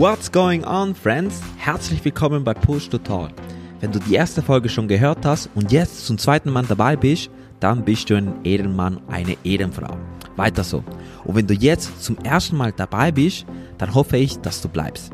What's 0.00 0.32
going 0.32 0.64
on, 0.64 0.94
friends? 0.94 1.42
Herzlich 1.58 2.02
willkommen 2.02 2.42
bei 2.42 2.54
Push 2.54 2.88
to 2.88 2.96
Talk. 2.96 3.32
Wenn 3.80 3.92
du 3.92 3.98
die 3.98 4.14
erste 4.14 4.40
Folge 4.40 4.70
schon 4.70 4.88
gehört 4.88 5.26
hast 5.26 5.50
und 5.54 5.70
jetzt 5.72 6.06
zum 6.06 6.16
zweiten 6.16 6.48
Mal 6.48 6.64
dabei 6.64 6.96
bist, 6.96 7.28
dann 7.60 7.84
bist 7.84 8.08
du 8.08 8.16
ein 8.16 8.42
Ehrenmann, 8.42 9.02
eine 9.08 9.36
Ehrenfrau. 9.44 9.94
Weiter 10.36 10.64
so. 10.64 10.82
Und 11.24 11.34
wenn 11.36 11.46
du 11.46 11.52
jetzt 11.52 12.02
zum 12.02 12.16
ersten 12.20 12.56
Mal 12.56 12.72
dabei 12.72 13.12
bist, 13.12 13.44
dann 13.76 13.94
hoffe 13.94 14.16
ich, 14.16 14.38
dass 14.38 14.62
du 14.62 14.70
bleibst. 14.70 15.12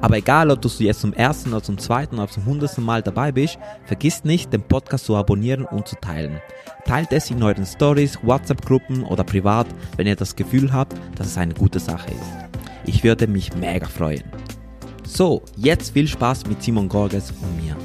Aber 0.00 0.18
egal, 0.18 0.52
ob 0.52 0.62
du 0.62 0.68
jetzt 0.68 1.00
zum 1.00 1.14
ersten 1.14 1.52
oder 1.52 1.64
zum 1.64 1.76
zweiten 1.76 2.20
oder 2.20 2.28
zum 2.28 2.46
hundertsten 2.46 2.84
Mal 2.84 3.02
dabei 3.02 3.32
bist, 3.32 3.58
vergiss 3.86 4.22
nicht, 4.22 4.52
den 4.52 4.62
Podcast 4.62 5.06
zu 5.06 5.16
abonnieren 5.16 5.64
und 5.64 5.88
zu 5.88 5.96
teilen. 5.96 6.40
Teilt 6.84 7.10
es 7.10 7.28
in 7.28 7.42
euren 7.42 7.66
Stories, 7.66 8.16
WhatsApp-Gruppen 8.22 9.02
oder 9.02 9.24
privat, 9.24 9.66
wenn 9.96 10.06
ihr 10.06 10.14
das 10.14 10.36
Gefühl 10.36 10.72
habt, 10.72 10.94
dass 11.16 11.26
es 11.26 11.38
eine 11.38 11.54
gute 11.54 11.80
Sache 11.80 12.12
ist. 12.12 12.48
Ich 12.88 13.04
würde 13.04 13.26
mich 13.26 13.54
mega 13.54 13.86
freuen. 13.86 14.24
So, 15.04 15.42
jetzt 15.56 15.92
viel 15.92 16.08
Spaß 16.08 16.46
mit 16.46 16.62
Simon 16.62 16.88
Gorges 16.88 17.30
und 17.32 17.54
mir. 17.62 17.76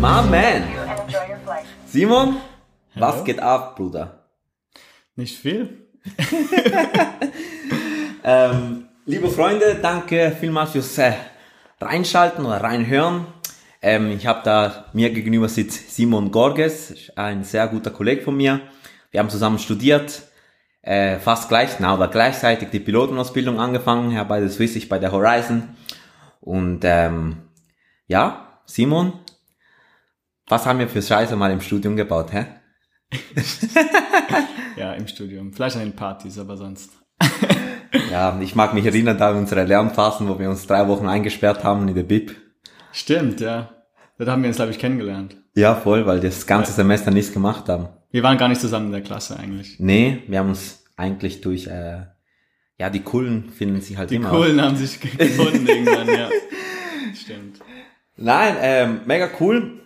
My 0.00 0.22
man! 0.30 0.62
Simon, 1.86 2.36
was 2.94 3.14
Hallo. 3.16 3.24
geht 3.24 3.40
ab, 3.40 3.74
Bruder? 3.76 4.26
Nicht 5.16 5.36
viel. 5.36 5.88
Ähm, 8.22 8.86
liebe 9.06 9.30
Freunde, 9.30 9.78
danke 9.80 10.36
vielmals 10.38 10.72
fürs 10.72 10.98
äh, 10.98 11.14
Reinschalten 11.80 12.44
oder 12.44 12.60
Reinhören. 12.60 13.26
Ähm, 13.82 14.10
ich 14.12 14.26
habe 14.26 14.40
da 14.44 14.86
mir 14.92 15.10
gegenüber 15.10 15.48
sitzt 15.48 15.94
Simon 15.94 16.30
Gorges, 16.30 17.10
ein 17.16 17.44
sehr 17.44 17.68
guter 17.68 17.90
Kollege 17.90 18.22
von 18.22 18.36
mir. 18.36 18.60
Wir 19.10 19.20
haben 19.20 19.30
zusammen 19.30 19.58
studiert, 19.58 20.22
äh, 20.82 21.18
fast 21.18 21.48
gleich, 21.48 21.80
na, 21.80 21.94
oder 21.94 22.08
gleichzeitig 22.08 22.70
die 22.70 22.80
Pilotenausbildung 22.80 23.58
angefangen, 23.58 24.12
ja, 24.12 24.24
bei 24.24 24.40
der 24.40 24.50
Swiss, 24.50 24.76
ich 24.76 24.88
bei 24.88 24.98
der 24.98 25.12
Horizon. 25.12 25.76
Und 26.40 26.80
ähm, 26.84 27.42
ja, 28.06 28.60
Simon, 28.66 29.14
was 30.46 30.66
haben 30.66 30.78
wir 30.78 30.88
für 30.88 31.02
Scheiße 31.02 31.36
mal 31.36 31.50
im 31.50 31.60
Studium 31.60 31.96
gebaut, 31.96 32.32
hä? 32.32 32.46
Ja, 34.80 34.94
im 34.94 35.06
Studium. 35.06 35.52
Vielleicht 35.52 35.76
an 35.76 35.82
den 35.82 35.96
Partys, 35.96 36.38
aber 36.38 36.56
sonst. 36.56 36.92
Ja, 38.10 38.40
ich 38.40 38.54
mag 38.54 38.72
mich 38.72 38.86
erinnern 38.86 39.18
da 39.18 39.30
an 39.30 39.36
unsere 39.36 39.64
Lernphasen, 39.64 40.26
wo 40.26 40.38
wir 40.38 40.48
uns 40.48 40.66
drei 40.66 40.88
Wochen 40.88 41.06
eingesperrt 41.06 41.64
haben 41.64 41.86
in 41.86 41.94
der 41.94 42.02
Bib. 42.02 42.34
Stimmt, 42.92 43.40
ja. 43.40 43.70
Da 44.18 44.32
haben 44.32 44.42
wir 44.42 44.48
uns, 44.48 44.56
glaube 44.56 44.70
ich, 44.72 44.78
kennengelernt. 44.78 45.36
Ja, 45.54 45.74
voll, 45.74 46.04
weil 46.06 46.22
wir 46.22 46.28
das 46.30 46.46
ganze 46.46 46.72
Semester 46.72 47.10
nichts 47.10 47.32
gemacht 47.32 47.68
haben. 47.68 47.88
Wir 48.10 48.22
waren 48.22 48.36
gar 48.38 48.48
nicht 48.48 48.60
zusammen 48.60 48.86
in 48.86 48.92
der 48.92 49.00
Klasse 49.02 49.38
eigentlich. 49.38 49.76
Nee, 49.78 50.22
wir 50.26 50.38
haben 50.38 50.50
uns 50.50 50.84
eigentlich 50.96 51.40
durch, 51.40 51.66
äh, 51.66 52.02
ja, 52.78 52.90
die 52.90 53.00
Coolen 53.02 53.50
finden 53.50 53.80
sich 53.80 53.96
halt 53.96 54.10
Die 54.10 54.16
immer. 54.16 54.30
Kohlen 54.30 54.60
haben 54.60 54.76
sich 54.76 55.00
ge- 55.00 55.10
gefunden 55.16 55.66
irgendwann, 55.66 56.08
ja. 56.08 56.28
Stimmt. 57.14 57.60
Nein, 58.16 58.56
ähm, 58.60 59.00
mega 59.06 59.28
cool, 59.40 59.80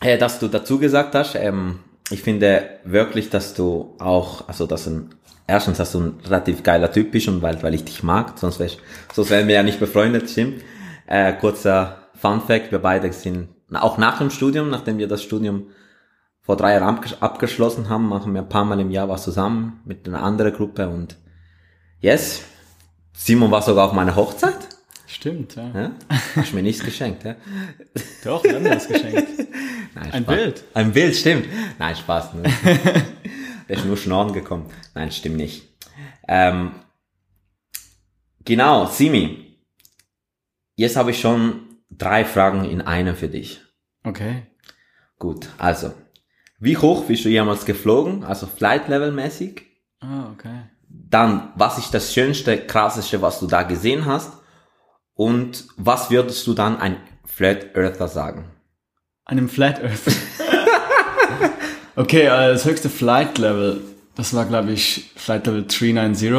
äh, 0.00 0.16
dass 0.18 0.38
du 0.38 0.48
dazu 0.48 0.78
gesagt 0.78 1.14
hast. 1.14 1.34
Ähm, 1.34 1.80
ich 2.10 2.22
finde 2.22 2.70
wirklich, 2.84 3.28
dass 3.28 3.52
du 3.54 3.94
auch, 3.98 4.48
also 4.48 4.66
dass 4.66 4.86
ein, 4.86 5.10
erstens, 5.46 5.76
dass 5.78 5.92
du 5.92 6.00
ein 6.00 6.14
relativ 6.24 6.62
geiler 6.62 6.90
Typ 6.90 7.10
bist 7.12 7.28
und 7.28 7.42
weil, 7.42 7.62
weil 7.62 7.74
ich 7.74 7.84
dich 7.84 8.02
mag, 8.02 8.38
sonst, 8.38 8.58
wär, 8.60 8.70
sonst 9.12 9.30
wären 9.30 9.46
wir 9.48 9.56
ja 9.56 9.62
nicht 9.62 9.78
befreundet, 9.80 10.30
stimmt. 10.30 10.62
Äh, 11.06 11.34
kurzer 11.34 11.97
Fun 12.20 12.40
Fact, 12.40 12.72
wir 12.72 12.78
beide 12.80 13.12
sind 13.12 13.48
auch 13.72 13.98
nach 13.98 14.18
dem 14.18 14.30
Studium, 14.30 14.70
nachdem 14.70 14.98
wir 14.98 15.08
das 15.08 15.22
Studium 15.22 15.68
vor 16.40 16.56
drei 16.56 16.72
Jahren 16.72 16.96
abges- 16.98 17.20
abgeschlossen 17.20 17.88
haben, 17.88 18.08
machen 18.08 18.32
wir 18.34 18.40
ein 18.42 18.48
paar 18.48 18.64
Mal 18.64 18.80
im 18.80 18.90
Jahr 18.90 19.08
was 19.08 19.24
zusammen 19.24 19.80
mit 19.84 20.08
einer 20.08 20.22
anderen 20.22 20.52
Gruppe 20.54 20.88
und 20.88 21.16
yes, 22.00 22.42
Simon 23.12 23.50
war 23.50 23.62
sogar 23.62 23.86
auf 23.86 23.92
meiner 23.92 24.16
Hochzeit. 24.16 24.56
Stimmt, 25.06 25.56
ja. 25.56 25.70
Ja? 25.74 25.90
Hast 26.36 26.54
mir 26.54 26.62
nichts 26.62 26.84
geschenkt, 26.84 27.24
ja? 27.24 27.36
Doch, 28.24 28.42
wir 28.44 28.54
haben 28.54 28.64
dir 28.64 28.70
das 28.70 28.88
geschenkt. 28.88 29.28
Nein, 29.94 30.12
Ein 30.12 30.22
Spaß. 30.22 30.36
Bild. 30.36 30.64
Ein 30.74 30.92
Bild, 30.92 31.16
stimmt. 31.16 31.46
Nein, 31.78 31.96
Spaß. 31.96 32.34
Ne? 32.34 32.42
Der 33.68 33.76
ist 33.76 33.84
nur 33.86 33.96
schnorren 33.96 34.32
gekommen. 34.32 34.66
Nein, 34.94 35.10
stimmt 35.10 35.36
nicht. 35.36 35.66
Ähm, 36.28 36.72
genau, 38.44 38.86
Simi. 38.86 39.56
Jetzt 40.76 40.96
habe 40.96 41.10
ich 41.10 41.20
schon 41.20 41.62
drei 41.90 42.24
Fragen 42.24 42.64
in 42.64 42.80
einer 42.80 43.14
für 43.14 43.28
dich. 43.28 43.60
Okay. 44.04 44.46
Gut, 45.18 45.48
also. 45.58 45.92
Wie 46.60 46.76
hoch 46.76 47.04
bist 47.04 47.24
du 47.24 47.28
jemals 47.28 47.64
geflogen? 47.64 48.24
Also 48.24 48.46
Flight 48.46 48.88
Level 48.88 49.12
mäßig? 49.12 49.62
Ah, 50.00 50.30
okay. 50.32 50.62
Dann, 50.88 51.52
was 51.54 51.78
ist 51.78 51.92
das 51.94 52.12
Schönste, 52.12 52.58
Krasseste, 52.58 53.22
was 53.22 53.40
du 53.40 53.46
da 53.46 53.62
gesehen 53.62 54.06
hast? 54.06 54.32
Und 55.14 55.66
was 55.76 56.10
würdest 56.10 56.46
du 56.46 56.54
dann 56.54 56.80
ein 56.80 56.96
Flat 57.24 57.76
Earther 57.76 58.08
sagen? 58.08 58.50
Einem 59.24 59.48
Flat 59.48 59.82
Earth. 59.82 60.00
okay, 61.96 62.22
äh, 62.22 62.52
das 62.52 62.64
höchste 62.64 62.88
Flight 62.88 63.38
Level, 63.38 63.82
das 64.14 64.34
war, 64.34 64.46
glaube 64.46 64.72
ich, 64.72 65.12
Flight 65.16 65.46
Level 65.46 65.66
390, 65.66 66.32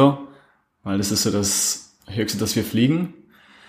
weil 0.82 0.98
das 0.98 1.10
ist 1.10 1.22
so 1.22 1.30
das 1.30 1.98
höchste, 2.06 2.38
das 2.38 2.56
wir 2.56 2.64
fliegen. 2.64 3.14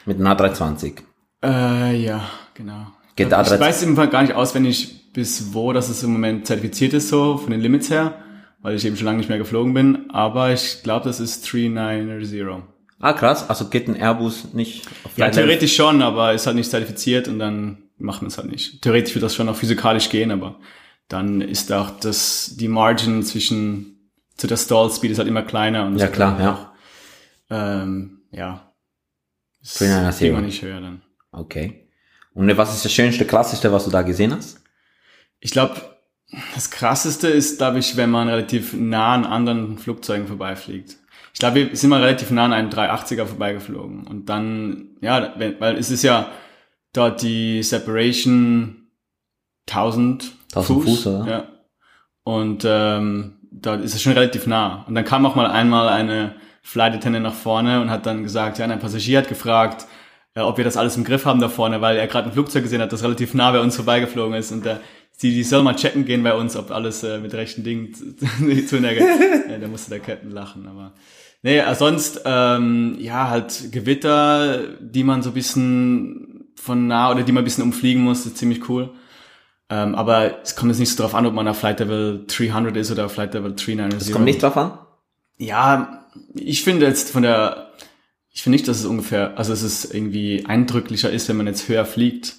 Mit 0.06 0.20
einer 0.20 0.36
A320. 0.36 1.04
Äh, 1.44 1.96
ja, 1.98 2.24
genau. 2.54 2.88
Geht 3.16 3.28
ich 3.28 3.34
A320 3.34 3.60
weiß 3.60 3.84
im 3.84 3.96
Fall 3.96 4.10
gar 4.10 4.22
nicht 4.22 4.34
auswendig, 4.34 5.12
bis 5.14 5.54
wo 5.54 5.74
das 5.74 5.90
es 5.90 6.04
im 6.04 6.12
Moment 6.14 6.48
zertifiziert 6.48 6.94
ist, 6.94 7.10
so 7.10 7.38
von 7.38 7.52
den 7.52 7.62
Limits 7.62 7.90
her, 7.90 8.16
weil 8.62 8.76
ich 8.76 8.86
eben 8.86 8.96
schon 8.96 9.06
lange 9.06 9.18
nicht 9.18 9.30
mehr 9.30 9.38
geflogen 9.38 9.74
bin, 9.74 10.10
aber 10.12 10.54
ich 10.54 10.84
glaube, 10.84 11.06
das 11.06 11.20
ist 11.20 11.52
390. 11.52 12.44
Ah, 13.00 13.14
krass. 13.14 13.50
Also 13.50 13.68
geht 13.70 13.88
ein 13.88 13.96
Airbus 13.96 14.54
nicht 14.54 14.88
auf 15.04 15.18
Ja, 15.18 15.30
theoretisch 15.30 15.76
schon, 15.76 16.02
aber 16.02 16.34
ist 16.34 16.46
halt 16.46 16.56
nicht 16.56 16.70
zertifiziert 16.70 17.28
und 17.28 17.40
dann 17.40 17.90
macht 17.98 18.22
man 18.22 18.30
es 18.30 18.38
halt 18.38 18.50
nicht. 18.50 18.82
Theoretisch 18.82 19.16
wird 19.16 19.24
das 19.24 19.36
schon 19.36 19.50
auch 19.50 19.56
physikalisch 19.56 20.10
gehen, 20.10 20.32
aber 20.32 20.60
dann 21.08 21.42
ist 21.42 21.72
auch 21.74 22.00
das, 22.00 22.56
die 22.58 22.68
Margin 22.68 23.24
zwischen, 23.24 24.12
zu 24.38 24.48
der 24.48 24.58
Stall 24.58 24.90
Speed 24.92 25.12
ist 25.12 25.18
halt 25.18 25.28
immer 25.28 25.42
kleiner 25.42 25.86
und 25.86 25.98
Ja, 25.98 26.08
klar, 26.08 26.40
ja. 26.40 26.54
auch, 26.54 26.68
Ähm, 27.50 28.22
ja. 28.32 28.72
Das 29.62 29.76
390. 29.76 30.20
kriegt 30.20 30.34
man 30.34 30.46
nicht 30.46 30.62
höher 30.62 30.80
dann. 30.82 31.02
Okay. 31.32 31.88
Und 32.34 32.56
was 32.58 32.74
ist 32.74 32.86
das 32.86 32.94
schönste, 32.94 33.26
klassischste, 33.26 33.72
was 33.72 33.86
du 33.86 33.92
da 33.92 34.02
gesehen 34.02 34.34
hast? 34.34 34.62
Ich 35.40 35.52
glaube, 35.52 35.76
das 36.56 36.72
krasseste 36.72 37.28
ist, 37.28 37.58
glaube 37.58 37.80
ich, 37.80 37.98
wenn 37.98 38.10
man 38.10 38.30
relativ 38.30 38.74
nah 38.74 39.14
an 39.14 39.26
anderen 39.26 39.78
Flugzeugen 39.78 40.28
vorbeifliegt. 40.28 40.98
Ich 41.34 41.40
glaube, 41.40 41.56
wir 41.56 41.76
sind 41.76 41.90
mal 41.90 42.04
relativ 42.04 42.32
nah 42.32 42.46
an 42.46 42.54
einem 42.54 42.70
380er 42.70 43.26
vorbeigeflogen. 43.26 44.08
Und 44.08 44.30
dann, 44.30 44.98
ja, 45.02 45.34
wenn, 45.38 45.60
weil 45.60 45.78
es 45.78 45.92
ist 45.92 46.04
ja 46.04 46.30
dort 46.94 47.22
die 47.22 47.64
Separation 47.64 48.88
1000, 49.70 50.32
1000 50.54 50.84
Fuß, 50.84 51.08
oder? 51.08 51.28
Ja. 51.28 51.48
Und 52.24 52.64
ähm, 52.66 53.38
dort 53.52 53.82
ist 53.82 53.96
es 53.96 54.02
schon 54.02 54.14
relativ 54.14 54.48
nah. 54.48 54.84
Und 54.88 54.96
dann 54.96 55.06
kam 55.06 55.26
auch 55.26 55.36
mal 55.36 55.48
einmal 55.48 55.90
eine 55.90 56.36
Flight 56.62 56.94
Attendant 56.94 57.24
nach 57.24 57.34
vorne 57.34 57.82
und 57.82 57.90
hat 57.90 58.06
dann 58.06 58.24
gesagt, 58.24 58.60
ja, 58.60 58.66
ein 58.66 58.80
Passagier 58.80 59.20
hat 59.20 59.28
gefragt, 59.28 59.88
äh, 60.36 60.42
ob 60.42 60.58
wir 60.58 60.64
das 60.64 60.78
alles 60.78 60.98
im 60.98 61.04
Griff 61.04 61.26
haben 61.26 61.42
da 61.42 61.50
vorne, 61.50 61.82
weil 61.82 61.98
er 61.98 62.08
gerade 62.08 62.30
ein 62.30 62.34
Flugzeug 62.34 62.64
gesehen 62.64 62.82
hat, 62.82 62.92
das 62.92 63.04
relativ 63.04 63.34
nah 63.34 63.52
bei 63.52 63.60
uns 63.60 63.76
vorbeigeflogen 63.76 64.36
ist 64.36 64.52
und 64.52 64.66
der 64.66 64.82
die, 65.22 65.34
die 65.34 65.44
soll 65.44 65.64
mal 65.64 65.76
checken 65.76 66.06
gehen 66.06 66.24
bei 66.24 66.34
uns, 66.34 66.56
ob 66.56 66.72
alles 66.72 67.04
äh, 67.04 67.20
mit 67.20 67.34
rechten 67.34 67.64
Dingen 67.64 67.94
zu, 67.94 68.16
zu 68.66 68.80
nagge. 68.80 69.06
ja, 69.50 69.58
da 69.58 69.68
musste 69.68 69.92
der 69.92 70.00
Captain 70.00 70.32
lachen, 70.32 70.68
aber 70.68 70.94
nee, 71.44 71.60
äh, 71.60 71.76
sonst 71.76 72.22
ähm, 72.26 72.98
ja 73.00 73.30
halt 73.30 73.72
Gewitter, 73.72 74.60
die 74.80 75.04
man 75.04 75.22
so 75.22 75.30
ein 75.30 75.34
bisschen 75.34 76.52
von 76.56 76.88
nah 76.88 77.12
oder 77.12 77.24
die 77.24 77.32
man 77.32 77.42
ein 77.42 77.46
bisschen 77.46 77.64
umfliegen 77.64 78.04
muss, 78.04 78.26
ist 78.26 78.38
ziemlich 78.38 78.68
cool. 78.70 78.92
Ähm, 79.70 79.96
aber 79.96 80.42
es 80.42 80.56
kommt 80.56 80.72
jetzt 80.72 80.80
nicht 80.80 80.92
so 80.92 81.02
drauf 81.02 81.16
an, 81.16 81.26
ob 81.26 81.34
man 81.34 81.48
auf 81.48 81.60
Flight 81.60 81.80
Level 81.80 82.26
300 82.28 82.76
ist 82.76 82.92
oder 82.92 83.06
auf 83.06 83.14
Flight 83.14 83.34
Level 83.34 83.56
390. 83.56 84.00
Das 84.00 84.12
kommt 84.12 84.26
nicht 84.26 84.44
drauf 84.44 84.58
an? 84.58 84.78
Ja, 85.38 86.06
ich 86.36 86.64
finde 86.64 86.86
jetzt 86.86 87.12
von 87.12 87.24
der, 87.24 87.71
ich 88.34 88.44
finde 88.44 88.56
nicht, 88.56 88.68
dass 88.68 88.80
es 88.80 88.86
ungefähr, 88.86 89.38
also 89.38 89.52
dass 89.52 89.62
es 89.62 89.94
irgendwie 89.94 90.46
eindrücklicher 90.46 91.12
ist, 91.12 91.28
wenn 91.28 91.38
man 91.38 91.48
jetzt 91.48 91.68
höher 91.68 91.86
fliegt. 91.86 92.38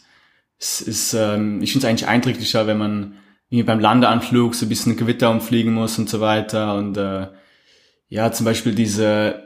Es 0.58 0.80
ist, 0.80 1.12
ähm, 1.12 1.60
ich 1.62 1.72
finde 1.72 1.86
es 1.86 1.90
eigentlich 1.90 2.08
eindrücklicher, 2.08 2.66
wenn 2.66 2.78
man 2.78 3.18
irgendwie 3.50 3.66
beim 3.66 3.80
Landeanflug 3.80 4.54
so 4.54 4.64
ein 4.64 4.70
bisschen 4.70 4.96
Gewitter 4.96 5.30
umfliegen 5.30 5.74
muss 5.74 5.98
und 5.98 6.08
so 6.08 6.20
weiter. 6.20 6.76
Und 6.76 6.96
äh, 6.96 7.28
ja, 8.08 8.32
zum 8.32 8.46
Beispiel 8.46 8.74
diese, 8.74 9.42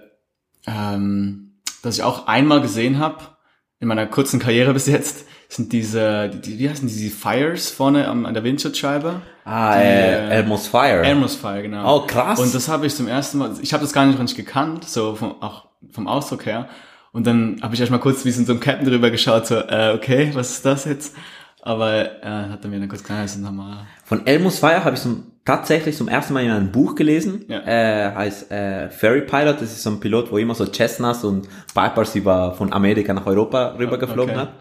ähm, 0.67 1.61
dass 1.83 1.97
ich 1.97 2.05
auch 2.05 2.29
einmal 2.29 2.61
gesehen 2.61 2.99
habe, 2.99 3.37
in 3.81 3.89
meiner 3.89 4.07
kurzen 4.07 4.39
Karriere 4.39 4.73
bis 4.75 4.87
jetzt, 4.87 5.27
sind 5.49 5.73
diese, 5.73 6.29
die, 6.29 6.59
wie 6.59 6.69
heißen 6.69 6.87
die, 6.89 6.95
diese 6.95 7.15
Fires 7.17 7.71
vorne 7.71 8.09
am, 8.09 8.27
an 8.27 8.35
der 8.35 8.43
Windschutzscheibe? 8.45 9.21
Ah, 9.45 9.77
Die, 9.79 9.85
äh, 9.85 10.29
äh, 10.29 10.31
Elmo's 10.41 10.67
Fire. 10.67 11.03
Elmer's 11.05 11.37
Fire, 11.37 11.63
genau. 11.63 11.97
Oh, 11.99 12.07
krass. 12.07 12.39
Und 12.41 12.53
das 12.55 12.69
habe 12.69 12.87
ich 12.87 12.95
zum 12.95 13.07
ersten 13.07 13.39
Mal, 13.39 13.53
ich 13.63 13.73
habe 13.73 13.83
das 13.83 13.93
gar 13.93 14.05
nicht 14.07 14.19
richtig 14.19 14.37
gekannt, 14.45 14.85
so 14.89 15.15
vom, 15.15 15.41
auch 15.41 15.67
vom 15.93 16.09
Ausdruck 16.09 16.47
her. 16.47 16.69
Und 17.13 17.27
dann 17.27 17.61
habe 17.63 17.75
ich 17.75 17.81
erst 17.81 17.93
mal 17.93 17.99
kurz 17.99 18.25
wie 18.25 18.31
so 18.31 18.41
in 18.41 18.47
so 18.47 18.53
einem 18.53 18.61
Captain 18.61 18.87
drüber 18.89 19.11
geschaut, 19.11 19.47
so, 19.47 19.55
äh, 19.57 19.93
okay, 19.95 20.31
was 20.35 20.51
ist 20.51 20.67
das 20.67 20.85
jetzt? 20.85 21.15
Aber 21.63 22.23
äh, 22.23 22.27
hat 22.51 22.63
er 22.65 22.69
mir 22.71 22.79
dann 22.79 22.89
kurz 22.89 23.03
geheißen, 23.03 23.43
normal. 23.43 23.87
Von 24.05 24.27
Elmus 24.27 24.59
Fire 24.59 24.85
habe 24.85 24.95
ich 24.97 25.01
zum, 25.03 25.33
tatsächlich 25.45 25.97
zum 25.97 26.07
ersten 26.09 26.35
Mal 26.35 26.45
in 26.45 26.51
einem 26.51 26.71
Buch 26.73 26.95
gelesen. 26.95 27.45
Ja. 27.49 27.61
Äh, 27.61 28.15
heißt 28.15 28.51
äh, 28.53 28.89
Ferry 28.91 29.23
Pilot. 29.23 29.57
Das 29.57 29.73
ist 29.73 29.83
so 29.83 29.91
ein 29.91 29.99
Pilot, 30.01 30.31
wo 30.31 30.39
immer 30.39 30.55
so 30.55 30.65
Cessnas 30.67 31.25
und 31.25 31.49
Vipers 31.75 32.15
über 32.15 32.53
von 32.55 32.73
Amerika 32.73 33.13
nach 33.15 33.27
Europa 33.27 33.75
rüber 33.79 33.99
geflogen 33.99 34.31
Okay. 34.35 34.41
hat. 34.41 34.53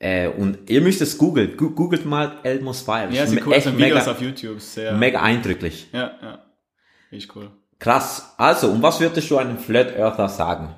Äh, 0.00 0.28
und 0.28 0.70
ihr 0.70 0.80
müsst 0.80 1.02
es 1.02 1.18
googeln. 1.18 1.56
Googelt 1.58 2.06
mal 2.06 2.38
Elmus 2.42 2.80
Fire. 2.80 3.08
Ja, 3.12 3.24
cool 3.24 3.38
aus, 3.38 3.66
echt 3.66 3.66
Videos 3.66 3.76
mega, 3.76 4.10
auf 4.10 4.20
YouTube. 4.20 4.60
Sehr, 4.60 4.94
mega 4.94 5.20
eindrücklich. 5.20 5.88
Ja, 5.92 6.12
ja. 6.22 6.38
Richtig 7.12 7.36
cool. 7.36 7.50
Krass. 7.78 8.34
Also, 8.38 8.70
und 8.70 8.82
was 8.82 8.98
würdest 8.98 9.30
du 9.30 9.36
einem 9.36 9.58
Flat 9.58 9.94
Earther 9.96 10.28
sagen? 10.28 10.74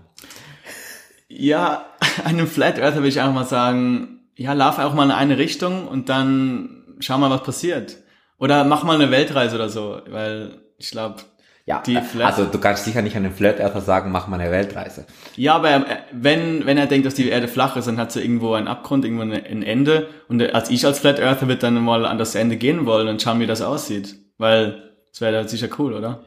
Ja, 1.29 1.87
einem 2.25 2.49
Flat 2.49 2.81
Earther 2.81 3.03
will 3.03 3.09
ich 3.09 3.21
einfach 3.21 3.35
mal 3.35 3.47
sagen, 3.47 4.29
ja, 4.35 4.55
lauf 4.55 4.79
auch 4.81 4.93
mal 4.93 5.05
in 5.05 5.11
eine 5.13 5.39
Richtung 5.39 5.87
und 5.87 6.09
dann 6.09 6.97
schau 6.99 7.17
mal, 7.19 7.31
was 7.31 7.45
passiert. 7.45 7.99
Oder 8.39 8.65
mach 8.65 8.83
mal 8.83 9.01
eine 9.01 9.13
Weltreise 9.13 9.55
oder 9.55 9.69
so, 9.69 10.01
weil 10.09 10.63
ich 10.79 10.91
glaube, 10.91 11.23
Ja, 11.65 11.81
äh, 11.87 12.23
also 12.23 12.45
du 12.47 12.59
kannst 12.59 12.85
sicher 12.85 13.03
nicht 13.03 13.15
einem 13.17 13.33
Flat 13.33 13.61
Earther 13.61 13.81
sagen, 13.81 14.11
mach 14.11 14.27
mal 14.27 14.41
eine 14.41 14.51
Weltreise. 14.51 15.07
ja, 15.37 15.55
aber 15.55 15.71
er- 15.71 15.87
wenn, 16.13 16.67
wenn 16.67 16.77
er 16.77 16.87
denkt, 16.87 17.07
dass 17.07 17.15
die 17.15 17.29
Erde 17.29 17.47
flach 17.47 17.77
ist, 17.77 17.87
dann 17.87 17.99
hat 17.99 18.11
sie 18.11 18.21
irgendwo 18.21 18.55
einen 18.55 18.67
Abgrund, 18.67 19.05
irgendwo 19.05 19.23
ein 19.23 19.63
Ende. 19.63 20.09
Und 20.29 20.43
als 20.55 20.71
ich 20.71 20.85
als 20.85 20.99
Flat 20.99 21.21
Earther 21.21 21.47
wird 21.49 21.63
dann 21.63 21.75
mal 21.83 22.05
an 22.05 22.19
das 22.19 22.35
Ende 22.35 22.57
gehen 22.57 22.85
wollen 22.85 23.07
und 23.09 23.23
schauen, 23.23 23.39
wie 23.39 23.47
das 23.47 23.63
aussieht. 23.63 24.17
Weil 24.39 24.91
das 25.11 25.21
wäre 25.21 25.33
dann 25.33 25.47
sicher 25.49 25.69
cool, 25.79 25.93
oder? 25.93 26.25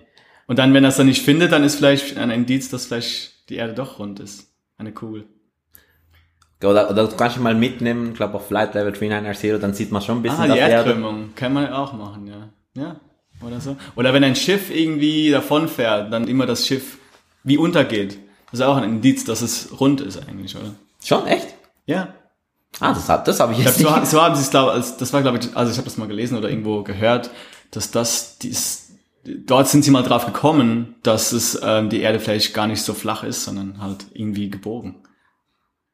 Und 0.47 0.57
dann, 0.59 0.73
wenn 0.73 0.83
er 0.85 0.89
es 0.89 0.97
dann 0.97 1.07
nicht 1.07 1.23
findet, 1.25 1.51
dann 1.51 1.63
ist 1.63 1.75
vielleicht 1.75 2.17
ein 2.17 2.29
Indiz, 2.31 2.69
dass 2.69 2.85
vielleicht 2.85 3.49
die 3.49 3.55
Erde 3.55 3.73
doch 3.73 3.99
rund 3.99 4.19
ist. 4.21 4.53
Eine 4.77 4.93
Kugel. 4.93 5.25
Oder, 6.63 6.89
oder 6.89 7.07
du 7.07 7.15
kannst 7.15 7.35
ihn 7.37 7.43
mal 7.43 7.53
mitnehmen, 7.55 8.09
ich 8.11 8.15
glaube 8.15 8.35
auf 8.35 8.47
Flight 8.47 8.73
Level 8.73 8.91
390, 8.93 9.59
dann 9.59 9.73
sieht 9.73 9.91
man 9.91 10.01
schon 10.01 10.19
ein 10.19 10.21
bisschen 10.23 10.39
Ah, 10.39 10.47
die 10.53 10.57
Erde. 10.59 10.71
Erdkrümmung. 10.89 11.31
Kann 11.35 11.53
man 11.53 11.71
auch 11.73 11.93
machen, 11.93 12.25
ja. 12.27 12.49
Ja, 12.81 12.95
oder 13.41 13.59
so. 13.61 13.75
Oder 13.95 14.13
wenn 14.13 14.23
ein 14.23 14.35
Schiff 14.35 14.69
irgendwie 14.73 15.31
davonfährt, 15.31 16.11
dann 16.11 16.27
immer 16.27 16.45
das 16.45 16.65
Schiff 16.67 16.97
wie 17.43 17.57
untergeht. 17.57 18.17
Das 18.51 18.59
ist 18.59 18.65
auch 18.65 18.77
ein 18.77 18.83
Indiz, 18.83 19.25
dass 19.25 19.41
es 19.41 19.79
rund 19.79 20.01
ist 20.01 20.17
eigentlich, 20.27 20.55
oder? 20.55 20.73
Schon, 21.03 21.27
echt? 21.27 21.47
Ja. 21.85 22.13
Ah, 22.79 22.93
das, 22.93 23.07
hab- 23.09 23.25
das 23.25 23.39
habe 23.39 23.53
ich 23.53 23.59
Ich 23.59 23.65
jetzt 23.65 23.77
glaub, 23.79 23.99
nicht. 23.99 24.07
so, 24.09 24.17
so 24.17 24.23
haben 24.23 24.35
sie 24.35 24.41
es, 24.41 24.49
glaube 24.49 24.77
das 24.99 25.13
war, 25.13 25.21
glaube 25.21 25.37
ich, 25.39 25.55
also 25.55 25.71
ich 25.71 25.77
habe 25.77 25.85
das 25.85 25.97
mal 25.97 26.07
gelesen 26.07 26.37
oder 26.37 26.49
irgendwo 26.49 26.83
gehört, 26.83 27.29
dass 27.71 27.91
das, 27.91 28.37
dies, 28.39 28.91
dort 29.23 29.67
sind 29.67 29.83
sie 29.83 29.91
mal 29.91 30.03
drauf 30.03 30.25
gekommen, 30.25 30.95
dass 31.03 31.31
es 31.31 31.59
ähm, 31.63 31.89
die 31.89 32.01
Erde 32.01 32.19
vielleicht 32.19 32.53
gar 32.53 32.67
nicht 32.67 32.81
so 32.81 32.93
flach 32.93 33.23
ist, 33.23 33.43
sondern 33.45 33.81
halt 33.81 34.05
irgendwie 34.13 34.49
gebogen. 34.49 34.95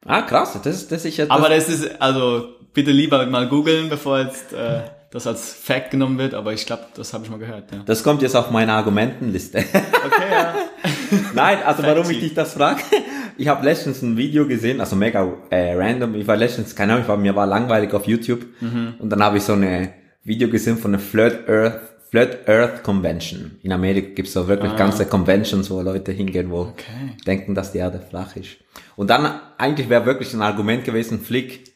Ah, 0.04 0.22
krass, 0.22 0.58
das 0.62 0.66
ist, 0.82 0.92
das 0.92 1.04
ist 1.04 1.16
jetzt, 1.16 1.30
Aber 1.30 1.48
das 1.48 1.68
ist, 1.68 2.00
also 2.00 2.48
bitte 2.72 2.90
lieber 2.90 3.24
mal 3.26 3.48
googeln, 3.48 3.88
bevor 3.88 4.18
jetzt 4.18 4.52
äh, 4.52 4.82
das 5.12 5.26
als 5.26 5.52
Fact 5.52 5.90
genommen 5.92 6.18
wird, 6.18 6.34
aber 6.34 6.52
ich 6.52 6.66
glaube, 6.66 6.84
das 6.96 7.12
habe 7.12 7.24
ich 7.24 7.30
mal 7.30 7.38
gehört, 7.38 7.70
ja. 7.70 7.82
das 7.86 8.02
kommt 8.02 8.22
jetzt 8.22 8.34
auf 8.34 8.50
meine 8.50 8.72
Argumentenliste. 8.72 9.58
Okay, 10.04 10.30
ja. 10.32 10.54
Nein, 11.34 11.58
also 11.64 11.82
warum 11.84 12.10
ich 12.10 12.18
dich 12.18 12.34
das 12.34 12.54
frage, 12.54 12.80
ich 13.38 13.46
habe 13.46 13.64
letztens 13.64 14.02
ein 14.02 14.16
Video 14.16 14.46
gesehen, 14.48 14.80
also 14.80 14.96
mega 14.96 15.26
äh, 15.50 15.74
random, 15.74 16.16
ich 16.16 16.26
war 16.26 16.36
letztens, 16.36 16.74
keine 16.74 16.92
Ahnung, 16.92 17.02
ich 17.04 17.08
war, 17.08 17.16
mir 17.16 17.36
war 17.36 17.46
langweilig 17.46 17.92
auf 17.94 18.06
YouTube 18.06 18.44
Mhm. 18.60 18.94
und 18.98 19.10
dann 19.10 19.22
habe 19.22 19.36
ich 19.36 19.44
so 19.44 19.52
eine 19.52 19.90
Video 20.24 20.48
gesehen 20.48 20.76
von 20.76 20.90
der 20.92 21.00
Flat 21.00 21.48
Earth, 21.48 21.80
Flat 22.10 22.48
Earth 22.48 22.82
Convention. 22.82 23.52
In 23.62 23.72
Amerika 23.72 24.08
gibt's 24.14 24.32
so 24.34 24.46
wirklich 24.48 24.74
ganze 24.76 25.06
Conventions, 25.06 25.70
wo 25.70 25.80
Leute 25.80 26.12
hingehen, 26.12 26.50
wo 26.50 26.62
Ah. 26.62 26.68
Okay. 26.72 27.16
denken, 27.26 27.54
dass 27.54 27.72
die 27.72 27.78
Erde 27.78 28.00
flach 28.10 28.34
ist. 28.36 28.56
Und 28.96 29.08
dann 29.08 29.40
eigentlich 29.58 29.88
wäre 29.88 30.04
wirklich 30.04 30.34
ein 30.34 30.42
Argument 30.42 30.84
gewesen, 30.84 31.20
flieg 31.20 31.71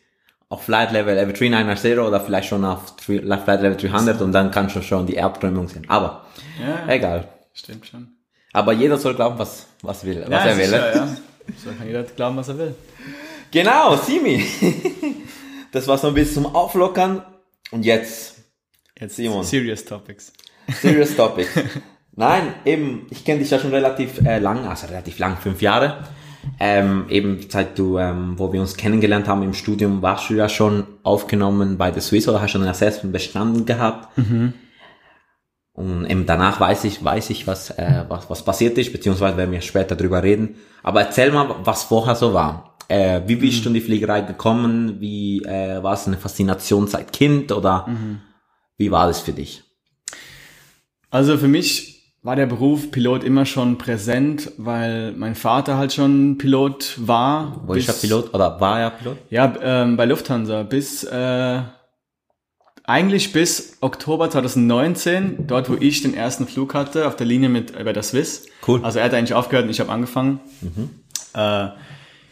auf 0.48 0.62
Flight 0.64 0.93
Level 0.93 1.14
Level 1.14 1.32
390 1.34 1.98
oder 1.98 2.20
vielleicht 2.20 2.48
schon 2.48 2.64
auf 2.64 2.96
three- 2.96 3.20
Flight 3.20 3.62
Level 3.62 3.76
300 3.76 4.20
und 4.22 4.32
dann 4.32 4.50
kannst 4.50 4.76
du 4.76 4.82
schon 4.82 5.06
die 5.06 5.14
Erdkrümmung 5.14 5.69
sehen. 5.69 5.84
Aber 5.88 6.25
Ja, 6.60 6.93
egal. 6.93 7.28
stimmt 7.54 7.87
schon. 7.87 8.08
Aber 8.52 8.72
jeder 8.72 8.96
soll 8.96 9.14
glauben, 9.14 9.38
was, 9.38 9.66
was 9.82 10.04
will, 10.04 10.22
was 10.22 10.31
ja, 10.44 10.50
er 10.50 10.56
will. 10.56 10.64
sicher, 10.64 10.96
ja. 10.96 11.08
So 11.62 11.70
kann 11.76 11.87
jeder 11.87 12.02
glauben, 12.04 12.37
was 12.37 12.48
er 12.48 12.58
will. 12.58 12.75
Genau, 13.50 13.96
Simi. 13.96 14.44
Das 15.72 15.87
war 15.88 15.98
so 15.98 16.08
ein 16.08 16.14
bisschen 16.14 16.44
zum 16.44 16.54
Auflockern. 16.54 17.22
Und 17.70 17.84
jetzt, 17.84 18.37
Jetzt 18.99 19.16
Simon. 19.16 19.42
Serious 19.44 19.84
Topics. 19.84 20.32
serious 20.81 21.14
topic. 21.16 21.49
Nein, 22.12 22.54
eben, 22.64 23.06
ich 23.10 23.25
kenne 23.26 23.40
dich 23.40 23.50
ja 23.50 23.58
schon 23.58 23.70
relativ 23.72 24.25
äh, 24.25 24.38
lang, 24.38 24.66
also 24.66 24.87
relativ 24.87 25.19
lang, 25.19 25.37
fünf 25.37 25.60
Jahre. 25.60 26.04
Ähm, 26.58 27.06
eben 27.08 27.38
seit 27.48 27.78
du, 27.78 27.98
ähm, 27.98 28.38
wo 28.38 28.52
wir 28.52 28.60
uns 28.60 28.76
kennengelernt 28.76 29.28
haben 29.28 29.43
im 29.43 29.54
Studium, 29.54 30.02
warst 30.02 30.31
du 30.31 30.34
ja 30.34 30.48
schon 30.48 30.84
aufgenommen 31.02 31.78
bei 31.78 31.90
der 31.90 32.02
Swiss 32.02 32.28
oder 32.28 32.40
hast 32.40 32.52
schon 32.52 32.62
ein 32.62 32.69
Assessment 32.69 33.12
bestanden 33.12 33.66
gehabt. 33.66 34.16
Und 35.72 36.06
eben 36.06 36.25
danach 36.25 36.58
weiß 36.58 36.84
ich, 36.84 37.04
weiß 37.04 37.31
ich, 37.31 37.46
was, 37.46 37.70
äh, 37.70 38.04
was, 38.08 38.31
was 38.31 38.44
passiert 38.44 38.78
ist, 38.78 38.93
beziehungsweise 38.93 39.37
werden 39.37 39.52
wir 39.52 39.60
später 39.60 39.94
drüber 39.94 40.22
reden. 40.22 40.56
Aber 40.82 41.02
erzähl 41.02 41.31
mal, 41.31 41.56
was 41.64 41.84
vorher 41.84 42.14
so 42.14 42.32
war. 42.32 42.76
Äh, 42.88 43.20
wie 43.26 43.37
bist 43.37 43.64
du 43.64 43.69
in 43.69 43.75
die 43.75 43.81
Fliegerei 43.81 44.22
gekommen? 44.22 45.00
Wie 45.00 45.42
äh, 45.42 45.82
war 45.82 45.92
es 45.92 46.06
eine 46.06 46.16
Faszination 46.16 46.87
seit 46.87 47.12
Kind 47.12 47.52
oder 47.52 47.87
wie 48.78 48.90
war 48.90 49.06
das 49.06 49.20
für 49.20 49.32
dich? 49.32 49.64
Also 51.10 51.37
für 51.37 51.49
mich 51.49 51.95
war 52.26 52.34
der 52.34 52.46
Beruf 52.46 52.90
Pilot 52.90 53.23
immer 53.23 53.46
schon 53.46 53.78
präsent, 53.78 54.50
weil 54.58 55.12
mein 55.12 55.37
Vater 55.37 55.78
halt 55.78 55.93
schon 55.93 56.38
Pilot 56.38 56.94
war. 56.99 57.64
Der 57.73 57.93
Pilot 57.93 58.34
oder 58.34 58.61
war 58.61 58.81
er 58.81 58.90
Pilot? 58.90 59.17
Ja, 59.31 59.55
ähm, 59.62 59.96
bei 59.96 60.06
Lufthansa 60.06 60.64
bis 60.64 61.05
äh, 61.05 61.61
eigentlich 62.82 63.32
bis 63.32 63.78
Oktober 63.81 64.28
2019, 64.28 65.46
dort 65.46 65.70
wo 65.70 65.76
ich 65.78 66.02
den 66.02 66.14
ersten 66.14 66.49
Flug 66.49 66.75
hatte 66.75 67.06
auf 67.06 67.14
der 67.14 67.28
Linie 67.28 67.49
mit 67.49 67.76
äh, 67.76 67.84
bei 67.84 67.93
der 67.93 68.02
Swiss. 68.02 68.46
Cool. 68.67 68.81
Also 68.82 68.99
er 68.99 69.05
hat 69.05 69.14
eigentlich 69.14 69.34
aufgehört 69.34 69.67
und 69.67 69.70
ich 69.70 69.78
habe 69.78 69.93
angefangen. 69.93 70.40
Äh, 71.34 71.69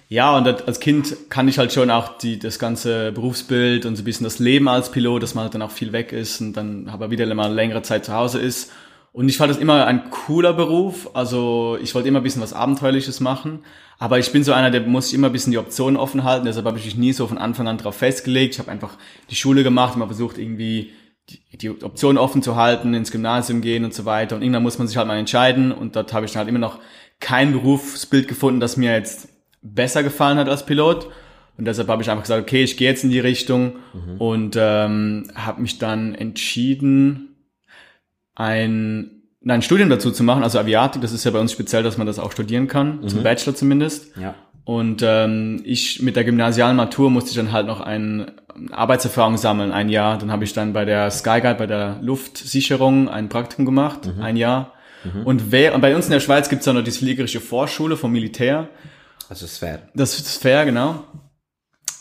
ja, 0.09 0.37
und 0.37 0.67
als 0.67 0.81
Kind 0.81 1.31
kann 1.31 1.47
ich 1.47 1.59
halt 1.59 1.73
schon 1.73 1.91
auch 1.91 2.19
die, 2.19 2.41
das 2.41 2.59
ganze 2.59 3.13
Berufsbild 3.13 3.87
und 3.87 3.95
so 3.95 4.03
ein 4.03 4.05
bisschen 4.05 4.25
das 4.25 4.41
Leben 4.41 4.67
als 4.67 4.91
Pilot, 4.91 5.23
dass 5.23 5.37
man 5.37 5.45
halt 5.45 5.55
dann 5.55 5.63
auch 5.63 5.71
viel 5.71 5.93
weg 5.93 6.13
ist 6.13 6.41
und 6.41 6.55
dann 6.55 6.89
aber 6.89 7.13
wieder 7.13 7.33
mal 7.33 7.53
längere 7.53 7.83
Zeit 7.83 8.05
zu 8.05 8.13
Hause 8.13 8.41
ist. 8.41 8.73
Und 9.15 9.29
ich 9.29 9.37
fand 9.37 9.49
das 9.49 9.59
immer 9.59 9.87
ein 9.87 10.11
cooler 10.11 10.53
Beruf. 10.53 11.09
Also 11.15 11.79
ich 11.81 11.95
wollte 11.95 12.09
immer 12.09 12.19
ein 12.19 12.25
bisschen 12.25 12.43
was 12.43 12.53
Abenteuerliches 12.53 13.21
machen. 13.21 13.61
Aber 13.97 14.19
ich 14.19 14.33
bin 14.33 14.43
so 14.43 14.53
einer, 14.53 14.73
der 14.73 14.81
muss 14.81 15.07
sich 15.07 15.15
immer 15.15 15.29
ein 15.29 15.33
bisschen 15.33 15.53
die 15.53 15.59
Optionen 15.59 15.97
offen 15.97 16.25
halten. 16.25 16.47
Deshalb 16.47 16.67
habe 16.67 16.79
ich 16.81 16.85
mich 16.85 16.97
nie 16.97 17.13
so 17.13 17.29
von 17.29 17.39
Anfang 17.39 17.69
an 17.69 17.79
drauf 17.79 17.95
festgelegt. 17.95 18.55
Ich 18.55 18.59
habe 18.59 18.73
einfach 18.73 18.99
die 19.31 19.37
Schule 19.37 19.63
gemacht, 19.63 19.95
immer 19.95 20.07
versucht 20.07 20.37
irgendwie 20.37 20.91
die, 21.29 21.57
die 21.59 21.71
Optionen 21.71 22.19
offen 22.19 22.43
zu 22.43 22.57
halten, 22.57 22.93
ins 22.93 23.13
Gymnasium 23.13 23.61
gehen 23.61 23.85
und 23.85 23.95
so 23.95 24.05
weiter. 24.05 24.35
Und 24.35 24.43
irgendwann 24.43 24.65
muss 24.65 24.79
man 24.79 24.89
sich 24.89 24.97
halt 24.97 25.07
mal 25.07 25.17
entscheiden. 25.17 25.71
Und 25.71 25.95
dort 25.95 26.13
habe 26.13 26.27
ich 26.27 26.33
dann 26.33 26.41
halt 26.41 26.49
immer 26.49 26.59
noch 26.59 26.81
kein 27.21 27.53
Berufsbild 27.53 28.27
gefunden, 28.27 28.59
das 28.59 28.77
mir 28.77 28.91
jetzt 28.95 29.29
besser 29.63 30.03
gefallen 30.03 30.39
hat 30.39 30.49
als 30.49 30.67
Pilot. 30.67 31.07
Und 31.57 31.67
deshalb 31.67 31.87
habe 31.87 32.03
ich 32.03 32.11
einfach 32.11 32.25
gesagt, 32.25 32.43
okay, 32.43 32.65
ich 32.65 32.77
gehe 32.77 32.91
jetzt 32.91 33.05
in 33.05 33.11
die 33.11 33.21
Richtung 33.21 33.77
und 34.19 34.57
ähm, 34.59 35.31
habe 35.37 35.63
mich 35.63 35.79
dann 35.79 36.17
entschieden, 36.17 37.34
ein, 38.35 39.23
ein 39.47 39.63
Studium 39.63 39.91
dazu 39.91 40.11
zu 40.11 40.23
machen, 40.23 40.43
also 40.43 40.59
Aviatik, 40.59 41.03
das 41.03 41.13
ist 41.13 41.25
ja 41.25 41.31
bei 41.31 41.41
uns 41.41 41.53
speziell, 41.53 41.83
dass 41.83 41.99
man 41.99 42.07
das 42.07 42.19
auch 42.19 42.33
studieren 42.33 42.67
kann, 42.67 43.07
zum 43.09 43.23
Bachelor 43.23 43.55
zumindest. 43.55 44.17
Ja. 44.17 44.35
Und 44.65 45.03
ähm, 45.05 45.61
ich 45.65 46.01
mit 46.01 46.17
der 46.17 46.25
gymnasialen 46.25 46.77
Matur 46.77 47.11
musste 47.11 47.31
ich 47.31 47.37
dann 47.37 47.53
halt 47.53 47.67
noch 47.67 47.81
eine 47.81 48.33
Arbeitserfahrung 48.71 49.37
sammeln, 49.37 49.73
ein 49.73 49.91
Jahr. 49.91 50.17
Dann 50.17 50.33
habe 50.33 50.45
ich 50.45 50.55
dann 50.55 50.73
bei 50.73 50.87
der 50.87 51.11
Skyguide, 51.11 51.57
bei 51.57 51.67
der 51.67 51.99
Luftsicherung 52.01 53.11
ein 53.11 53.29
Praktikum 53.29 53.67
gemacht, 53.67 54.09
ein 54.21 54.37
Jahr. 54.37 54.73
Und, 55.25 55.53
wer, 55.53 55.75
und 55.75 55.83
bei 55.83 55.95
uns 55.95 56.07
in 56.07 56.13
der 56.13 56.21
Schweiz 56.21 56.49
gibt 56.49 56.61
es 56.61 56.65
dann 56.65 56.77
noch 56.77 56.83
die 56.83 56.91
fliegerische 56.91 57.41
Vorschule 57.41 57.99
vom 57.99 58.11
Militär. 58.13 58.69
Also 59.29 59.47
Sphäre. 59.47 59.83
Das 59.95 60.19
ist 60.19 60.41
fair, 60.41 60.65
genau. 60.65 61.05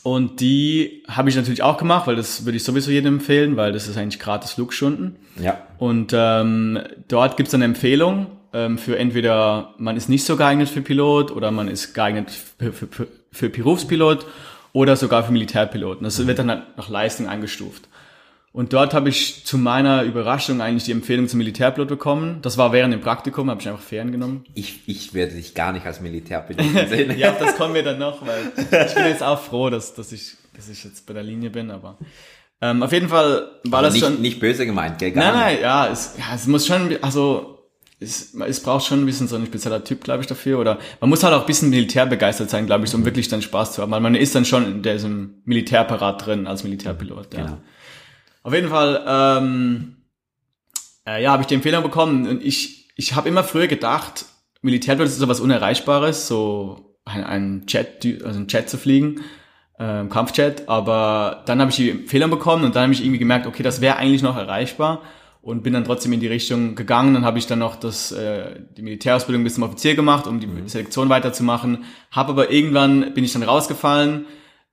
Und 0.04 0.42
die 0.42 1.04
habe 1.08 1.30
ich 1.30 1.36
natürlich 1.36 1.64
auch 1.64 1.78
gemacht, 1.78 2.08
weil 2.08 2.18
das 2.18 2.46
würde 2.46 2.58
ich 2.58 2.64
sowieso 2.64 2.92
jedem 2.92 3.16
empfehlen, 3.16 3.56
weil 3.56 3.72
das 3.72 3.88
ist 3.88 3.98
eigentlich 3.98 4.20
gratis 4.20 4.52
Flugstunden. 4.52 5.16
Ja. 5.42 5.58
Und 5.78 6.12
ähm, 6.14 6.80
dort 7.08 7.38
gibt 7.38 7.48
es 7.48 7.54
eine 7.54 7.66
Empfehlung 7.66 8.28
ähm, 8.54 8.78
für 8.78 8.98
entweder 8.98 9.74
man 9.78 9.98
ist 9.98 10.10
nicht 10.10 10.26
so 10.26 10.38
geeignet 10.38 10.70
für 10.70 10.82
Pilot 10.82 11.32
oder 11.32 11.52
man 11.52 11.68
ist 11.68 11.94
geeignet 11.94 12.32
für, 12.32 12.72
für, 12.72 12.88
für, 12.88 13.08
für 13.32 13.50
Berufspilot 13.50 14.28
oder 14.72 14.96
sogar 14.96 15.24
für 15.24 15.32
Militärpiloten. 15.32 16.04
Das 16.04 16.26
wird 16.26 16.40
dann 16.40 16.50
halt 16.50 16.78
nach 16.78 16.90
Leistung 16.90 17.28
eingestuft. 17.28 17.90
Und 18.54 18.72
dort 18.72 18.94
habe 18.94 19.10
ich 19.10 19.46
zu 19.46 19.58
meiner 19.58 20.04
Überraschung 20.04 20.62
eigentlich 20.62 20.84
die 20.84 20.92
Empfehlung 20.92 21.28
zum 21.28 21.40
Militärpilot 21.40 21.88
bekommen. 21.90 22.38
Das 22.44 22.58
war 22.60 22.72
während 22.72 22.94
dem 22.94 23.02
Praktikum, 23.02 23.50
habe 23.50 23.60
ich 23.60 23.68
einfach 23.68 23.82
Ferien 23.82 24.12
genommen. 24.12 24.46
Ich, 24.54 24.82
ich 24.86 25.16
werde 25.16 25.34
dich 25.34 25.56
gar 25.56 25.72
nicht 25.74 25.88
als 25.88 26.02
Militärpilot 26.02 26.88
sehen. 26.88 27.12
Ja, 27.18 27.32
das 27.32 27.58
kommen 27.58 27.74
wir 27.74 27.82
dann 27.84 27.98
noch, 27.98 28.26
weil 28.26 28.52
ich 28.86 28.94
bin 28.94 29.06
jetzt 29.06 29.24
auch 29.24 29.42
froh, 29.42 29.72
dass, 29.72 29.96
dass, 29.96 30.12
ich, 30.12 30.36
dass 30.56 30.70
ich 30.70 30.84
jetzt 30.84 31.08
bei 31.08 31.14
der 31.14 31.24
Linie 31.24 31.50
bin, 31.50 31.72
aber 31.72 31.98
ähm, 32.62 32.84
auf 32.84 32.92
jeden 32.94 33.10
Fall 33.10 33.50
war 33.64 33.80
Also 33.80 33.88
das 33.88 33.94
nicht, 33.96 34.04
schon... 34.04 34.22
nicht 34.22 34.40
böse 34.40 34.68
gemeint, 34.68 35.00
gell? 35.00 35.12
Gar 35.12 35.34
Nein, 35.34 35.54
nicht. 35.54 35.56
nein, 35.56 35.62
ja 35.64 35.88
es, 35.92 36.16
ja, 36.20 36.36
es 36.36 36.46
muss 36.46 36.68
schon, 36.68 36.96
also 37.02 37.54
es, 38.00 38.36
es 38.36 38.60
braucht 38.62 38.86
schon 38.86 39.02
ein 39.02 39.06
bisschen 39.08 39.28
so 39.28 39.36
ein 39.36 39.46
spezieller 39.48 39.84
Typ, 39.84 40.04
glaube 40.04 40.22
ich, 40.22 40.28
dafür. 40.28 40.60
Oder 40.60 40.78
man 41.02 41.10
muss 41.10 41.24
halt 41.24 41.34
auch 41.34 41.42
ein 41.42 41.46
bisschen 41.48 41.70
militärbegeistert 41.72 42.50
sein, 42.50 42.66
glaube 42.66 42.86
ich, 42.86 42.94
um 42.94 43.04
wirklich 43.06 43.30
dann 43.30 43.42
Spaß 43.42 43.74
zu 43.74 43.82
haben. 43.82 43.92
Weil 43.92 44.02
man 44.02 44.16
ist 44.16 44.36
dann 44.36 44.46
schon 44.46 44.66
in 44.66 44.84
diesem 44.84 45.42
Militärparat 45.46 46.26
drin 46.26 46.46
als 46.48 46.64
Militärpilot. 46.64 47.34
Ja. 47.34 47.40
Genau. 47.46 47.58
Auf 48.44 48.54
jeden 48.54 48.70
Fall, 48.70 49.04
ähm, 49.08 49.98
äh, 51.08 51.24
ja, 51.24 51.32
habe 51.32 51.42
ich 51.42 51.48
die 51.48 51.56
Empfehlung 51.56 51.82
bekommen. 51.82 52.28
Und 52.28 52.44
ich, 52.44 52.94
ich 52.96 53.16
habe 53.16 53.30
immer 53.30 53.44
früher 53.44 53.68
gedacht, 53.68 54.26
Militärpilot 54.62 55.10
ist 55.10 55.18
so 55.18 55.28
was 55.28 55.40
Unerreichbares, 55.40 56.28
so 56.28 56.98
ein, 57.06 57.24
ein 57.24 57.66
Jet, 57.68 58.06
also 58.24 58.40
ein 58.40 58.48
Jet 58.48 58.70
zu 58.70 58.78
fliegen 58.78 59.22
ähm, 59.80 60.10
Kampfjet, 60.10 60.70
aber 60.70 61.44
dann 61.46 61.60
habe 61.60 61.72
ich 61.72 61.78
die 61.78 61.90
Empfehlung 61.90 62.30
bekommen 62.30 62.64
und 62.64 62.76
dann 62.76 62.84
habe 62.84 62.94
ich 62.94 63.02
irgendwie 63.02 63.20
gemerkt, 63.20 63.48
okay, 63.48 63.64
das 63.64 63.82
wäre 63.82 63.98
eigentlich 63.98 64.22
noch 64.22 64.38
erreichbar 64.38 65.02
und 65.42 65.64
bin 65.64 65.74
dann 65.74 65.84
trotzdem 65.84 66.14
in 66.14 66.20
die 66.20 66.28
Richtung 66.28 66.76
gegangen. 66.76 67.14
Dann 67.14 67.26
habe 67.26 67.40
ich 67.40 67.48
dann 67.48 67.60
noch 67.60 67.76
das, 67.76 68.12
äh, 68.12 68.62
die 68.78 68.82
Militärausbildung 68.82 69.44
bis 69.44 69.56
zum 69.56 69.64
Offizier 69.64 69.96
gemacht, 69.96 70.28
um 70.28 70.40
die 70.40 70.48
mhm. 70.48 70.68
Selektion 70.68 71.10
weiterzumachen. 71.10 71.84
Habe 72.12 72.32
aber 72.32 72.52
irgendwann 72.52 73.14
bin 73.14 73.24
ich 73.24 73.34
dann 73.34 73.44
rausgefallen 73.44 74.26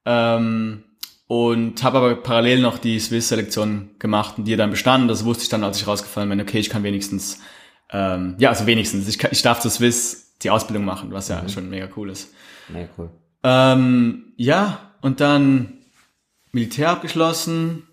ähm, 0.05 0.85
und 1.31 1.85
habe 1.85 1.99
aber 1.99 2.17
parallel 2.17 2.61
noch 2.61 2.79
die 2.79 2.99
Swiss-Selektion 2.99 3.91
gemacht 4.01 4.37
und 4.37 4.47
die 4.47 4.57
dann 4.57 4.71
bestanden. 4.71 5.07
Das 5.07 5.25
wusste 5.25 5.45
ich 5.45 5.49
dann, 5.49 5.63
als 5.63 5.81
ich 5.81 5.87
rausgefallen 5.87 6.29
bin. 6.29 6.41
Okay, 6.41 6.59
ich 6.59 6.71
kann 6.71 6.83
wenigstens, 6.83 7.39
ähm, 7.93 8.35
ja, 8.39 8.49
also 8.49 8.67
wenigstens, 8.67 9.07
ich, 9.07 9.17
kann, 9.17 9.31
ich 9.33 9.41
darf 9.41 9.61
zur 9.61 9.71
Swiss 9.71 10.35
die 10.43 10.51
Ausbildung 10.51 10.85
machen, 10.85 11.13
was 11.13 11.29
ja 11.29 11.41
mhm. 11.41 11.49
schon 11.49 11.71
mega 11.71 11.89
cool 11.95 12.11
ist. 12.11 12.35
Mega 12.69 12.89
cool. 12.99 13.11
Ähm, 13.45 14.33
ja, 14.39 14.91
und 15.03 15.21
dann 15.21 15.75
Militär 16.51 16.91
abgeschlossen, 16.91 17.85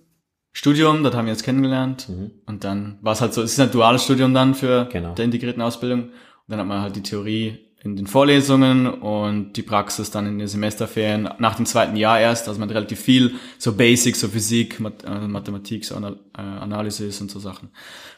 Studium, 0.51 1.03
das 1.03 1.13
haben 1.13 1.27
wir 1.27 1.34
jetzt 1.34 1.44
kennengelernt. 1.44 2.10
Mhm. 2.10 2.32
Und 2.48 2.63
dann 2.63 2.98
war 3.01 3.13
es 3.13 3.22
halt 3.22 3.36
so, 3.36 3.44
es 3.44 3.51
ist 3.51 3.60
ein 3.60 3.70
duales 3.70 4.03
Studium 4.03 4.34
dann 4.34 4.56
für 4.56 4.89
genau. 4.91 5.13
der 5.13 5.25
integrierten 5.25 5.62
Ausbildung. 5.62 6.06
Und 6.06 6.12
dann 6.48 6.58
hat 6.58 6.65
man 6.65 6.82
halt 6.82 6.96
die 6.96 7.03
Theorie 7.03 7.66
in 7.84 7.96
den 7.96 8.07
Vorlesungen 8.07 8.88
und 8.88 9.53
die 9.53 9.62
Praxis 9.62 10.10
dann 10.10 10.25
in 10.25 10.39
den 10.39 10.48
Semesterferien 10.48 11.29
nach 11.38 11.55
dem 11.55 11.65
zweiten 11.65 11.96
Jahr 11.96 12.19
erst. 12.19 12.48
Also 12.48 12.60
man 12.60 12.69
hat 12.69 12.75
relativ 12.75 13.00
viel 13.00 13.36
so 13.60 13.74
Basics, 13.74 14.19
so 14.19 14.27
Physik, 14.27 14.79
äh, 14.79 15.19
Mathematik, 15.27 15.86
so 15.86 15.96
Anal 15.96 16.17
äh, 16.38 16.41
Analysis 16.41 17.22
und 17.22 17.29
so 17.29 17.39
Sachen. 17.39 17.69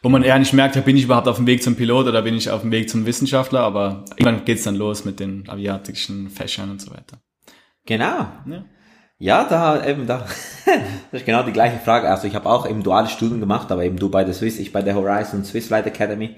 Wo 0.02 0.10
man 0.10 0.24
eher 0.24 0.40
nicht 0.40 0.54
merkt, 0.54 0.84
bin 0.86 0.96
ich 0.96 1.04
überhaupt 1.04 1.28
auf 1.28 1.36
dem 1.36 1.48
Weg 1.48 1.62
zum 1.62 1.76
Pilot 1.76 2.08
oder 2.08 2.22
bin 2.22 2.36
ich 2.36 2.50
auf 2.50 2.62
dem 2.62 2.72
Weg 2.72 2.90
zum 2.90 3.06
Wissenschaftler, 3.06 3.60
aber 3.60 4.06
irgendwann 4.18 4.46
geht's 4.46 4.64
dann 4.64 4.76
los 4.76 5.04
mit 5.04 5.20
den 5.20 5.50
aviatischen 5.50 6.30
Fächern 6.30 6.72
und 6.72 6.82
so 6.82 6.92
weiter. 6.92 7.20
Genau. 7.86 8.28
Ja. 8.46 8.66
Ja, 9.22 9.44
da 9.44 9.86
eben 9.86 10.08
da. 10.08 10.20
das 11.12 11.20
ist 11.20 11.26
genau 11.26 11.44
die 11.44 11.52
gleiche 11.52 11.80
Frage. 11.80 12.08
Also 12.10 12.26
ich 12.26 12.36
habe 12.36 12.50
auch 12.50 12.66
eben 12.66 12.84
duale 12.84 13.10
Studien 13.10 13.42
gemacht, 13.42 13.70
aber 13.70 13.84
eben 13.84 13.98
du 13.98 14.10
bei 14.10 14.24
der 14.24 14.34
Swiss, 14.34 14.58
ich 14.58 14.72
bei 14.72 14.82
der 14.82 14.96
Horizon 14.96 15.44
Swiss 15.44 15.68
Flight 15.68 15.86
Academy. 15.86 16.38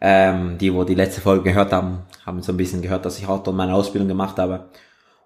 Ähm, 0.00 0.58
die, 0.58 0.74
wo 0.74 0.84
die 0.84 0.94
letzte 0.94 1.20
Folge 1.20 1.44
gehört 1.44 1.72
haben, 1.72 2.00
haben 2.26 2.42
so 2.42 2.52
ein 2.52 2.56
bisschen 2.56 2.82
gehört, 2.82 3.04
dass 3.04 3.18
ich 3.18 3.26
auch 3.26 3.42
dort 3.42 3.56
meine 3.56 3.74
Ausbildung 3.74 4.08
gemacht 4.08 4.38
habe. 4.38 4.68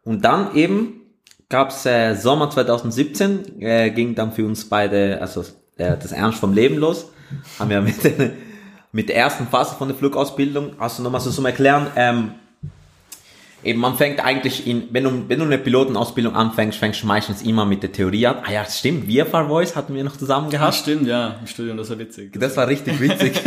Und 0.04 0.24
dann 0.24 0.54
eben 0.54 1.00
gab's 1.48 1.86
äh, 1.86 2.14
Sommer 2.14 2.50
2017, 2.50 3.60
äh, 3.60 3.90
ging 3.90 4.14
dann 4.14 4.32
für 4.32 4.44
uns 4.44 4.68
beide, 4.68 5.20
also 5.20 5.42
äh, 5.76 5.96
das 5.96 6.12
Ernst 6.12 6.38
vom 6.38 6.52
Leben 6.52 6.76
los. 6.76 7.10
Haben 7.58 7.70
wir 7.70 7.80
mit, 7.80 7.96
mit 8.92 9.08
der 9.08 9.16
ersten 9.16 9.46
Phase 9.46 9.74
von 9.74 9.88
der 9.88 9.96
Flugausbildung, 9.96 10.78
also 10.78 11.02
nochmal 11.02 11.20
so 11.20 11.30
zum 11.30 11.46
Erklären, 11.46 11.88
ähm, 11.96 12.32
eben 13.64 13.80
man 13.80 13.96
fängt 13.96 14.24
eigentlich 14.24 14.66
in, 14.66 14.88
wenn 14.92 15.04
du, 15.04 15.28
wenn 15.28 15.38
du 15.38 15.44
eine 15.44 15.58
Pilotenausbildung 15.58 16.34
anfängst, 16.34 16.78
fängst 16.78 17.02
du 17.02 17.06
meistens 17.06 17.42
immer 17.42 17.64
mit 17.64 17.82
der 17.82 17.92
Theorie 17.92 18.26
an. 18.26 18.36
Ah 18.44 18.52
ja, 18.52 18.64
stimmt, 18.64 19.10
VFR 19.10 19.48
Voice 19.48 19.74
hatten 19.74 19.94
wir 19.94 20.04
noch 20.04 20.16
zusammen 20.16 20.50
gehabt. 20.50 20.74
Ja, 20.74 20.80
stimmt, 20.80 21.06
ja, 21.06 21.36
im 21.40 21.46
Studium, 21.46 21.76
das 21.76 21.90
war 21.90 21.98
witzig. 21.98 22.32
Das, 22.32 22.40
das 22.40 22.56
war 22.56 22.68
richtig 22.68 23.00
witzig. 23.00 23.40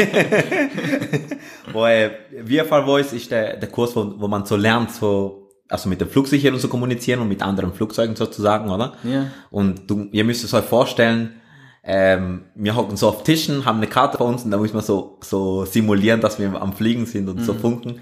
wo, 1.72 1.86
äh, 1.86 2.12
VFR 2.46 2.84
Voice 2.84 3.13
ist 3.13 3.32
der, 3.32 3.58
der 3.58 3.70
Kurs, 3.70 3.96
wo, 3.96 4.13
wo 4.18 4.27
man 4.27 4.46
so 4.46 4.58
lernt, 4.58 4.91
so, 4.91 5.50
also 5.70 5.88
mit 5.88 6.01
der 6.01 6.08
Flugsicherung 6.08 6.60
zu 6.60 6.68
kommunizieren 6.68 7.22
und 7.22 7.30
mit 7.30 7.41
anderen 7.41 7.74
Flugzeugen 7.74 8.15
sozusagen, 8.15 8.70
oder? 8.70 8.94
Ja. 9.03 9.27
Und 9.50 9.89
du, 9.89 10.10
ihr 10.12 10.25
müsst 10.25 10.44
es 10.44 10.53
euch 10.53 10.65
vorstellen, 10.65 11.36
ähm, 11.84 12.44
wir 12.53 12.75
hocken 12.75 12.96
so 12.98 13.08
auf 13.08 13.24
Tischen, 13.24 13.65
haben 13.65 13.77
eine 13.77 13.88
Karte 13.88 14.20
bei 14.20 14.25
uns 14.25 14.44
und 14.44 14.51
da 14.51 14.58
muss 14.58 14.74
man 14.74 14.84
so, 14.84 15.18
so 15.22 15.65
simulieren, 15.65 16.22
dass 16.22 16.38
wir 16.38 16.62
am 16.62 16.74
Fliegen 16.74 17.06
sind 17.08 17.27
und 17.27 17.39
mhm. 17.39 17.44
so 17.44 17.53
funken 17.53 18.01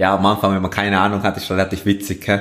ja, 0.00 0.14
am 0.14 0.24
Anfang, 0.24 0.54
wenn 0.54 0.62
man 0.62 0.70
keine 0.70 0.98
Ahnung 0.98 1.22
hat, 1.22 1.36
ist 1.36 1.50
relativ 1.50 1.84
witzig, 1.84 2.26
hä? 2.26 2.40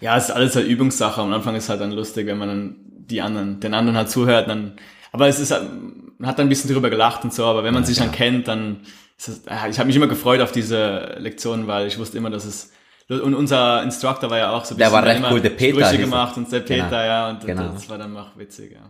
Ja, 0.00 0.16
es 0.16 0.28
ist 0.28 0.30
alles 0.30 0.54
halt 0.54 0.68
Übungssache. 0.68 1.20
Am 1.20 1.32
Anfang 1.32 1.56
ist 1.56 1.68
halt 1.68 1.80
dann 1.80 1.90
lustig, 1.90 2.28
wenn 2.28 2.38
man 2.38 2.48
dann 2.48 2.76
die 2.86 3.20
anderen, 3.20 3.58
den 3.58 3.74
anderen 3.74 3.96
halt 3.96 4.08
zuhört, 4.08 4.48
dann, 4.48 4.74
aber 5.10 5.26
es 5.26 5.40
ist, 5.40 5.50
man 5.50 6.28
hat 6.28 6.38
dann 6.38 6.46
ein 6.46 6.48
bisschen 6.48 6.72
drüber 6.72 6.88
gelacht 6.88 7.24
und 7.24 7.34
so, 7.34 7.46
aber 7.46 7.64
wenn 7.64 7.74
man 7.74 7.82
ja, 7.82 7.88
sich 7.88 7.98
dann 7.98 8.12
kennt, 8.12 8.46
dann, 8.46 8.82
ist 9.18 9.26
es, 9.26 9.42
ich 9.68 9.78
habe 9.80 9.88
mich 9.88 9.96
immer 9.96 10.06
gefreut 10.06 10.40
auf 10.40 10.52
diese 10.52 11.16
Lektionen, 11.18 11.66
weil 11.66 11.88
ich 11.88 11.98
wusste 11.98 12.16
immer, 12.16 12.30
dass 12.30 12.44
es, 12.44 12.70
und 13.08 13.34
unser 13.34 13.82
Instructor 13.82 14.30
war 14.30 14.38
ja 14.38 14.52
auch 14.52 14.64
so 14.64 14.76
ein 14.76 14.78
bisschen, 14.78 14.92
der 14.92 14.92
war 14.92 15.04
recht 15.04 15.24
cool, 15.32 15.40
der 15.40 15.50
Peter. 15.50 15.84
Sprüche 15.84 16.02
gemacht 16.02 16.36
und 16.36 16.52
der 16.52 16.60
Peter, 16.60 16.88
genau. 16.90 17.02
ja, 17.02 17.28
und 17.30 17.44
genau. 17.44 17.72
das 17.72 17.90
war 17.90 17.98
dann 17.98 18.16
auch 18.16 18.38
witzig, 18.38 18.70
ja. 18.70 18.88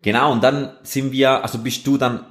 Genau, 0.00 0.32
und 0.32 0.42
dann 0.42 0.72
sind 0.84 1.12
wir, 1.12 1.42
also 1.42 1.58
bist 1.58 1.86
du 1.86 1.98
dann, 1.98 2.24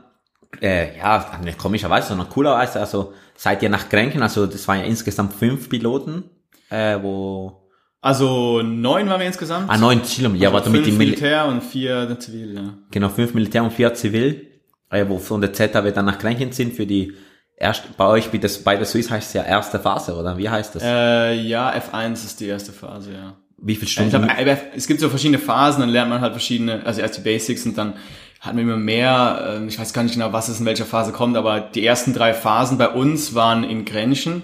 äh, 0.61 0.97
ja, 0.97 1.39
nicht 1.43 1.57
komischerweise, 1.57 2.09
sondern 2.09 2.29
coolerweise, 2.29 2.79
also 2.79 3.13
seid 3.35 3.61
ihr 3.63 3.69
nach 3.69 3.89
Grenken, 3.89 4.21
also 4.21 4.45
das 4.45 4.67
waren 4.67 4.79
ja 4.79 4.85
insgesamt 4.85 5.33
fünf 5.33 5.69
Piloten, 5.69 6.23
äh, 6.69 6.97
wo... 7.01 7.63
Also 8.01 8.61
neun 8.61 9.09
waren 9.09 9.19
wir 9.19 9.27
insgesamt. 9.27 9.69
Ah, 9.69 9.77
neun, 9.77 9.99
Entschuldigung, 9.99 10.37
ja, 10.37 10.51
also 10.51 10.69
mit 10.69 10.85
dem 10.85 10.97
Militär 10.97 11.45
und 11.45 11.63
vier 11.63 12.15
Zivil, 12.19 12.55
ja. 12.55 12.73
Genau, 12.91 13.09
fünf 13.09 13.33
Militär 13.33 13.63
und 13.63 13.73
vier 13.73 13.93
Zivil, 13.93 14.47
äh, 14.89 15.05
wo 15.07 15.17
von 15.17 15.41
der 15.41 15.51
ZHW 15.51 15.91
dann 15.91 16.05
nach 16.05 16.19
Grenchen 16.19 16.51
sind 16.51 16.73
für 16.73 16.85
die 16.85 17.13
erste, 17.57 17.87
bei 17.97 18.05
euch, 18.05 18.31
wie 18.31 18.39
das, 18.39 18.59
bei 18.59 18.75
der 18.75 18.85
Swiss 18.85 19.09
heißt 19.09 19.29
es 19.29 19.33
ja 19.33 19.43
erste 19.43 19.79
Phase, 19.79 20.15
oder 20.15 20.37
wie 20.37 20.47
heißt 20.47 20.75
das? 20.75 20.83
Äh, 20.83 21.33
ja, 21.41 21.73
F1 21.73 22.13
ist 22.13 22.39
die 22.39 22.47
erste 22.47 22.71
Phase, 22.71 23.13
ja. 23.13 23.35
Wie 23.59 23.75
viele 23.75 23.89
Stunden? 23.89 24.27
Glaub, 24.27 24.57
es 24.75 24.85
gibt 24.85 24.99
so 24.99 25.09
verschiedene 25.09 25.39
Phasen, 25.39 25.81
dann 25.81 25.89
lernt 25.89 26.11
man 26.11 26.21
halt 26.21 26.33
verschiedene, 26.33 26.85
also 26.85 27.01
erst 27.01 27.17
die 27.17 27.21
Basics 27.21 27.65
und 27.65 27.75
dann 27.77 27.95
hatten 28.39 28.57
wir 28.57 28.63
immer 28.63 28.77
mehr, 28.77 29.55
ähm, 29.57 29.67
ich 29.67 29.79
weiß 29.79 29.93
gar 29.93 30.03
nicht 30.03 30.13
genau, 30.13 30.33
was 30.33 30.47
es 30.47 30.59
in 30.59 30.65
welcher 30.65 30.85
Phase 30.85 31.11
kommt, 31.11 31.37
aber 31.37 31.59
die 31.59 31.85
ersten 31.85 32.13
drei 32.13 32.33
Phasen 32.33 32.77
bei 32.77 32.89
uns 32.89 33.33
waren 33.33 33.63
in 33.63 33.85
Grenchen. 33.85 34.43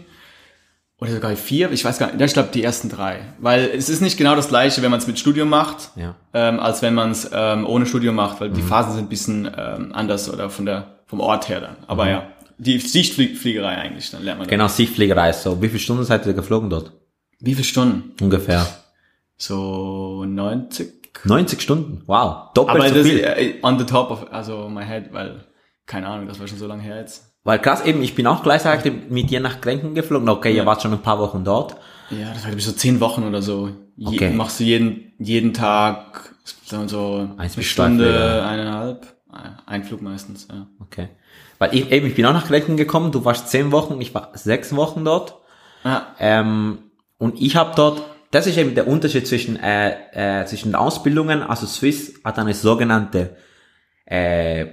Oder 0.99 1.11
sogar 1.11 1.35
vier, 1.35 1.71
ich 1.71 1.83
weiß 1.83 1.97
gar 1.99 2.13
nicht, 2.13 2.21
ich 2.21 2.33
glaube 2.33 2.49
die 2.53 2.63
ersten 2.63 2.89
drei. 2.89 3.19
Weil 3.39 3.69
es 3.75 3.89
ist 3.89 4.01
nicht 4.01 4.17
genau 4.17 4.35
das 4.35 4.47
gleiche, 4.47 4.81
wenn 4.81 4.91
man 4.91 4.99
es 4.99 5.07
mit 5.07 5.19
Studium 5.19 5.49
macht, 5.49 5.91
ja. 5.95 6.15
ähm, 6.33 6.59
als 6.59 6.81
wenn 6.81 6.93
man 6.93 7.11
es 7.11 7.29
ähm, 7.33 7.65
ohne 7.65 7.85
Studium 7.85 8.15
macht, 8.15 8.39
weil 8.39 8.49
mhm. 8.49 8.53
die 8.53 8.61
Phasen 8.61 8.93
sind 8.93 9.05
ein 9.05 9.09
bisschen 9.09 9.51
ähm, 9.57 9.91
anders 9.93 10.31
oder 10.31 10.49
von 10.49 10.65
der, 10.65 10.99
vom 11.05 11.19
Ort 11.19 11.49
her 11.49 11.59
dann. 11.59 11.75
Aber 11.87 12.05
mhm. 12.05 12.11
ja, 12.11 12.27
die 12.57 12.79
Sichtfliegerei 12.79 13.77
eigentlich, 13.77 14.11
dann 14.11 14.23
lernt 14.23 14.39
man 14.39 14.47
Genau, 14.47 14.67
Sichtfliegerei, 14.67 15.33
so. 15.33 15.61
Wie 15.61 15.67
viele 15.67 15.79
Stunden 15.79 16.05
seid 16.05 16.25
ihr 16.25 16.33
geflogen 16.33 16.69
dort? 16.69 16.93
Wie 17.39 17.53
viele 17.53 17.65
Stunden? 17.65 18.13
Ungefähr. 18.21 18.65
So 19.35 20.23
90 20.25 21.02
90 21.23 21.61
Stunden, 21.61 22.03
wow, 22.07 22.53
doppelt 22.53 22.77
Aber 22.77 22.89
so 22.89 22.95
das 22.95 23.07
viel. 23.07 23.19
Äh, 23.19 23.55
on 23.61 23.79
the 23.79 23.85
top 23.85 24.11
of, 24.11 24.31
also 24.31 24.69
my 24.69 24.83
head, 24.83 25.13
weil, 25.13 25.45
keine 25.85 26.07
Ahnung, 26.07 26.27
das 26.27 26.39
war 26.39 26.47
schon 26.47 26.57
so 26.57 26.67
lange 26.67 26.81
her 26.81 26.97
jetzt. 26.97 27.33
Weil 27.43 27.59
krass, 27.59 27.85
eben, 27.85 28.01
ich 28.01 28.15
bin 28.15 28.25
auch 28.27 28.41
gleichzeitig 28.41 28.93
mit 29.09 29.29
dir 29.29 29.39
nach 29.39 29.61
Grenken 29.61 29.95
geflogen. 29.95 30.29
Okay, 30.29 30.51
ja. 30.51 30.57
ihr 30.57 30.65
wart 30.65 30.81
schon 30.81 30.93
ein 30.93 31.01
paar 31.01 31.19
Wochen 31.19 31.43
dort. 31.43 31.75
Ja, 32.09 32.29
das 32.29 32.43
war 32.43 32.49
glaube 32.49 32.59
ich 32.59 32.65
so 32.65 32.71
zehn 32.71 32.99
Wochen 32.99 33.23
oder 33.23 33.41
so. 33.41 33.69
Je, 33.95 34.15
okay. 34.15 34.29
Machst 34.31 34.59
du 34.59 34.63
jeden, 34.63 35.13
jeden 35.19 35.53
Tag, 35.53 36.35
sagen 36.65 36.83
wir 36.83 36.89
so, 36.89 37.29
Eins 37.37 37.55
eine 37.55 37.63
Stunde, 37.63 38.09
Streifen, 38.09 38.47
eineinhalb. 38.47 39.07
Ein 39.65 39.83
Flug 39.83 40.01
meistens, 40.01 40.47
ja. 40.51 40.67
Okay. 40.79 41.09
Weil 41.57 41.73
ich, 41.75 41.91
eben, 41.91 42.07
ich 42.07 42.15
bin 42.15 42.25
auch 42.25 42.33
nach 42.33 42.47
Grenken 42.47 42.77
gekommen, 42.77 43.11
du 43.11 43.25
warst 43.25 43.49
zehn 43.49 43.71
Wochen, 43.71 43.99
ich 43.99 44.13
war 44.13 44.31
sechs 44.33 44.75
Wochen 44.75 45.03
dort. 45.05 45.35
Ja. 45.83 46.07
Ähm, 46.19 46.91
und 47.17 47.41
ich 47.41 47.55
habe 47.55 47.73
dort 47.75 48.03
das 48.33 48.47
ist 48.47 48.57
eben 48.57 48.73
der 48.73 48.87
Unterschied 48.87 49.27
zwischen, 49.27 49.57
äh, 49.57 50.41
äh, 50.41 50.45
zwischen 50.47 50.73
Ausbildungen. 50.73 51.43
Also 51.43 51.67
Swiss 51.67 52.15
hat 52.23 52.39
eine 52.39 52.55
sogenannte 52.55 53.35
äh, 54.05 54.65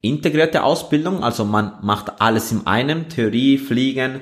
integrierte 0.00 0.64
Ausbildung. 0.64 1.22
Also 1.22 1.44
man 1.44 1.74
macht 1.82 2.20
alles 2.20 2.50
in 2.50 2.66
einem, 2.66 3.08
Theorie, 3.08 3.58
Fliegen 3.58 4.20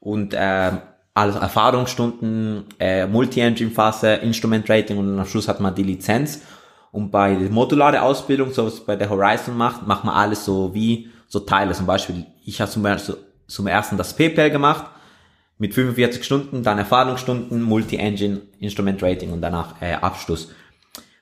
und 0.00 0.34
äh, 0.34 0.72
alles 1.14 1.36
Erfahrungsstunden, 1.36 2.64
äh, 2.80 3.06
Multi-Engine-Phase, 3.06 4.14
Instrument-Rating 4.14 4.98
und 4.98 5.16
am 5.16 5.26
Schluss 5.26 5.46
hat 5.46 5.60
man 5.60 5.76
die 5.76 5.84
Lizenz. 5.84 6.42
Und 6.90 7.12
bei 7.12 7.36
der 7.36 7.50
modulare 7.50 8.02
Ausbildung, 8.02 8.52
so 8.52 8.66
was 8.66 8.80
bei 8.80 8.96
der 8.96 9.08
Horizon 9.08 9.56
macht, 9.56 9.86
macht 9.86 10.02
man 10.02 10.16
alles 10.16 10.44
so 10.44 10.74
wie 10.74 11.10
so 11.28 11.38
Teile. 11.38 11.74
Zum 11.74 11.86
Beispiel, 11.86 12.26
ich 12.44 12.60
habe 12.60 12.72
zum, 12.72 12.84
zum 13.46 13.66
ersten 13.68 13.96
das 13.96 14.16
PPL 14.16 14.50
gemacht 14.50 14.86
mit 15.60 15.74
45 15.74 16.24
Stunden, 16.24 16.62
dann 16.62 16.78
Erfahrungsstunden, 16.78 17.62
Multi-Engine, 17.62 18.40
Instrument 18.58 19.02
Rating 19.02 19.30
und 19.32 19.42
danach 19.42 19.80
äh, 19.80 19.92
Abschluss. 19.92 20.50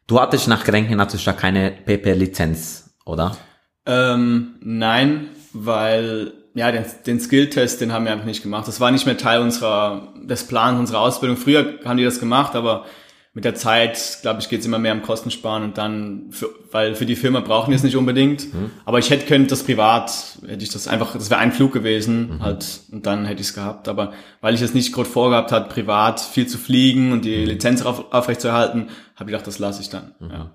Du 0.06 0.20
hattest 0.20 0.48
nach 0.48 0.64
Gedenken 0.64 1.00
hattest 1.00 1.26
du 1.26 1.32
keine 1.34 1.72
PP-Lizenz, 1.72 2.94
oder? 3.04 3.36
Ähm, 3.84 4.54
nein, 4.60 5.28
weil 5.52 6.32
ja 6.54 6.70
den, 6.70 6.84
den 7.06 7.20
Skill-Test, 7.20 7.80
den 7.80 7.92
haben 7.92 8.04
wir 8.04 8.12
einfach 8.12 8.26
nicht 8.26 8.42
gemacht. 8.42 8.68
Das 8.68 8.80
war 8.80 8.90
nicht 8.92 9.06
mehr 9.06 9.18
Teil 9.18 9.40
unserer 9.40 10.14
des 10.22 10.44
Plans 10.44 10.78
unserer 10.78 11.00
Ausbildung. 11.00 11.36
Früher 11.36 11.80
haben 11.84 11.98
die 11.98 12.04
das 12.04 12.20
gemacht, 12.20 12.54
aber 12.54 12.86
mit 13.38 13.44
der 13.44 13.54
Zeit, 13.54 14.18
glaube 14.22 14.40
ich, 14.40 14.48
geht's 14.48 14.66
immer 14.66 14.80
mehr 14.80 14.92
um 14.92 15.02
Kostensparen 15.02 15.62
und 15.62 15.78
dann, 15.78 16.26
für, 16.30 16.50
weil 16.72 16.96
für 16.96 17.06
die 17.06 17.14
Firma 17.14 17.38
brauchen 17.38 17.70
wir 17.70 17.76
es 17.76 17.84
nicht 17.84 17.94
unbedingt. 17.94 18.52
Mhm. 18.52 18.72
Aber 18.84 18.98
ich 18.98 19.10
hätte 19.10 19.26
könnte 19.26 19.50
das 19.50 19.62
privat, 19.62 20.10
hätte 20.44 20.64
ich 20.64 20.70
das 20.70 20.88
einfach, 20.88 21.12
das 21.12 21.30
wäre 21.30 21.38
ein 21.38 21.52
Flug 21.52 21.72
gewesen, 21.72 22.34
mhm. 22.34 22.42
halt, 22.42 22.80
und 22.90 23.06
dann 23.06 23.26
hätte 23.26 23.40
ich 23.40 23.46
es 23.46 23.54
gehabt. 23.54 23.86
Aber 23.86 24.12
weil 24.40 24.54
ich 24.56 24.60
es 24.60 24.74
nicht 24.74 24.92
gerade 24.92 25.08
vorgehabt 25.08 25.52
hat, 25.52 25.68
privat 25.68 26.18
viel 26.18 26.48
zu 26.48 26.58
fliegen 26.58 27.12
und 27.12 27.24
die 27.24 27.38
mhm. 27.38 27.46
Lizenz 27.46 27.82
auf, 27.82 28.12
aufrechtzuerhalten, 28.12 28.88
habe 29.14 29.30
ich 29.30 29.34
gedacht, 29.34 29.46
das 29.46 29.60
lasse 29.60 29.82
ich 29.82 29.88
dann. 29.88 30.16
Mhm. 30.18 30.30
Ja. 30.32 30.50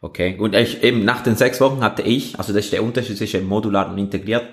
Okay, 0.00 0.38
und 0.38 0.54
ich, 0.54 0.82
eben 0.82 1.04
nach 1.04 1.22
den 1.22 1.36
sechs 1.36 1.60
Wochen 1.60 1.82
hatte 1.82 2.00
ich, 2.00 2.38
also 2.38 2.54
das 2.54 2.64
ist 2.64 2.72
der 2.72 2.84
Unterschied 2.84 3.18
zwischen 3.18 3.46
modular 3.46 3.86
und 3.86 3.98
integriert. 3.98 4.46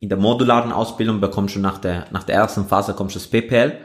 In 0.00 0.08
der 0.08 0.16
modularen 0.16 0.72
Ausbildung 0.72 1.20
bekommst 1.20 1.54
du 1.54 1.60
nach 1.60 1.76
der, 1.76 2.06
nach 2.12 2.22
der 2.22 2.36
ersten 2.36 2.64
Phase 2.64 2.94
kommst 2.94 3.14
du 3.14 3.18
das 3.18 3.28
PPL 3.28 3.78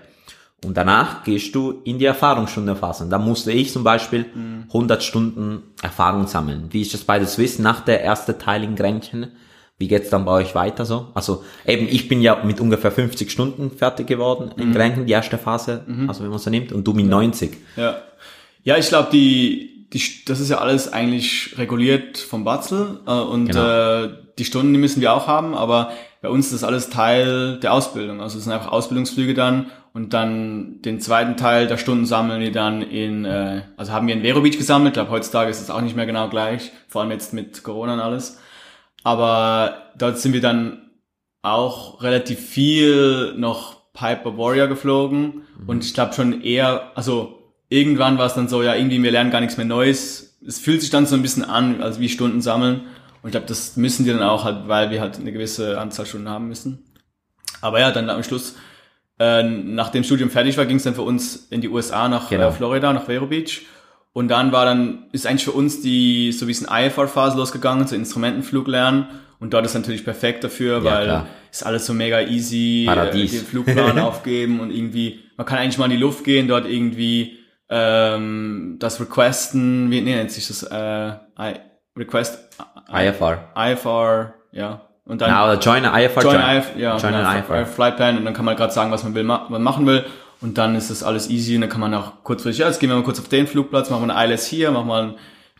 und 0.65 0.75
danach 0.75 1.23
gehst 1.23 1.55
du 1.55 1.81
in 1.85 1.99
die 1.99 2.05
Erfahrungsstundenphase. 2.05 3.07
Da 3.09 3.17
musste 3.17 3.51
ich 3.51 3.71
zum 3.71 3.83
Beispiel 3.83 4.25
mhm. 4.33 4.65
100 4.67 5.03
Stunden 5.03 5.63
Erfahrung 5.81 6.27
sammeln. 6.27 6.67
Wie 6.71 6.81
ist 6.81 6.93
das 6.93 7.01
bei 7.01 7.17
der 7.17 7.27
Swiss 7.27 7.59
nach 7.59 7.81
der 7.81 8.03
ersten 8.03 8.37
Teil 8.37 8.63
in 8.63 8.75
Grenchen? 8.75 9.31
Wie 9.77 9.87
geht's 9.87 10.09
dann 10.09 10.25
bei 10.25 10.33
euch 10.33 10.55
weiter 10.55 10.85
so? 10.85 11.07
Also 11.13 11.45
eben, 11.65 11.87
ich 11.87 12.09
bin 12.09 12.21
ja 12.21 12.43
mit 12.43 12.59
ungefähr 12.59 12.91
50 12.91 13.31
Stunden 13.31 13.71
fertig 13.71 14.07
geworden 14.07 14.51
in 14.57 14.69
mhm. 14.69 14.73
Grenchen, 14.73 15.05
die 15.05 15.13
erste 15.13 15.37
Phase, 15.37 15.85
mhm. 15.87 16.09
also 16.09 16.23
wenn 16.23 16.29
man 16.29 16.39
so 16.39 16.49
nimmt, 16.49 16.73
und 16.73 16.85
du 16.85 16.91
mit 16.91 17.05
ja. 17.05 17.11
90. 17.11 17.57
Ja, 17.77 18.01
ja 18.63 18.77
ich 18.77 18.89
glaube, 18.89 19.07
die, 19.13 19.87
die, 19.93 20.01
das 20.25 20.41
ist 20.41 20.49
ja 20.49 20.57
alles 20.57 20.91
eigentlich 20.91 21.57
reguliert 21.57 22.17
vom 22.17 22.43
Batzel 22.43 22.99
äh, 23.07 23.11
und 23.11 23.45
genau. 23.45 24.03
äh, 24.03 24.09
die 24.37 24.43
Stunden, 24.43 24.73
die 24.73 24.79
müssen 24.79 24.99
wir 24.99 25.13
auch 25.13 25.27
haben, 25.27 25.55
aber 25.55 25.91
bei 26.21 26.29
uns 26.29 26.47
ist 26.47 26.53
das 26.53 26.63
alles 26.63 26.89
Teil 26.89 27.59
der 27.59 27.73
Ausbildung. 27.73 28.21
Also 28.21 28.37
es 28.37 28.43
sind 28.43 28.53
einfach 28.53 28.71
Ausbildungsflüge 28.71 29.33
dann 29.33 29.71
und 29.93 30.13
dann 30.13 30.81
den 30.81 30.99
zweiten 30.99 31.37
Teil 31.37 31.67
der 31.67 31.77
Stunden 31.77 32.05
sammeln 32.05 32.41
wir 32.41 32.51
dann 32.51 32.81
in, 32.81 33.25
äh, 33.25 33.63
also 33.77 33.91
haben 33.91 34.07
wir 34.07 34.15
in 34.15 34.21
Vero 34.21 34.41
Beach 34.41 34.57
gesammelt. 34.57 34.89
Ich 34.89 34.93
glaube, 34.95 35.11
heutzutage 35.11 35.49
ist 35.49 35.61
es 35.61 35.69
auch 35.69 35.81
nicht 35.81 35.95
mehr 35.95 36.05
genau 36.05 36.29
gleich, 36.29 36.71
vor 36.87 37.01
allem 37.01 37.11
jetzt 37.11 37.33
mit 37.33 37.63
Corona 37.63 37.93
und 37.93 37.99
alles. 38.01 38.39
Aber 39.03 39.91
dort 39.97 40.19
sind 40.19 40.33
wir 40.33 40.41
dann 40.41 40.91
auch 41.41 42.03
relativ 42.03 42.39
viel 42.39 43.33
noch 43.37 43.93
Piper 43.93 44.37
Warrior 44.37 44.67
geflogen 44.67 45.43
mhm. 45.57 45.67
und 45.69 45.85
ich 45.85 45.93
glaube 45.93 46.13
schon 46.13 46.41
eher, 46.41 46.91
also 46.95 47.39
irgendwann 47.69 48.17
war 48.17 48.25
es 48.25 48.33
dann 48.33 48.49
so, 48.49 48.61
ja, 48.61 48.75
irgendwie 48.75 49.01
wir 49.01 49.11
lernen 49.11 49.31
gar 49.31 49.39
nichts 49.39 49.57
mehr 49.57 49.65
Neues. 49.65 50.37
Es 50.45 50.59
fühlt 50.59 50.81
sich 50.81 50.89
dann 50.89 51.05
so 51.05 51.15
ein 51.15 51.21
bisschen 51.21 51.43
an, 51.43 51.81
als 51.81 51.99
wie 51.99 52.09
Stunden 52.09 52.41
sammeln. 52.41 52.81
Und 53.21 53.29
ich 53.29 53.31
glaube, 53.31 53.47
das 53.47 53.75
müssen 53.75 54.05
die 54.05 54.11
dann 54.11 54.23
auch 54.23 54.45
halt, 54.45 54.67
weil 54.67 54.91
wir 54.91 55.01
halt 55.01 55.19
eine 55.19 55.31
gewisse 55.31 55.79
Anzahl 55.79 56.05
Stunden 56.05 56.29
haben 56.29 56.47
müssen. 56.47 56.85
Aber 57.61 57.79
ja, 57.79 57.91
dann 57.91 58.09
am 58.09 58.23
Schluss 58.23 58.55
äh, 59.19 59.43
nach 59.43 59.89
dem 59.89 60.03
Studium 60.03 60.29
fertig 60.29 60.57
war, 60.57 60.65
ging 60.65 60.77
es 60.77 60.83
dann 60.83 60.95
für 60.95 61.01
uns 61.01 61.47
in 61.49 61.61
die 61.61 61.69
USA 61.69 62.07
nach 62.07 62.29
genau. 62.29 62.49
äh, 62.49 62.51
Florida, 62.51 62.93
nach 62.93 63.05
Vero 63.05 63.27
Beach. 63.27 63.65
Und 64.13 64.29
dann 64.29 64.51
war 64.51 64.65
dann, 64.65 65.05
ist 65.11 65.27
eigentlich 65.27 65.43
für 65.43 65.51
uns 65.51 65.81
die, 65.81 66.31
so 66.31 66.47
wie 66.47 66.51
es 66.51 66.61
in 66.61 66.67
IFR-Phase 66.67 67.37
losgegangen, 67.37 67.87
so 67.87 67.95
Instrumentenflug 67.95 68.67
lernen. 68.67 69.07
Und 69.39 69.53
dort 69.53 69.65
ist 69.65 69.73
natürlich 69.73 70.03
perfekt 70.03 70.43
dafür, 70.43 70.79
ja, 70.79 70.83
weil 70.83 71.05
klar. 71.05 71.27
ist 71.51 71.65
alles 71.65 71.85
so 71.85 71.93
mega 71.93 72.21
easy, 72.21 72.83
Paradies. 72.85 73.33
Äh, 73.33 73.37
den 73.37 73.45
Flugplan 73.45 73.99
aufgeben 73.99 74.59
und 74.59 74.71
irgendwie, 74.71 75.19
man 75.37 75.45
kann 75.45 75.59
eigentlich 75.59 75.77
mal 75.77 75.85
in 75.85 75.91
die 75.91 75.97
Luft 75.97 76.23
gehen, 76.23 76.47
dort 76.47 76.65
irgendwie 76.65 77.37
ähm, 77.69 78.77
das 78.79 78.99
Requesten, 78.99 79.91
wie 79.91 80.01
nennt 80.01 80.31
sich 80.31 80.47
das? 80.47 80.63
Äh, 80.63 81.11
I, 81.39 81.59
Request 81.95 82.48
IFR. 82.91 83.49
IFR, 83.55 84.33
ja, 84.51 84.81
und 85.05 85.21
dann. 85.21 85.29
Ja, 85.29 85.45
oder 85.45 85.59
join 85.59 85.85
an 85.85 85.99
IFR. 85.99 86.21
Join, 86.21 86.35
join, 86.35 86.57
IFR, 86.57 86.79
ja, 86.79 86.97
join 86.97 87.13
an 87.13 87.37
IFR. 87.39 87.65
Flightplan 87.65 88.17
und 88.17 88.25
dann 88.25 88.33
kann 88.33 88.45
man 88.45 88.55
gerade 88.55 88.73
sagen, 88.73 88.91
was 88.91 89.03
man 89.03 89.15
will, 89.15 89.23
man 89.23 89.61
machen 89.61 89.85
will. 89.85 90.05
Und 90.41 90.57
dann 90.57 90.75
ist 90.75 90.89
das 90.89 91.03
alles 91.03 91.29
easy 91.29 91.55
und 91.55 91.61
dann 91.61 91.69
kann 91.69 91.81
man 91.81 91.93
auch 91.93 92.23
kurzfristig, 92.23 92.61
ja, 92.61 92.67
jetzt 92.67 92.79
gehen 92.79 92.89
wir 92.89 92.95
mal 92.95 93.03
kurz 93.03 93.19
auf 93.19 93.27
den 93.27 93.45
Flugplatz, 93.45 93.89
machen 93.89 94.07
wir 94.07 94.15
ein 94.15 94.29
ILS 94.29 94.45
hier, 94.45 94.71
machen 94.71 94.87
wir 94.87 94.95
ein, 94.95 95.15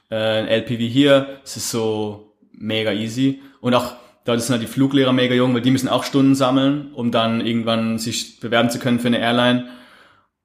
äh, 0.10 0.40
ein 0.40 0.48
LPV 0.48 0.82
hier. 0.84 1.40
Es 1.44 1.58
ist 1.58 1.70
so 1.70 2.38
mega 2.54 2.92
easy. 2.94 3.42
Und 3.60 3.74
auch, 3.74 3.94
dort 4.24 4.42
sind 4.42 4.54
halt 4.54 4.62
die 4.62 4.72
Fluglehrer 4.72 5.12
mega 5.12 5.36
jung, 5.36 5.54
weil 5.54 5.62
die 5.62 5.72
müssen 5.72 5.90
auch 5.90 6.04
Stunden 6.04 6.36
sammeln, 6.36 6.94
um 6.94 7.12
dann 7.12 7.46
irgendwann 7.46 8.00
sich 8.00 8.40
bewerben 8.40 8.70
zu 8.70 8.80
können 8.80 9.00
für 9.00 9.08
eine 9.08 9.20
Airline. 9.20 9.68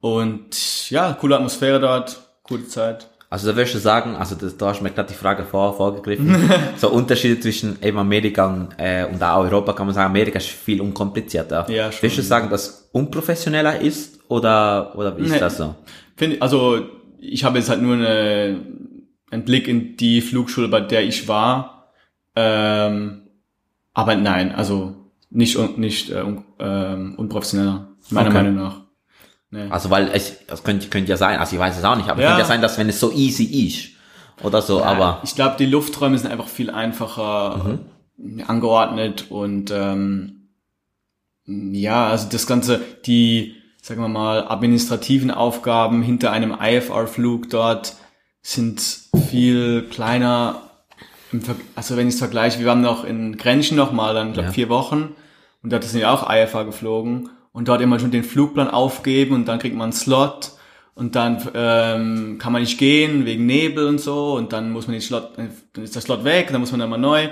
Und 0.00 0.90
ja, 0.90 1.12
coole 1.12 1.36
Atmosphäre 1.36 1.78
dort, 1.78 2.20
coole 2.42 2.66
Zeit. 2.66 3.10
Also 3.34 3.50
da 3.50 3.56
würdest 3.56 3.74
du 3.74 3.78
sagen, 3.80 4.14
also 4.14 4.36
das, 4.36 4.56
da 4.56 4.68
hast 4.68 4.78
du 4.78 4.84
mir 4.84 4.90
gerade 4.90 5.08
die 5.08 5.18
Frage 5.18 5.42
vor, 5.42 5.76
vorgegriffen, 5.76 6.48
so 6.76 6.88
Unterschiede 6.88 7.40
zwischen 7.40 7.82
eben 7.82 7.98
Amerika 7.98 8.46
und, 8.46 8.68
äh, 8.78 9.06
und 9.12 9.20
auch 9.20 9.42
Europa 9.42 9.72
kann 9.72 9.86
man 9.86 9.94
sagen, 9.96 10.06
Amerika 10.06 10.38
ist 10.38 10.46
viel 10.46 10.80
unkomplizierter. 10.80 11.68
Ja, 11.68 11.90
schon. 11.90 12.02
Würdest 12.02 12.18
du 12.18 12.22
sagen, 12.22 12.48
dass 12.48 12.88
unprofessioneller 12.92 13.80
ist 13.80 14.20
oder, 14.28 14.96
oder 14.96 15.18
wie 15.18 15.22
ist 15.22 15.32
nee. 15.32 15.40
das 15.40 15.56
so? 15.56 15.74
Find, 16.14 16.40
also 16.40 16.78
ich 17.18 17.42
habe 17.42 17.58
jetzt 17.58 17.68
halt 17.68 17.82
nur 17.82 17.96
eine, 17.96 18.60
einen 19.32 19.44
Blick 19.44 19.66
in 19.66 19.96
die 19.96 20.20
Flugschule, 20.20 20.68
bei 20.68 20.78
der 20.78 21.02
ich 21.02 21.26
war. 21.26 21.90
Ähm, 22.36 23.22
aber 23.94 24.14
nein, 24.14 24.54
also 24.54 24.94
nicht, 25.30 25.58
nicht 25.76 26.08
äh, 26.10 26.22
ähm, 26.60 27.14
unprofessioneller, 27.16 27.88
meiner 28.10 28.28
okay. 28.28 28.42
Meinung 28.44 28.54
nach. 28.54 28.83
Nee. 29.54 29.70
Also 29.70 29.88
weil 29.88 30.10
es, 30.12 30.44
das 30.48 30.64
könnte, 30.64 30.88
könnte 30.88 31.10
ja 31.10 31.16
sein, 31.16 31.38
also 31.38 31.54
ich 31.54 31.60
weiß 31.60 31.78
es 31.78 31.84
auch 31.84 31.94
nicht, 31.94 32.08
aber 32.08 32.20
ja. 32.20 32.30
könnte 32.30 32.40
ja 32.40 32.46
sein, 32.46 32.60
dass 32.60 32.76
wenn 32.76 32.88
es 32.88 32.98
so 32.98 33.12
easy 33.12 33.44
ist 33.44 33.90
oder 34.42 34.60
so, 34.60 34.80
ja, 34.80 34.86
aber. 34.86 35.20
Ich 35.22 35.36
glaube, 35.36 35.54
die 35.60 35.66
Lufträume 35.66 36.18
sind 36.18 36.28
einfach 36.28 36.48
viel 36.48 36.70
einfacher 36.70 37.78
mhm. 38.18 38.42
angeordnet 38.48 39.26
und 39.30 39.70
ähm, 39.70 40.48
ja, 41.46 42.08
also 42.08 42.28
das 42.32 42.48
Ganze, 42.48 42.80
die, 43.06 43.54
sagen 43.80 44.00
wir 44.00 44.08
mal, 44.08 44.48
administrativen 44.48 45.30
Aufgaben 45.30 46.02
hinter 46.02 46.32
einem 46.32 46.56
IFR-Flug 46.60 47.48
dort 47.48 47.94
sind 48.42 48.82
viel 49.28 49.86
kleiner. 49.88 50.62
Also 51.76 51.96
wenn 51.96 52.08
ich 52.08 52.14
es 52.14 52.18
vergleiche, 52.18 52.58
wir 52.58 52.66
waren 52.66 52.80
noch 52.80 53.04
in 53.04 53.36
Grenchen 53.36 53.76
noch 53.76 53.92
mal, 53.92 54.14
dann 54.14 54.32
glaube 54.32 54.48
ja. 54.48 54.52
vier 54.52 54.68
Wochen 54.68 55.14
und 55.62 55.72
da 55.72 55.80
sind 55.80 56.00
wir 56.00 56.10
auch 56.10 56.28
IFR 56.28 56.64
geflogen 56.64 57.30
und 57.54 57.68
dort 57.68 57.80
immer 57.80 57.98
schon 57.98 58.10
den 58.10 58.24
Flugplan 58.24 58.68
aufgeben 58.68 59.34
und 59.34 59.46
dann 59.46 59.58
kriegt 59.58 59.74
man 59.74 59.84
einen 59.84 59.92
Slot 59.92 60.50
und 60.94 61.14
dann 61.14 61.38
ähm, 61.54 62.36
kann 62.38 62.52
man 62.52 62.60
nicht 62.60 62.78
gehen 62.78 63.24
wegen 63.24 63.46
Nebel 63.46 63.86
und 63.86 64.00
so 64.00 64.34
und 64.34 64.52
dann 64.52 64.70
muss 64.70 64.86
man 64.86 64.92
den 64.92 65.00
Slot, 65.00 65.30
dann 65.36 65.50
ist 65.84 65.94
der 65.94 66.02
Slot 66.02 66.24
weg, 66.24 66.48
dann 66.50 66.60
muss 66.60 66.72
man 66.72 66.80
dann 66.80 66.90
mal 66.90 66.98
neu, 66.98 67.28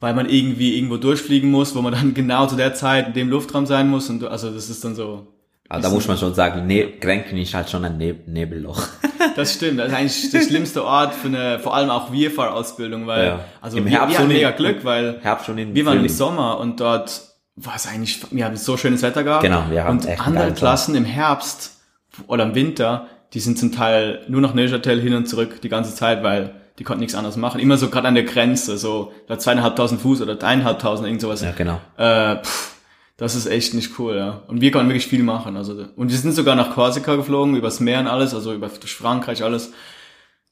weil 0.00 0.14
man 0.14 0.28
irgendwie 0.28 0.76
irgendwo 0.76 0.98
durchfliegen 0.98 1.50
muss, 1.50 1.74
wo 1.74 1.82
man 1.82 1.92
dann 1.92 2.14
genau 2.14 2.46
zu 2.46 2.56
der 2.56 2.74
Zeit 2.74 3.08
in 3.08 3.12
dem 3.14 3.30
Luftraum 3.30 3.66
sein 3.66 3.88
muss 3.88 4.08
und 4.10 4.22
also 4.22 4.50
das 4.50 4.70
ist 4.70 4.84
dann 4.84 4.94
so. 4.94 5.26
Aber 5.70 5.82
da 5.82 5.90
muss 5.90 6.08
man 6.08 6.16
schon 6.16 6.34
sagen, 6.34 6.66
ne 6.66 6.98
Grenken 6.98 7.36
ist 7.36 7.52
halt 7.52 7.68
schon 7.68 7.84
ein 7.84 7.98
ne 7.98 8.16
Nebelloch. 8.26 8.82
das 9.36 9.54
stimmt, 9.54 9.78
das 9.78 9.88
ist 9.88 9.94
eigentlich 9.94 10.30
der 10.30 10.42
schlimmste 10.42 10.84
Ort 10.84 11.14
für 11.14 11.28
eine, 11.28 11.58
vor 11.58 11.74
allem 11.74 11.88
auch 11.88 12.12
Wir-Fahr-Ausbildung, 12.12 13.06
weil, 13.06 13.26
ja. 13.26 13.40
also 13.62 13.78
Im 13.78 13.86
wir, 13.86 13.92
Herbst 13.92 14.10
wir 14.10 14.18
hatten 14.18 14.28
mega 14.28 14.50
Glück, 14.50 14.84
weil 14.84 15.20
Herbst 15.22 15.46
schon 15.46 15.56
wir 15.56 15.86
waren 15.86 16.00
im 16.00 16.08
Sommer 16.08 16.58
und 16.58 16.80
dort 16.80 17.27
war 17.64 17.76
es 17.76 17.86
eigentlich, 17.86 18.20
wir 18.30 18.44
haben 18.44 18.56
so 18.56 18.76
schönes 18.76 19.02
Wetter 19.02 19.24
gehabt. 19.24 19.42
Genau, 19.42 19.64
wir 19.70 19.84
haben 19.84 19.98
Und 19.98 20.06
echt 20.06 20.20
andere 20.20 20.52
Klassen 20.52 20.94
im 20.94 21.04
Herbst 21.04 21.78
oder 22.26 22.44
im 22.44 22.54
Winter, 22.54 23.06
die 23.34 23.40
sind 23.40 23.58
zum 23.58 23.72
Teil 23.72 24.24
nur 24.28 24.40
nach 24.40 24.54
Neuchâtel 24.54 25.00
hin 25.00 25.14
und 25.14 25.28
zurück 25.28 25.60
die 25.60 25.68
ganze 25.68 25.94
Zeit, 25.94 26.22
weil 26.22 26.54
die 26.78 26.84
konnten 26.84 27.00
nichts 27.00 27.14
anderes 27.14 27.36
machen. 27.36 27.60
Immer 27.60 27.76
so 27.76 27.90
gerade 27.90 28.08
an 28.08 28.14
der 28.14 28.24
Grenze, 28.24 28.78
so 28.78 29.12
da 29.26 29.38
zweieinhalbtausend 29.38 30.00
Fuß 30.00 30.22
oder 30.22 30.32
eineinhalbtausend, 30.42 31.06
irgend 31.06 31.20
sowas. 31.20 31.42
Ja, 31.42 31.52
genau. 31.52 31.80
Äh, 31.96 32.36
pff, 32.42 32.76
das 33.16 33.34
ist 33.34 33.46
echt 33.46 33.74
nicht 33.74 33.98
cool, 33.98 34.16
ja. 34.16 34.42
Und 34.46 34.60
wir 34.60 34.70
konnten 34.70 34.88
wirklich 34.88 35.08
viel 35.08 35.24
machen. 35.24 35.56
Also 35.56 35.86
und 35.96 36.10
wir 36.10 36.16
sind 36.16 36.32
sogar 36.32 36.54
nach 36.54 36.70
Korsika 36.70 37.16
geflogen, 37.16 37.56
übers 37.56 37.80
Meer 37.80 38.00
und 38.00 38.06
alles, 38.06 38.32
also 38.32 38.54
über 38.54 38.68
durch 38.68 38.94
Frankreich 38.94 39.42
alles. 39.42 39.72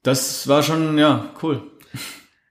Das 0.02 0.48
war 0.48 0.62
schon 0.62 0.98
ja 0.98 1.26
cool. 1.42 1.62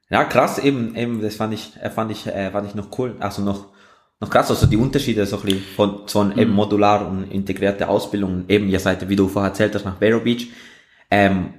Ja, 0.09 0.23
krass, 0.23 0.59
eben, 0.59 0.95
eben, 0.95 1.21
das 1.21 1.35
fand 1.35 1.53
ich, 1.53 1.75
äh, 1.81 1.89
fand 1.89 2.11
ich, 2.11 2.27
äh, 2.27 2.51
fand 2.51 2.67
ich 2.69 2.75
noch 2.75 2.97
cool. 2.97 3.15
Also 3.19 3.41
noch 3.41 3.65
noch 4.19 4.29
krass, 4.29 4.49
also 4.49 4.65
die 4.65 4.77
Unterschiede 4.77 5.25
so 5.25 5.37
ein 5.37 5.43
bisschen 5.43 5.63
von, 5.75 6.07
von 6.07 6.29
mhm. 6.29 6.39
eben 6.39 6.51
modular 6.51 7.07
und 7.07 7.31
integrierte 7.31 7.87
Ausbildung, 7.87 8.45
eben 8.47 8.69
ihr 8.69 8.79
seid, 8.79 9.07
wie 9.07 9.15
du 9.15 9.27
vorher 9.27 9.49
erzählt 9.49 9.75
hast, 9.75 9.85
nach 9.85 9.97
Vero 9.99 10.19
Beach, 10.19 10.47
ähm, 11.11 11.53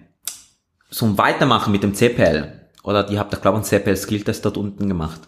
zum 0.91 1.19
Weitermachen 1.19 1.73
mit 1.73 1.83
dem 1.83 1.95
CPL, 1.95 2.69
oder 2.83 3.03
die 3.03 3.19
habt 3.19 3.35
ihr, 3.35 3.41
glaube 3.41 3.59
ich, 3.59 3.73
einen 3.73 3.83
CPL 3.83 3.97
Skill 3.97 4.23
Test 4.23 4.45
dort 4.45 4.57
unten 4.57 4.89
gemacht. 4.89 5.21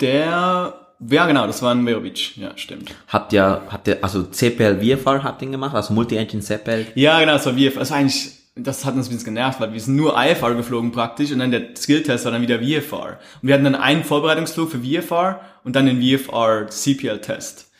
Der, 0.00 0.74
ja 1.08 1.26
genau, 1.26 1.46
das 1.46 1.60
war 1.60 1.74
ein 1.74 1.84
Vero 1.84 2.00
Beach, 2.00 2.36
ja, 2.36 2.56
stimmt. 2.56 2.94
Habt 3.08 3.32
ihr, 3.32 3.62
habt 3.68 3.88
ihr, 3.88 3.98
also 4.02 4.22
CPL 4.22 4.80
VFR 4.80 5.22
habt 5.24 5.42
ihr 5.42 5.50
gemacht, 5.50 5.74
also 5.74 5.92
Multi-Engine 5.92 6.42
CPL? 6.42 6.86
Ja, 6.94 7.20
genau, 7.20 7.32
das 7.32 7.46
war 7.46 7.52
VFR, 7.52 7.80
das 7.80 7.90
war 7.90 7.98
eigentlich, 7.98 8.35
das 8.56 8.86
hat 8.86 8.94
uns 8.94 9.06
ein 9.06 9.10
bisschen 9.10 9.34
genervt, 9.34 9.60
weil 9.60 9.72
wir 9.74 9.80
sind 9.80 9.96
nur 9.96 10.16
IFR 10.18 10.54
geflogen 10.54 10.90
praktisch 10.90 11.30
und 11.30 11.38
dann 11.38 11.50
der 11.50 11.76
Skill-Test 11.76 12.24
war 12.24 12.32
dann 12.32 12.42
wieder 12.42 12.58
VFR. 12.58 13.18
Und 13.42 13.48
wir 13.48 13.54
hatten 13.54 13.64
dann 13.64 13.74
einen 13.74 14.02
Vorbereitungsflug 14.02 14.70
für 14.70 14.78
VFR 14.80 15.40
und 15.62 15.76
dann 15.76 15.84
den 15.84 16.00
VFR 16.00 16.66
CPL-Test. 16.68 17.70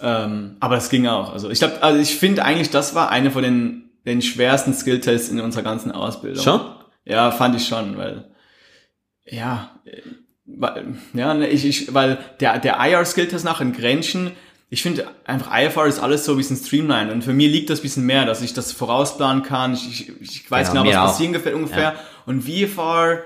Ähm, 0.00 0.56
aber 0.60 0.76
das 0.76 0.88
ging 0.88 1.06
auch. 1.06 1.32
Also 1.32 1.50
ich 1.50 1.58
glaube, 1.58 1.82
also 1.82 2.00
ich 2.00 2.16
finde 2.16 2.44
eigentlich, 2.44 2.70
das 2.70 2.94
war 2.94 3.10
eine 3.10 3.30
von 3.30 3.42
den, 3.42 3.90
den 4.06 4.22
schwersten 4.22 4.72
Skill-Tests 4.72 5.28
in 5.28 5.40
unserer 5.40 5.62
ganzen 5.62 5.92
Ausbildung. 5.92 6.42
Schon? 6.42 6.60
Ja, 7.04 7.30
fand 7.30 7.54
ich 7.54 7.68
schon, 7.68 7.98
weil 7.98 8.24
ja, 9.26 9.70
weil, 10.46 10.94
ja, 11.12 11.34
ne, 11.34 11.48
ich, 11.48 11.64
ich, 11.64 11.94
weil 11.94 12.18
der 12.40 12.58
der 12.58 12.78
IR 12.78 13.04
Skill 13.04 13.28
Test 13.28 13.44
nach 13.44 13.60
in 13.60 13.72
Grenchen, 13.72 14.30
ich 14.68 14.82
finde 14.82 15.06
einfach 15.24 15.56
IFR 15.56 15.86
ist 15.86 16.00
alles 16.00 16.24
so 16.24 16.32
ein 16.32 16.38
bisschen 16.38 16.56
streamlined 16.56 17.12
und 17.12 17.22
für 17.22 17.32
mich 17.32 17.50
liegt 17.52 17.70
das 17.70 17.78
ein 17.78 17.82
bisschen 17.82 18.04
mehr, 18.04 18.26
dass 18.26 18.42
ich 18.42 18.52
das 18.52 18.72
vorausplanen 18.72 19.42
kann. 19.42 19.74
Ich, 19.74 20.08
ich, 20.08 20.20
ich 20.20 20.50
weiß 20.50 20.70
Genau, 20.70 20.82
genau, 20.82 21.02
was 21.02 21.12
passieren 21.12 21.34
ungefähr. 21.34 21.54
ungefähr. 21.54 21.94
Und 22.26 22.42
VFR 22.42 23.22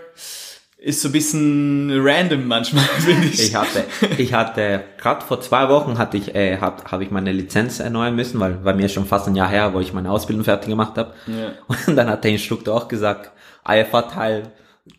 ist 0.77 1.03
so 1.03 1.09
ein 1.09 1.13
bisschen 1.13 1.91
random 2.03 2.47
manchmal, 2.47 2.85
finde 2.99 3.29
ich. 3.29 3.41
Ich 3.41 3.55
hatte, 3.55 3.85
ich 4.19 4.35
hatte, 4.35 4.85
gerade 4.99 5.25
vor 5.25 5.41
zwei 5.41 5.69
Wochen 5.69 5.97
hatte 5.97 6.19
ich, 6.19 6.35
äh, 6.35 6.59
habe 6.59 6.85
hab 6.85 7.01
ich 7.01 7.11
meine 7.11 7.33
Lizenz 7.33 7.81
erneuern 7.81 8.17
müssen, 8.17 8.39
weil 8.41 8.53
bei 8.55 8.75
mir 8.75 8.87
ist 8.87 8.93
schon 8.93 9.07
fast 9.07 9.27
ein 9.27 9.35
Jahr 9.37 9.49
her, 9.49 9.73
wo 9.73 9.81
ich 9.81 9.93
meine 9.93 10.11
Ausbildung 10.11 10.45
fertig 10.45 10.69
gemacht 10.69 10.97
habe. 10.99 11.15
Ja. 11.27 11.53
Und 11.87 11.97
dann 11.97 12.09
hat 12.09 12.25
der 12.25 12.33
Instruktor 12.33 12.77
auch 12.77 12.89
gesagt, 12.89 13.31
IFA-Teil, 13.67 14.53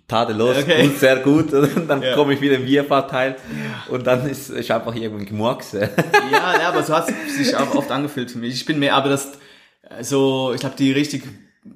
tadellos, 0.07 0.57
Okay. 0.57 0.87
gut, 0.87 0.97
sehr 0.99 1.15
gut. 1.17 1.53
Und 1.53 1.87
dann 1.87 2.01
Ja. 2.01 2.15
komme 2.15 2.33
ich 2.33 2.41
wieder 2.41 2.55
im 2.57 2.67
VFA-Teil 2.67 3.35
und 3.89 4.05
dann 4.07 4.27
ist, 4.29 4.49
ist 4.49 4.69
einfach 4.71 4.93
irgendwie 4.95 5.25
Gemurks. 5.25 5.71
ja, 5.73 5.81
ja, 6.59 6.67
aber 6.69 6.83
so 6.83 6.95
hat 6.95 7.07
es 7.27 7.35
sich 7.37 7.55
auch 7.55 7.73
oft 7.75 7.91
angefühlt 7.91 8.29
für 8.31 8.37
mich. 8.39 8.53
Ich 8.53 8.65
bin 8.65 8.79
mehr, 8.79 8.95
aber 8.95 9.09
das 9.09 9.31
so, 10.01 10.51
ich 10.53 10.59
glaube, 10.61 10.75
die 10.77 10.91
richtig 10.91 11.23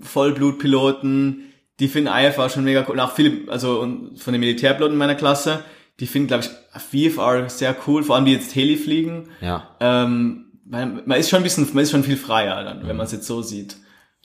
Vollblutpiloten, 0.01 1.53
die 1.79 1.87
finden 1.87 2.09
IFR 2.13 2.49
schon 2.49 2.63
mega 2.63 2.81
cool. 2.87 2.93
Und 2.93 2.99
auch 2.99 3.13
viele, 3.13 3.51
also 3.51 3.79
und 3.81 4.19
von 4.19 4.33
den 4.33 4.39
Militärpiloten 4.39 4.93
in 4.93 4.99
meiner 4.99 5.15
Klasse, 5.15 5.63
die 5.99 6.07
finden, 6.07 6.27
glaube 6.27 6.43
ich, 6.43 7.11
VFR 7.11 7.49
sehr 7.49 7.75
cool, 7.87 8.03
vor 8.03 8.15
allem 8.15 8.25
die 8.25 8.33
jetzt 8.33 8.55
Heli 8.55 8.77
fliegen. 8.77 9.29
ja. 9.41 9.75
Ähm, 9.79 10.41
weil 10.67 10.87
man 11.05 11.19
ist 11.19 11.29
schon 11.29 11.41
ein 11.41 11.43
bisschen, 11.43 11.67
man 11.73 11.83
ist 11.83 11.91
schon 11.91 12.03
viel 12.03 12.17
freier 12.17 12.63
dann, 12.63 12.87
wenn 12.87 12.97
man 12.97 13.05
es 13.05 13.11
jetzt 13.11 13.27
so 13.27 13.43
sieht. 13.43 13.77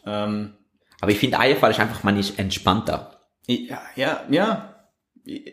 Ähm, 0.06 0.54
Aber 1.02 1.10
ich 1.10 1.18
finde 1.18 1.36
IFA 1.38 1.68
ist 1.68 1.78
einfach, 1.80 2.02
man 2.02 2.16
ist 2.18 2.38
entspannter. 2.38 3.19
Ja, 3.46 3.80
ja, 3.96 4.20
ja. 4.30 4.66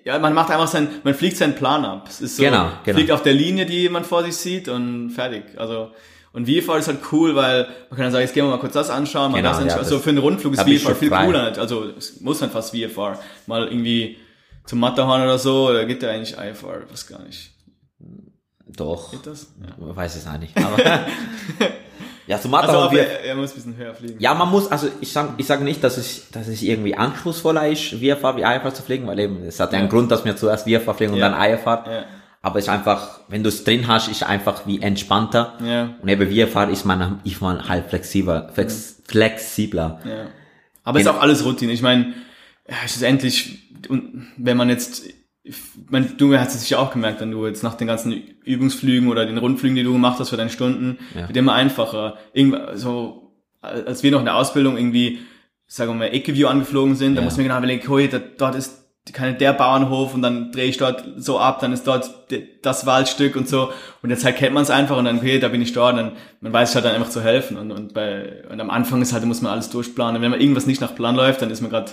Ja, 0.06 0.18
man 0.20 0.34
macht 0.34 0.50
einfach 0.50 0.68
sein, 0.68 0.88
man 1.04 1.14
fliegt 1.14 1.36
seinen 1.38 1.54
Plan 1.56 1.84
ab. 1.86 2.08
Es 2.10 2.22
ist 2.22 2.38
so, 2.38 2.44
Genau, 2.44 2.70
genau. 2.84 2.98
fliegt 2.98 3.12
auf 3.12 3.22
der 3.22 3.34
Linie, 3.34 3.66
die 3.66 3.90
man 3.90 4.04
vor 4.06 4.24
sich 4.24 4.36
sieht 4.36 4.70
und 4.70 5.10
fertig. 5.12 5.44
Also, 5.58 5.92
und 6.32 6.48
VFR 6.48 6.78
ist 6.78 6.88
halt 6.88 7.00
cool, 7.12 7.36
weil 7.36 7.64
man 7.90 7.98
kann 7.98 8.00
dann 8.04 8.12
sagen, 8.12 8.22
jetzt 8.24 8.34
gehen 8.34 8.46
wir 8.46 8.50
mal 8.52 8.60
kurz 8.60 8.74
das 8.74 8.90
anschauen, 8.90 9.32
mal 9.32 9.38
Genau, 9.40 9.50
das 9.50 9.58
anschauen. 9.60 9.78
ja, 9.78 9.84
also 9.84 10.00
für 10.00 10.10
einen 10.10 10.20
Rundflug 10.20 10.54
ist 10.54 10.62
VFR 10.62 10.96
viel 10.96 11.10
frei. 11.10 11.26
cooler. 11.26 11.58
Also, 11.58 11.84
es 11.98 12.22
muss 12.22 12.40
man 12.40 12.50
fast 12.50 12.76
VFR. 12.76 13.20
Mal 13.46 13.68
irgendwie 13.68 14.18
zum 14.66 14.80
Matterhorn 14.80 15.22
oder 15.22 15.38
so, 15.38 15.72
da 15.74 15.84
geht 15.84 16.02
ja 16.02 16.12
eigentlich 16.12 16.38
IFR, 16.38 16.84
ich 16.86 16.92
weiß 16.92 17.08
gar 17.08 17.22
nicht. 17.24 17.52
Doch. 18.68 19.12
Geht 19.12 19.28
das? 19.28 19.48
Ja. 19.62 19.96
Weiß 19.96 20.16
es 20.16 20.28
auch 20.28 20.38
nicht. 20.38 20.56
Aber 20.58 20.78
ja, 22.28 22.40
zum 22.40 22.54
Also, 22.54 22.78
aber 22.78 22.92
wir, 22.92 23.08
er, 23.08 23.36
muss 23.36 23.52
ein 23.52 23.56
bisschen 23.56 23.78
höher 23.78 23.94
fliegen. 23.96 24.20
Ja, 24.20 24.34
man 24.34 24.50
muss, 24.50 24.70
also 24.72 24.88
ich 25.02 25.12
sag, 25.12 25.30
ich 25.38 25.46
sag 25.48 25.62
nicht, 25.62 25.84
dass 25.84 25.98
es, 25.98 26.30
dass 26.32 26.48
es 26.48 26.62
irgendwie 26.62 26.96
anspruchsvoller 26.96 27.68
ist, 27.70 27.94
VFA 27.96 28.36
wie 28.36 28.42
IFA 28.42 28.74
zu 28.74 28.84
fliegen, 28.84 29.08
weil 29.08 29.20
eben, 29.20 29.44
es 29.44 29.60
hat 29.60 29.72
ja 29.74 29.80
einen. 29.80 29.90
Grund, 29.90 30.12
dass 30.12 30.26
wir 30.26 30.36
zuerst 30.36 30.70
VFA 30.70 30.94
fliegen 30.94 31.14
und 31.14 31.20
Ja. 31.20 31.30
dann 31.30 31.52
IFA. 31.54 31.84
Ja. 31.90 32.04
Aber 32.42 32.60
es 32.60 32.66
ist 32.66 32.70
einfach, 32.70 33.22
wenn 33.30 33.44
du 33.44 33.50
es 33.50 33.64
drin 33.64 33.88
hast, 33.88 34.10
ist 34.10 34.24
einfach 34.24 34.68
wie 34.68 34.82
entspannter. 34.82 35.54
Ja. 35.66 35.96
Und 36.02 36.08
eben 36.10 36.30
VFA 36.30 36.66
ist 36.66 36.86
man, 36.86 37.20
ist 37.24 37.42
man 37.42 37.68
halt 37.68 37.90
flexibler, 37.90 38.50
flex, 38.54 39.02
flexibler. 39.08 40.00
Ja. 40.06 40.28
Aber 40.84 41.00
es 41.00 41.06
ist 41.06 41.12
auch 41.12 41.20
alles 41.22 41.44
Routine. 41.44 41.72
Ich 41.74 41.82
meine, 41.82 42.14
ja, 42.70 42.76
schlussendlich, 42.88 43.70
und 43.90 44.28
wenn 44.38 44.56
man 44.58 44.70
jetzt, 44.70 45.06
ich 45.06 45.16
mein, 45.90 46.18
du 46.18 46.36
hast 46.38 46.56
es 46.56 46.62
sicher 46.62 46.80
auch 46.80 46.92
gemerkt, 46.92 47.22
wenn 47.22 47.32
du 47.32 47.46
jetzt 47.48 47.64
nach 47.64 47.76
den 47.76 47.88
ganzen 47.88 48.14
Übungsflügen 48.44 49.10
oder 49.10 49.26
den 49.26 49.38
Rundflügen, 49.38 49.76
die 49.76 49.84
du 49.84 49.94
gemacht 49.94 50.20
hast 50.20 50.30
für 50.30 50.38
deine 50.38 50.50
Stunden, 50.50 50.98
Ja. 51.16 51.28
wird 51.28 51.38
immer 51.38 51.54
einfacher. 51.54 52.18
Irgendwann, 52.34 52.78
so, 52.78 53.32
als 53.62 54.04
wir 54.04 54.12
noch 54.12 54.20
in 54.20 54.26
der 54.26 54.36
Ausbildung 54.36 54.78
irgendwie, 54.78 55.20
sagen 55.68 55.92
wir 55.92 55.96
mal, 55.96 56.06
Ecke-View 56.14 56.48
angeflogen 56.48 56.96
sind, 56.96 57.16
da 57.16 57.22
Ja. 57.22 57.26
muss 57.26 57.38
man 57.38 57.46
genau 57.46 57.58
überlegen, 57.58 57.84
hey, 57.88 58.08
da, 58.08 58.20
dort 58.20 58.56
ist 58.56 58.84
keine 59.14 59.36
der 59.38 59.54
Bauernhof 59.54 60.14
und 60.14 60.22
dann 60.22 60.52
drehe 60.52 60.66
ich 60.68 60.78
dort 60.78 61.02
so 61.16 61.40
ab, 61.40 61.60
dann 61.62 61.72
ist 61.72 61.88
dort 61.88 62.12
das 62.62 62.86
Waldstück 62.86 63.38
und 63.38 63.48
so 63.48 63.72
und 64.04 64.10
jetzt 64.10 64.26
halt 64.26 64.36
kennt 64.36 64.54
man 64.54 64.64
es 64.64 64.70
einfach 64.70 64.98
und 64.98 65.06
dann, 65.06 65.20
okay, 65.20 65.40
da 65.40 65.48
bin 65.48 65.62
ich 65.62 65.72
dort 65.72 65.94
und 65.94 65.98
dann, 66.00 66.12
man 66.42 66.52
weiß 66.52 66.76
halt 66.76 66.84
dann 66.84 66.94
einfach 66.94 67.10
zu 67.10 67.22
helfen 67.22 67.56
und, 67.58 67.72
und 67.72 67.94
bei, 67.94 68.44
und 68.52 68.60
am 68.60 68.70
Anfang 68.70 69.02
ist 69.02 69.14
halt, 69.14 69.24
da 69.24 69.28
muss 69.28 69.42
man 69.42 69.54
alles 69.54 69.70
durchplanen 69.70 70.18
und 70.18 70.22
wenn 70.24 70.32
man 70.32 70.42
irgendwas 70.42 70.66
nicht 70.66 70.82
nach 70.82 70.94
Plan 70.94 71.16
läuft, 71.16 71.42
dann 71.42 71.50
ist 71.50 71.62
man 71.62 71.70
gerade 71.72 71.90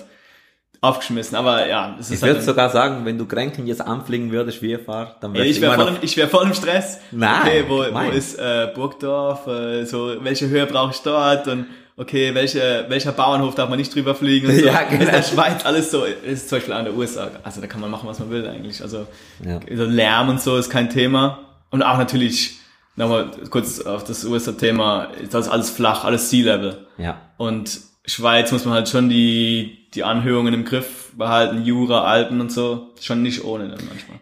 aufgeschmissen, 0.84 1.36
aber 1.36 1.66
ja, 1.66 1.94
Ich 2.00 2.10
ist 2.10 2.22
würde 2.22 2.34
halt 2.34 2.44
sogar 2.44 2.68
sagen, 2.70 3.04
wenn 3.04 3.18
du 3.18 3.26
Grenken 3.26 3.66
jetzt 3.66 3.80
anfliegen 3.80 4.30
würdest, 4.30 4.58
VFA, 4.58 5.16
dann 5.20 5.34
ja, 5.34 5.40
wärst 5.42 5.50
ich 5.56 5.60
wäre 5.60 5.74
immer 5.74 5.84
voll, 5.84 5.92
im- 5.94 5.98
ich 6.02 6.16
wär 6.16 6.28
voll 6.28 6.44
im 6.46 6.54
Stress. 6.54 7.00
Nein, 7.10 7.40
Okay, 7.42 7.64
wo, 7.68 7.76
wo 7.78 8.10
ist 8.10 8.38
äh, 8.38 8.68
Burgdorf? 8.74 9.46
Äh, 9.46 9.84
so, 9.84 10.12
welche 10.20 10.48
Höhe 10.48 10.66
brauche 10.66 10.92
ich 10.92 10.98
dort? 11.02 11.48
Und 11.48 11.66
okay, 11.96 12.34
welche, 12.34 12.84
welcher 12.88 13.12
Bauernhof 13.12 13.54
darf 13.54 13.68
man 13.68 13.78
nicht 13.78 13.94
drüber 13.94 14.14
fliegen? 14.14 14.48
Und 14.48 14.56
so. 14.60 14.66
Ja, 14.66 14.82
genau. 14.82 15.02
In 15.04 15.10
der 15.10 15.22
Schweiz 15.22 15.64
alles 15.64 15.90
so. 15.90 16.04
Ist 16.04 16.48
zum 16.48 16.58
Beispiel 16.58 16.74
an 16.74 16.84
der 16.84 16.94
USA. 16.94 17.28
Also 17.42 17.60
da 17.60 17.66
kann 17.66 17.80
man 17.80 17.90
machen, 17.90 18.08
was 18.08 18.18
man 18.18 18.30
will 18.30 18.46
eigentlich. 18.46 18.82
Also 18.82 19.06
Ja. 19.44 19.60
so 19.74 19.84
Lärm 19.84 20.28
und 20.28 20.40
so 20.40 20.56
ist 20.56 20.70
kein 20.70 20.90
Thema. 20.90 21.38
Und 21.70 21.82
auch 21.82 21.98
natürlich, 21.98 22.56
nochmal 22.96 23.30
kurz 23.50 23.80
auf 23.80 24.04
das 24.04 24.24
USA-Thema, 24.24 25.08
das 25.30 25.46
ist 25.46 25.52
alles 25.52 25.70
flach, 25.70 26.04
alles 26.04 26.30
Sea-Level. 26.30 26.86
ja. 26.98 27.20
Und 27.36 27.80
Schweiz 28.06 28.52
muss 28.52 28.66
man 28.66 28.74
halt 28.74 28.88
schon 28.90 29.08
die, 29.08 29.83
die 29.94 30.04
Anhöhungen 30.04 30.54
im 30.54 30.64
Griff 30.64 31.12
behalten, 31.16 31.64
Jura, 31.64 32.04
Alpen 32.04 32.40
und 32.40 32.50
so. 32.50 32.94
Schon 33.00 33.22
nicht 33.22 33.44
ohne 33.44 33.68
dann 33.68 33.86
manchmal. 33.88 34.18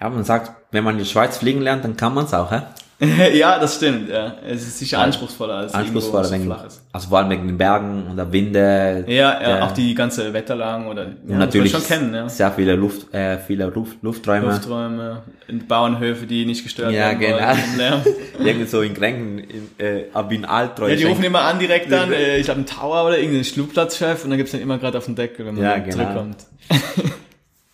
Ja, 0.00 0.08
man 0.08 0.24
sagt, 0.24 0.52
wenn 0.72 0.84
man 0.84 0.94
in 0.94 1.04
die 1.04 1.10
Schweiz 1.10 1.38
fliegen 1.38 1.60
lernt, 1.60 1.84
dann 1.84 1.96
kann 1.96 2.14
man 2.14 2.24
es 2.24 2.34
auch, 2.34 2.50
hä? 2.50 2.62
ja, 3.34 3.58
das 3.58 3.76
stimmt, 3.76 4.08
ja. 4.08 4.36
Es 4.46 4.62
ist 4.62 4.78
sicher 4.78 5.00
anspruchsvoller 5.00 5.54
als 5.54 5.74
Anspruchsvoller, 5.74 6.30
irgendwo, 6.30 6.52
es 6.52 6.58
so 6.58 6.62
flach 6.62 6.66
ist. 6.66 6.86
also 6.92 7.08
vor 7.08 7.18
allem 7.18 7.30
wegen 7.30 7.46
den 7.48 7.58
Bergen 7.58 8.06
und 8.08 8.16
der 8.16 8.32
Winde. 8.32 9.04
Ja, 9.08 9.14
ja, 9.14 9.40
der, 9.40 9.64
auch 9.64 9.72
die 9.72 9.94
ganze 9.94 10.32
Wetterlagen 10.32 10.86
oder 10.86 11.06
ja, 11.26 11.36
natürlich 11.36 11.72
schon 11.72 11.84
kennen, 11.84 12.14
ja. 12.14 12.28
sehr 12.28 12.52
viele 12.52 12.76
Luft, 12.76 13.12
äh, 13.12 13.38
viele 13.38 13.66
Luft, 13.66 13.96
Lufträume. 14.02 14.46
Lufträume, 14.46 15.22
Bauernhöfe, 15.66 16.26
die 16.26 16.46
nicht 16.46 16.62
gestört 16.62 16.92
Ja, 16.92 17.18
werden 17.18 17.18
genau. 17.18 17.54
vom 17.54 17.76
Lärm. 17.76 18.02
Irgendwie 18.38 18.66
so 18.66 18.82
in 18.82 18.94
Grenken, 18.94 19.38
in, 19.38 19.68
äh, 19.84 20.04
Abin 20.12 20.44
Altreu. 20.44 20.88
Ja, 20.90 20.96
die 20.96 21.04
rufen 21.04 21.24
immer 21.24 21.42
an 21.42 21.58
direkt 21.58 21.90
dann, 21.90 22.12
äh, 22.12 22.36
ich 22.38 22.44
glaube, 22.44 22.58
einen 22.58 22.66
Tower 22.66 23.04
oder 23.06 23.16
irgendeinen 23.18 23.44
Flugplatzchef 23.44 24.22
und 24.22 24.30
dann 24.30 24.36
gibt's 24.36 24.52
dann 24.52 24.60
immer 24.60 24.78
gerade 24.78 24.98
auf 24.98 25.06
den 25.06 25.16
Deckel, 25.16 25.44
wenn 25.46 25.56
man 25.56 25.64
Ja, 25.64 25.78
genau. 25.78 25.96
zurückkommt. 25.96 26.36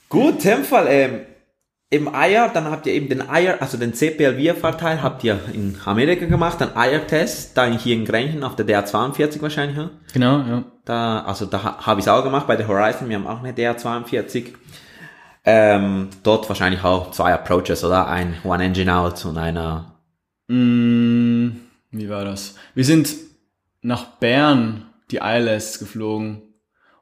Gut, 0.08 0.38
Tempfall, 0.38 0.86
ähm, 0.88 1.20
im 1.90 2.14
Eier, 2.14 2.50
dann 2.52 2.64
habt 2.70 2.86
ihr 2.86 2.92
eben 2.92 3.08
den 3.08 3.28
Eier, 3.28 3.56
also 3.60 3.78
den 3.78 3.94
CPL-VFA-Teil 3.94 5.02
habt 5.02 5.24
ihr 5.24 5.40
in 5.54 5.76
Amerika 5.86 6.26
gemacht, 6.26 6.60
dann 6.60 6.76
Eier-Test, 6.76 7.56
da 7.56 7.64
hier 7.66 7.94
in 7.94 8.04
Grenchen 8.04 8.44
auf 8.44 8.56
der 8.56 8.66
DR42 8.66 9.40
wahrscheinlich, 9.40 9.76
ja? 9.78 9.90
Genau, 10.12 10.38
ja. 10.40 10.64
Da, 10.84 11.20
also 11.22 11.46
da 11.46 11.62
ha- 11.62 11.86
habe 11.86 12.00
ich 12.00 12.06
es 12.06 12.08
auch 12.12 12.22
gemacht 12.22 12.46
bei 12.46 12.56
der 12.56 12.68
Horizon, 12.68 13.08
wir 13.08 13.16
haben 13.16 13.26
auch 13.26 13.38
eine 13.42 13.52
DR42. 13.52 14.54
Ähm, 15.44 16.08
dort 16.24 16.46
wahrscheinlich 16.48 16.84
auch 16.84 17.10
zwei 17.12 17.32
Approaches, 17.32 17.82
oder? 17.84 18.06
Ein 18.06 18.34
One 18.44 18.64
Engine 18.64 18.94
Out 18.94 19.24
und 19.24 19.38
einer, 19.38 19.94
Mm, 20.50 21.50
wie 21.90 22.08
war 22.08 22.24
das? 22.24 22.54
Wir 22.74 22.84
sind 22.84 23.14
nach 23.82 24.04
Bern 24.18 24.86
die 25.10 25.18
ILS 25.18 25.78
geflogen. 25.78 26.42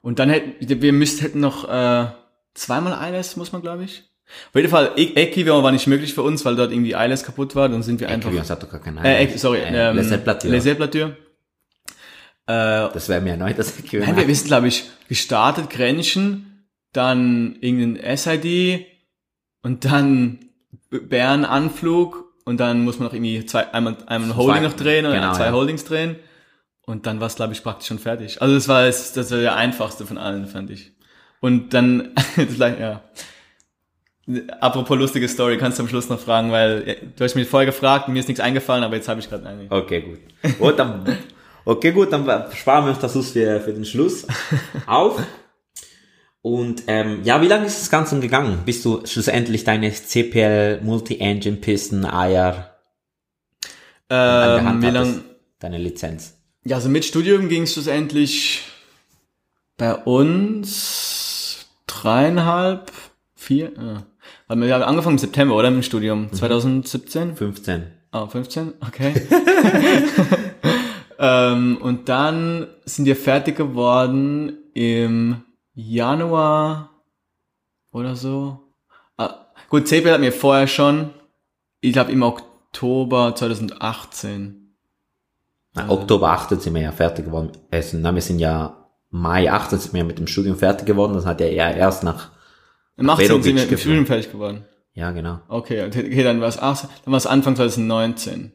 Und 0.01 0.19
dann 0.19 0.29
hätten 0.29 0.81
wir 0.81 0.93
müsst, 0.93 1.21
hätten 1.21 1.39
noch 1.39 1.67
äh, 1.69 2.07
zweimal 2.53 3.11
ILS, 3.13 3.35
muss 3.37 3.51
man, 3.53 3.61
glaube 3.61 3.83
ich. 3.85 4.03
Auf 4.49 4.55
jeden 4.55 4.69
Fall, 4.69 4.91
E- 4.97 5.13
Equi 5.15 5.45
war 5.47 5.71
nicht 5.71 5.87
möglich 5.87 6.13
für 6.13 6.21
uns, 6.21 6.43
weil 6.45 6.55
dort 6.55 6.71
irgendwie 6.71 6.91
ILS 6.91 7.23
kaputt 7.23 7.55
war. 7.55 7.69
Dann 7.69 7.83
sind 7.83 7.99
wir 7.99 8.09
einfach. 8.09 8.29
Equivalence 8.29 8.49
hat 8.49 8.63
doch 8.63 8.69
gar 8.69 8.81
keine 8.81 9.01
Äh, 9.03 9.25
Equi- 9.25 9.37
sorry, 9.37 9.59
äh, 9.59 9.89
ähm, 9.89 9.95
Les 9.95 10.09
Plature. 10.23 10.53
Les. 10.53 10.65
Äh, 10.65 10.75
Das 12.93 13.09
wäre 13.09 13.21
mir 13.21 13.31
erneut 13.31 13.57
das 13.59 13.73
Nein, 13.91 14.27
wir, 14.27 14.35
sind, 14.35 14.47
glaube 14.47 14.67
ich, 14.67 14.85
gestartet, 15.09 15.69
Grenchen, 15.69 16.65
dann 16.93 17.57
irgendein 17.61 18.17
SID 18.17 18.85
und 19.63 19.85
dann 19.85 20.39
B- 20.89 20.99
Bern 20.99 21.43
Anflug 21.45 22.25
und 22.45 22.57
dann 22.59 22.83
muss 22.85 22.99
man 22.99 23.07
noch 23.09 23.13
irgendwie 23.13 23.45
zwei, 23.45 23.73
einmal, 23.73 23.97
einmal 24.07 24.29
ein 24.31 24.37
Holding 24.37 24.63
noch 24.63 24.73
drehen 24.73 25.05
oder 25.05 25.15
genau, 25.15 25.33
zwei 25.33 25.47
ja. 25.47 25.51
Holdings 25.51 25.83
drehen 25.83 26.15
und 26.85 27.05
dann 27.05 27.19
war 27.19 27.27
es, 27.27 27.35
glaube 27.35 27.51
ich, 27.51 27.61
praktisch 27.63 27.89
schon 27.89 27.99
fertig. 27.99 28.41
Also 28.41 28.55
das 28.55 28.69
war 28.69 28.85
es, 28.85 29.11
das 29.11 29.29
war 29.31 29.39
der 29.39 29.57
einfachste 29.57 30.05
von 30.05 30.17
allen, 30.17 30.47
fand 30.47 30.69
ich. 30.69 30.93
Und 31.41 31.73
dann, 31.73 32.13
das, 32.37 32.57
ja. 32.57 33.03
Apropos 34.59 34.97
lustige 34.97 35.27
Story, 35.29 35.57
kannst 35.57 35.79
du 35.79 35.83
am 35.83 35.89
Schluss 35.89 36.09
noch 36.09 36.19
fragen, 36.19 36.51
weil 36.51 36.83
äh, 36.85 36.95
du 37.15 37.23
hast 37.23 37.35
mich 37.35 37.47
vorher 37.47 37.65
gefragt, 37.65 38.09
mir 38.09 38.19
ist 38.19 38.27
nichts 38.27 38.41
eingefallen, 38.41 38.83
aber 38.83 38.95
jetzt 38.95 39.07
habe 39.07 39.21
ich 39.21 39.29
gerade 39.29 39.47
eine. 39.47 39.67
Okay, 39.69 40.01
gut. 40.01 40.57
Gut, 40.59 40.79
dann, 40.79 41.17
okay, 41.65 41.91
gut, 41.91 42.11
dann 42.11 42.25
sparen 42.53 42.85
wir 42.85 42.89
uns 42.89 42.99
das 42.99 43.13
für, 43.13 43.61
für 43.61 43.73
den 43.73 43.85
Schluss 43.85 44.27
auf. 44.85 45.21
Und 46.41 46.83
ähm, 46.87 47.21
ja, 47.23 47.41
wie 47.41 47.47
lange 47.47 47.65
ist 47.65 47.79
das 47.79 47.89
Ganze 47.89 48.19
gegangen, 48.19 48.59
bis 48.65 48.83
du 48.83 49.05
schlussendlich 49.05 49.63
deine 49.63 49.91
CPL 49.91 50.81
Multi-Engine 50.81 51.57
Pisten 51.57 52.05
Eier 52.05 52.77
Ähm, 54.09 54.81
wie 54.81 54.89
lang, 54.89 55.23
Deine 55.59 55.77
Lizenz. 55.77 56.37
Ja, 56.63 56.75
also 56.75 56.89
mit 56.89 57.05
Studium 57.05 57.49
ging 57.49 57.63
es 57.63 57.73
schlussendlich 57.73 58.63
bei 59.77 59.95
uns 59.95 61.65
dreieinhalb, 61.87 62.91
vier, 63.35 63.71
ja. 63.75 64.05
Weil 64.47 64.61
wir 64.61 64.73
haben 64.73 64.83
angefangen 64.83 65.15
im 65.15 65.19
September, 65.19 65.55
oder? 65.55 65.69
Mit 65.69 65.79
dem 65.79 65.83
Studium. 65.83 66.31
2017? 66.31 67.35
15. 67.35 67.91
Ah, 68.11 68.27
15? 68.27 68.73
Okay. 68.87 69.13
ähm, 71.19 71.77
und 71.81 72.07
dann 72.07 72.67
sind 72.85 73.05
wir 73.05 73.17
fertig 73.17 73.57
geworden 73.57 74.57
im 74.73 75.43
Januar 75.73 76.91
oder 77.91 78.15
so. 78.15 78.59
Ah, 79.17 79.47
gut, 79.69 79.87
CPL 79.87 80.13
hat 80.13 80.21
mir 80.21 80.31
vorher 80.31 80.67
schon, 80.67 81.09
ich 81.81 81.91
glaube 81.91 82.13
im 82.13 82.23
Oktober 82.23 83.35
2018. 83.35 84.73
Na, 85.73 85.89
Oktober 85.89 86.29
18 86.29 86.61
sind 86.61 86.73
wir 86.73 86.81
ja 86.81 86.91
fertig 86.93 87.25
geworden. 87.25 87.51
Also, 87.69 87.97
na, 87.97 88.15
wir 88.15 88.21
sind 88.21 88.39
ja 88.39 88.77
Mai 89.09 89.51
18 89.51 89.79
sind 89.79 89.93
wir 89.93 90.03
mit 90.03 90.19
dem 90.19 90.27
Studium 90.27 90.57
fertig 90.57 90.85
geworden. 90.85 91.13
Das 91.13 91.25
hat 91.25 91.39
ja 91.41 91.47
eher 91.47 91.75
erst 91.75 92.03
nach 92.03 92.31
Im 92.97 93.09
18 93.09 93.27
sind 93.27 93.43
wir 93.43 93.53
geflogen. 93.53 93.77
Studium 93.77 94.05
fertig 94.05 94.31
geworden. 94.31 94.65
Ja, 94.93 95.11
genau. 95.11 95.39
Okay, 95.47 95.83
okay, 95.85 96.23
dann 96.23 96.41
war 96.41 96.47
es 96.47 96.57
dann 96.57 96.77
war 97.05 97.17
es 97.17 97.27
Anfang 97.27 97.55
2019. 97.55 98.51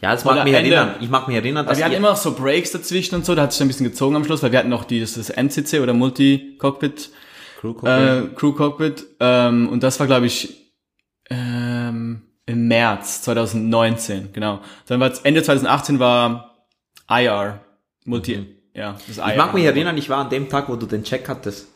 Ja, 0.00 0.12
das 0.12 0.24
Oder 0.24 0.36
mag 0.36 0.44
mich 0.44 0.54
Ende. 0.54 0.74
erinnern. 0.74 0.96
Ich 1.00 1.10
mag 1.10 1.28
mich 1.28 1.36
erinnern, 1.36 1.66
dass 1.66 1.78
wir 1.78 1.84
hatten 1.84 1.94
immer 1.94 2.16
so 2.16 2.32
Breaks 2.34 2.72
dazwischen 2.72 3.14
und 3.16 3.24
so, 3.24 3.34
da 3.34 3.42
hat 3.42 3.52
sich 3.52 3.60
ein 3.60 3.68
bisschen 3.68 3.84
gezogen 3.86 4.16
am 4.16 4.24
Schluss, 4.24 4.42
weil 4.42 4.52
wir 4.52 4.58
hatten 4.58 4.68
noch 4.68 4.84
dieses 4.84 5.14
das 5.14 5.28
MCC 5.36 5.80
oder 5.80 5.92
Multi-Cockpit, 5.94 7.10
Crew 7.60 7.74
Cockpit. 7.74 7.88
äh, 7.90 8.34
Crew 8.34 8.52
Cockpit, 8.52 9.06
ähm, 9.20 9.68
und 9.68 9.82
das 9.82 10.00
war, 10.00 10.06
glaube 10.06 10.26
ich, 10.26 10.72
ähm, 11.28 12.22
im 12.46 12.66
März 12.68 13.22
2019, 13.22 14.32
genau. 14.32 14.60
Dann 14.86 15.00
war 15.00 15.12
Ende 15.22 15.42
2018 15.42 15.98
war 15.98 16.66
IR, 17.08 17.60
Multi, 18.04 18.46
ja, 18.74 18.96
das 19.06 19.18
IR. 19.18 19.24
Mhm. 19.26 19.30
ich 19.30 19.36
mag 19.36 19.54
mich 19.54 19.64
erinnern, 19.64 19.98
ich 19.98 20.08
war 20.08 20.18
an 20.18 20.30
dem 20.30 20.48
Tag, 20.48 20.68
wo 20.68 20.76
du 20.76 20.86
den 20.86 21.04
Check 21.04 21.28
hattest, 21.28 21.68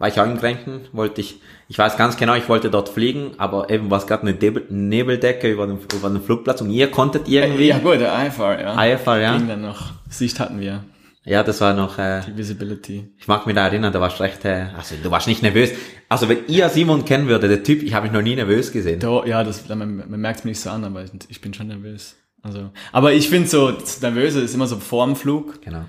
war 0.00 0.08
ich 0.08 0.18
auch 0.20 0.24
in 0.26 0.36
Grenchen, 0.38 0.80
wollte 0.92 1.20
ich, 1.20 1.40
ich 1.68 1.78
weiß 1.78 1.96
ganz 1.96 2.16
genau, 2.16 2.34
ich 2.34 2.48
wollte 2.48 2.70
dort 2.70 2.88
fliegen, 2.88 3.32
aber 3.38 3.70
eben 3.70 3.88
war 3.90 3.98
es 3.98 4.06
gerade 4.08 4.22
eine 4.22 4.32
Nebel, 4.32 4.64
Nebeldecke 4.70 5.48
über 5.52 5.66
den, 5.68 5.78
über 5.94 6.08
den 6.08 6.20
Flugplatz 6.22 6.60
und 6.62 6.70
ihr 6.70 6.90
konntet 6.90 7.28
irgendwie, 7.28 7.68
Ja 7.68 7.78
gut, 7.78 8.00
der 8.00 8.26
IFR, 8.26 8.60
ja. 8.60 8.84
IFR, 8.94 9.20
ja. 9.20 9.36
Ging 9.36 9.46
dann 9.46 9.60
noch. 9.62 9.92
Sicht 10.08 10.40
hatten 10.40 10.58
wir, 10.58 10.82
ja, 11.24 11.42
das 11.44 11.60
war 11.60 11.74
noch, 11.74 11.98
äh, 11.98 12.22
die 12.26 12.36
Visibility. 12.36 13.12
ich 13.18 13.28
mag 13.28 13.46
mich 13.46 13.54
da 13.54 13.66
erinnern, 13.66 13.92
da 13.92 14.00
warst 14.00 14.18
du 14.18 14.22
recht, 14.24 14.44
äh, 14.46 14.68
also 14.76 14.94
du 15.00 15.10
warst 15.10 15.28
nicht 15.28 15.42
nervös, 15.42 15.70
also 16.08 16.28
wenn 16.30 16.38
ihr 16.48 16.68
Simon 16.70 17.04
kennen 17.04 17.28
würdet, 17.28 17.50
der 17.50 17.62
Typ, 17.62 17.82
ich 17.82 17.92
habe 17.94 18.04
mich 18.04 18.12
noch 18.12 18.22
nie 18.22 18.34
nervös 18.34 18.72
gesehen. 18.72 18.98
Da, 19.00 19.24
ja, 19.26 19.44
das, 19.44 19.68
man, 19.68 19.96
man 20.08 20.18
merkt 20.20 20.40
es 20.40 20.44
mir 20.44 20.50
nicht 20.52 20.60
so 20.60 20.70
an, 20.70 20.82
aber 20.82 21.04
ich, 21.04 21.10
ich 21.28 21.40
bin 21.42 21.52
schon 21.54 21.68
nervös. 21.68 22.16
Also, 22.42 22.70
aber 22.90 23.12
ich 23.12 23.28
finde 23.28 23.48
so, 23.48 23.70
das 23.70 24.00
Nervöse 24.00 24.40
ist 24.40 24.54
immer 24.54 24.66
so 24.66 24.78
vor 24.78 25.04
dem 25.04 25.14
Flug 25.14 25.60
Genau. 25.60 25.84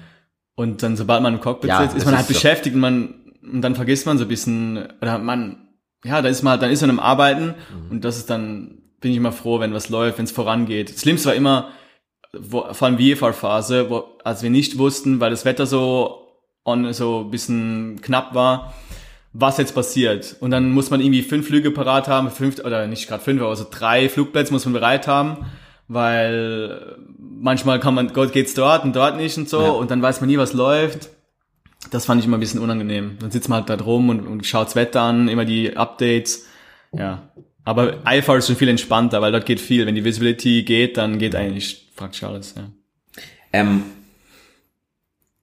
und 0.55 0.83
dann 0.83 0.97
sobald 0.97 1.23
man 1.23 1.35
im 1.35 1.39
Cockpit 1.39 1.69
Ja, 1.69 1.81
sitzt, 1.83 1.95
ist 1.95 2.03
man 2.05 2.17
halt 2.17 2.27
so. 2.27 2.33
beschäftigt 2.33 2.75
und 2.75 2.81
man, 2.81 3.13
und 3.43 3.61
dann 3.61 3.75
vergisst 3.75 4.05
man 4.05 4.17
so 4.17 4.25
ein 4.25 4.27
bisschen, 4.27 4.87
oder 5.01 5.17
man, 5.19 5.67
ja, 6.03 6.21
da 6.21 6.29
ist 6.29 6.43
man, 6.43 6.59
dann 6.59 6.71
ist 6.71 6.81
man 6.81 6.89
am 6.91 6.99
Arbeiten 6.99 7.55
Mhm. 7.73 7.91
und 7.91 8.05
das 8.05 8.17
ist 8.17 8.29
dann, 8.29 8.79
bin 8.99 9.11
ich 9.11 9.17
immer 9.17 9.31
froh, 9.31 9.59
wenn 9.59 9.73
was 9.73 9.89
läuft, 9.89 10.17
wenn 10.17 10.25
es 10.25 10.31
vorangeht. 10.31 10.93
Das 10.93 11.01
Schlimmste 11.01 11.29
war 11.29 11.35
immer, 11.35 11.69
wo, 12.33 12.71
vor 12.73 12.87
allem 12.87 12.97
VFR-Phase, 12.99 13.89
wo, 13.89 14.03
als 14.23 14.43
wir 14.43 14.49
nicht 14.49 14.77
wussten, 14.77 15.19
weil 15.19 15.31
das 15.31 15.43
Wetter 15.45 15.65
so, 15.65 16.27
on, 16.65 16.93
so 16.93 17.21
ein 17.25 17.31
bisschen 17.31 17.99
knapp 18.01 18.33
war, 18.35 18.73
was 19.33 19.57
jetzt 19.57 19.73
passiert. 19.73 20.35
Und 20.39 20.51
dann 20.51 20.71
muss 20.71 20.89
man 20.91 21.01
irgendwie 21.01 21.21
fünf 21.23 21.47
Flüge 21.47 21.71
parat 21.71 22.07
haben, 22.07 22.29
fünf, 22.31 22.59
oder 22.63 22.85
nicht 22.87 23.07
gerade 23.07 23.23
fünf, 23.23 23.41
aber 23.41 23.55
so 23.55 23.65
drei 23.69 24.07
Flugplätze 24.09 24.51
muss 24.53 24.65
man 24.65 24.73
bereit 24.73 25.07
haben, 25.07 25.45
weil 25.87 26.97
manchmal 27.19 27.79
kann 27.79 27.93
man, 27.93 28.13
Gott 28.13 28.31
geht's 28.33 28.53
dort 28.53 28.83
und 28.83 28.95
dort 28.95 29.17
nicht 29.17 29.37
und 29.37 29.49
so, 29.49 29.61
Ja. 29.61 29.69
und 29.71 29.91
dann 29.91 30.01
weiß 30.01 30.21
man 30.21 30.29
nie, 30.29 30.37
was 30.37 30.53
läuft. 30.53 31.09
Das 31.91 32.05
fand 32.05 32.19
ich 32.21 32.25
immer 32.25 32.37
ein 32.37 32.39
bisschen 32.39 32.61
unangenehm. 32.61 33.17
Dann 33.19 33.31
sitzt 33.31 33.49
man 33.49 33.59
halt 33.59 33.69
da 33.69 33.77
drum 33.77 34.09
und, 34.09 34.25
und 34.25 34.45
schaut's 34.45 34.75
Wetter 34.75 35.01
an, 35.01 35.27
immer 35.27 35.45
die 35.45 35.75
Updates. 35.77 36.47
Ja. 36.93 37.29
Aber 37.63 37.99
IFR 38.09 38.37
ist 38.37 38.47
schon 38.47 38.55
viel 38.55 38.69
entspannter, 38.69 39.21
weil 39.21 39.31
dort 39.31 39.45
geht 39.45 39.59
viel. 39.59 39.85
Wenn 39.85 39.95
die 39.95 40.03
Visibility 40.03 40.63
geht, 40.63 40.97
dann 40.97 41.19
geht 41.19 41.35
eigentlich 41.35 41.91
praktisch 41.95 42.23
alles, 42.23 42.55
ja. 42.57 42.63
Ähm, 43.53 43.83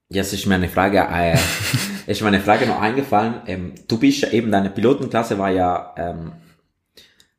jetzt 0.09 0.33
ist 0.33 0.47
mir 0.47 0.57
eine 0.57 0.69
Frage, 0.69 0.99
äh, 0.99 1.37
ist 2.07 2.23
mir 2.23 2.29
eine 2.29 2.41
Frage 2.41 2.67
noch 2.67 2.81
eingefallen. 2.81 3.35
Ähm, 3.47 3.75
du 3.87 3.99
bist 3.99 4.23
ja 4.23 4.31
eben, 4.31 4.51
deine 4.51 4.71
Pilotenklasse 4.71 5.39
war 5.39 5.51
ja 5.51 5.95
ähm, 5.97 6.33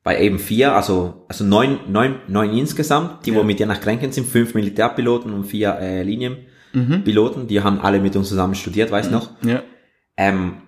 bei 0.03 0.21
eben 0.21 0.39
vier, 0.39 0.73
also 0.75 1.25
also 1.27 1.43
neun, 1.43 1.79
neun, 1.87 2.19
neun 2.27 2.55
insgesamt, 2.55 3.25
die 3.25 3.33
wo 3.33 3.39
Ja. 3.39 3.43
mit 3.43 3.59
dir 3.59 3.65
nach 3.65 3.81
Grenken 3.81 4.11
sind, 4.11 4.27
fünf 4.27 4.53
Militärpiloten 4.53 5.33
und 5.33 5.45
vier 5.45 5.77
äh, 5.79 6.03
Linienpiloten, 6.73 7.47
die 7.47 7.61
haben 7.61 7.79
alle 7.81 7.99
mit 7.99 8.15
uns 8.15 8.29
zusammen 8.29 8.55
studiert, 8.55 8.91
weißt 8.91 9.09
du 9.09 9.13
noch? 9.15 9.29
Ja. 9.43 9.63
Ähm, 10.17 10.61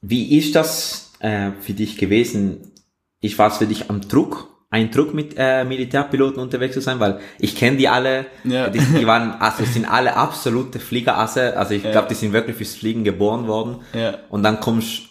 wie 0.00 0.36
ist 0.38 0.54
das 0.54 1.12
äh, 1.20 1.50
für 1.60 1.72
dich 1.72 1.96
gewesen? 1.98 2.72
Ich 3.20 3.38
war 3.38 3.48
es 3.50 3.56
für 3.58 3.66
dich 3.66 3.90
am 3.90 4.00
Druck, 4.02 4.48
ein 4.70 4.90
Druck 4.90 5.14
mit 5.14 5.34
äh, 5.36 5.64
Militärpiloten 5.64 6.40
unterwegs 6.40 6.74
zu 6.74 6.80
sein, 6.80 7.00
weil 7.00 7.20
ich 7.38 7.56
kenne 7.56 7.76
die 7.78 7.88
alle, 7.88 8.26
Ja. 8.44 8.68
die, 8.68 8.78
die 8.78 9.06
waren, 9.06 9.32
also 9.40 9.64
sind 9.64 9.86
alle 9.86 10.14
absolute 10.16 10.78
Fliegerasse, 10.78 11.56
also 11.56 11.74
ich 11.74 11.82
Ja. 11.82 11.90
glaube, 11.92 12.08
die 12.08 12.14
sind 12.14 12.32
wirklich 12.32 12.56
fürs 12.56 12.74
Fliegen 12.74 13.02
geboren 13.02 13.46
worden. 13.48 13.78
Ja. 13.94 14.18
Und 14.28 14.42
dann 14.42 14.60
kommst 14.60 15.02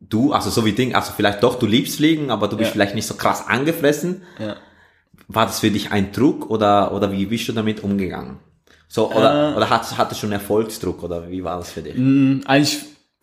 du, 0.00 0.32
also 0.32 0.50
so 0.50 0.64
wie 0.66 0.72
Ding, 0.72 0.94
also 0.94 1.12
vielleicht 1.16 1.42
doch, 1.42 1.58
du 1.58 1.66
liebst 1.66 1.96
Fliegen, 1.96 2.30
aber 2.30 2.48
du 2.48 2.56
bist 2.56 2.68
Ja. 2.70 2.72
vielleicht 2.72 2.94
nicht 2.94 3.06
so 3.06 3.14
krass 3.14 3.46
angefressen. 3.46 4.22
Ja. 4.38 4.56
War 5.28 5.46
das 5.46 5.60
für 5.60 5.70
dich 5.70 5.90
ein 5.92 6.12
Druck 6.12 6.50
oder, 6.50 6.92
oder 6.92 7.10
wie 7.12 7.24
bist 7.26 7.48
du 7.48 7.52
damit 7.52 7.82
umgegangen? 7.82 8.38
So, 8.94 9.10
oder, 9.10 9.50
Äh. 9.54 9.56
oder 9.56 9.70
hattest, 9.70 9.98
hattest 9.98 10.22
du 10.22 10.26
schon 10.26 10.32
Erfolgsdruck 10.32 11.02
oder 11.02 11.28
wie 11.28 11.42
war 11.42 11.56
das 11.58 11.72
für 11.72 11.82
dich? 11.82 11.96
Mm, 11.96 12.42
Eigentlich 12.46 12.78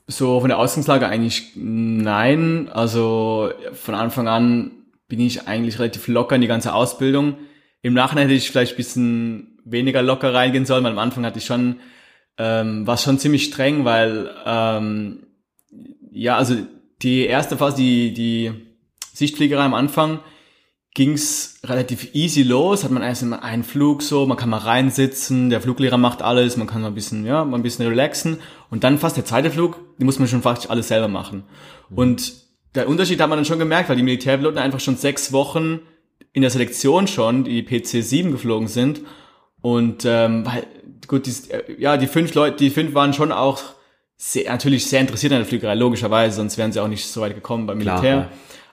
so 0.06 0.42
von 0.42 0.50
der 0.50 0.60
Ausgangslage 0.60 1.08
eigentlich 1.08 1.54
nein. 1.56 2.68
Also 2.74 3.52
von 3.72 3.96
Anfang 3.96 4.28
an 4.28 4.72
bin 5.08 5.22
ich 5.22 5.48
eigentlich 5.48 5.80
relativ 5.80 6.10
locker 6.10 6.36
in 6.36 6.42
die 6.42 6.48
ganze 6.50 6.74
Ausbildung. 6.74 7.38
Im 7.84 7.94
Nachhinein 7.94 8.28
hätte 8.28 8.36
ich 8.38 8.52
vielleicht 8.52 8.74
ein 8.74 8.76
bisschen 8.76 9.60
weniger 9.64 10.02
locker 10.02 10.34
reingehen 10.34 10.66
sollen, 10.66 10.84
weil 10.84 10.92
am 10.92 11.00
Anfang 11.00 11.26
hatte 11.26 11.40
ich 11.40 11.46
schon, 11.46 11.78
ähm, 12.38 12.86
war 12.86 12.96
es 12.96 13.04
schon 13.04 13.18
ziemlich 13.18 13.46
streng, 13.46 13.86
weil 13.86 14.30
ähm, 14.46 15.26
ja, 16.12 16.36
also 16.36 16.56
die 17.02 17.26
erste 17.26 17.56
Phase, 17.56 17.78
die, 17.78 18.14
die 18.14 18.52
Sichtfliegerei 19.14 19.64
am 19.64 19.74
Anfang, 19.74 20.20
ging's 20.94 21.60
relativ 21.64 22.14
easy 22.14 22.44
los, 22.44 22.84
hat 22.84 22.92
man 22.92 23.02
erst 23.02 23.22
immer 23.24 23.44
einen 23.44 23.64
Flug 23.64 24.02
so, 24.02 24.26
man 24.26 24.38
kann 24.38 24.50
mal 24.50 24.58
reinsitzen, 24.58 25.50
der 25.50 25.62
Fluglehrer 25.62 25.98
macht 25.98 26.22
alles, 26.22 26.58
man 26.58 26.68
kann 26.68 26.82
mal 26.82 26.90
ein 26.90 26.96
bisschen, 26.96 27.26
ja, 27.26 27.46
mal 27.46 27.58
ein 27.58 27.64
bisschen 27.64 27.88
relaxen 27.88 28.40
und 28.70 28.84
dann 28.84 28.98
fast 28.98 29.16
der 29.16 29.24
zweite 29.26 29.52
Flug, 29.52 29.80
den 30.00 30.06
muss 30.06 30.20
man 30.20 30.28
schon 30.28 30.42
fast 30.42 30.70
alles 30.70 30.90
selber 30.90 31.08
machen. 31.08 31.44
Und 31.96 32.34
der 32.76 32.90
Unterschied 32.90 33.22
hat 33.22 33.30
man 33.30 33.38
dann 33.38 33.46
schon 33.46 33.60
gemerkt, 33.60 33.90
weil 33.90 33.96
die 33.96 34.04
Militärpiloten 34.04 34.58
einfach 34.60 34.80
schon 34.80 34.98
sechs 34.98 35.32
Wochen 35.32 35.80
in 36.34 36.42
der 36.42 36.52
Selektion 36.52 37.08
schon, 37.08 37.44
die 37.46 37.64
PC-7 37.64 38.32
geflogen 38.32 38.68
sind 38.68 39.02
und 39.62 40.04
ähm, 40.06 40.46
weil, 40.46 40.68
gut, 41.08 41.26
die, 41.26 41.34
ja, 41.82 41.96
die 41.96 42.08
fünf 42.08 42.34
Leute, 42.34 42.58
die 42.58 42.70
fünf 42.70 42.94
waren 42.94 43.14
schon 43.14 43.32
auch 43.32 43.62
sehr, 44.18 44.52
natürlich 44.52 44.86
sehr 44.86 45.00
interessiert 45.02 45.32
an 45.32 45.40
der 45.40 45.48
Fliegerei, 45.48 45.76
logischerweise, 45.76 46.36
sonst 46.36 46.58
wären 46.58 46.72
sie 46.72 46.80
auch 46.82 46.88
nicht 46.88 47.06
so 47.08 47.22
weit 47.22 47.34
gekommen 47.34 47.66
beim 47.66 47.80
Klar, 47.80 48.02
Militär. 48.02 48.20
ja. 48.20 48.30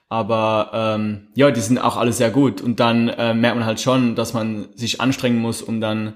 Aber 0.08 0.70
ähm, 0.72 1.28
ja, 1.34 1.50
die 1.50 1.60
sind 1.60 1.78
auch 1.78 1.96
alle 1.96 2.12
sehr 2.12 2.30
gut. 2.30 2.60
Und 2.60 2.80
dann 2.80 3.08
äh, 3.08 3.34
merkt 3.34 3.56
man 3.56 3.66
halt 3.66 3.80
schon, 3.80 4.14
dass 4.14 4.32
man 4.32 4.68
sich 4.74 5.00
anstrengen 5.00 5.38
muss, 5.38 5.60
um 5.60 5.80
dann 5.80 6.14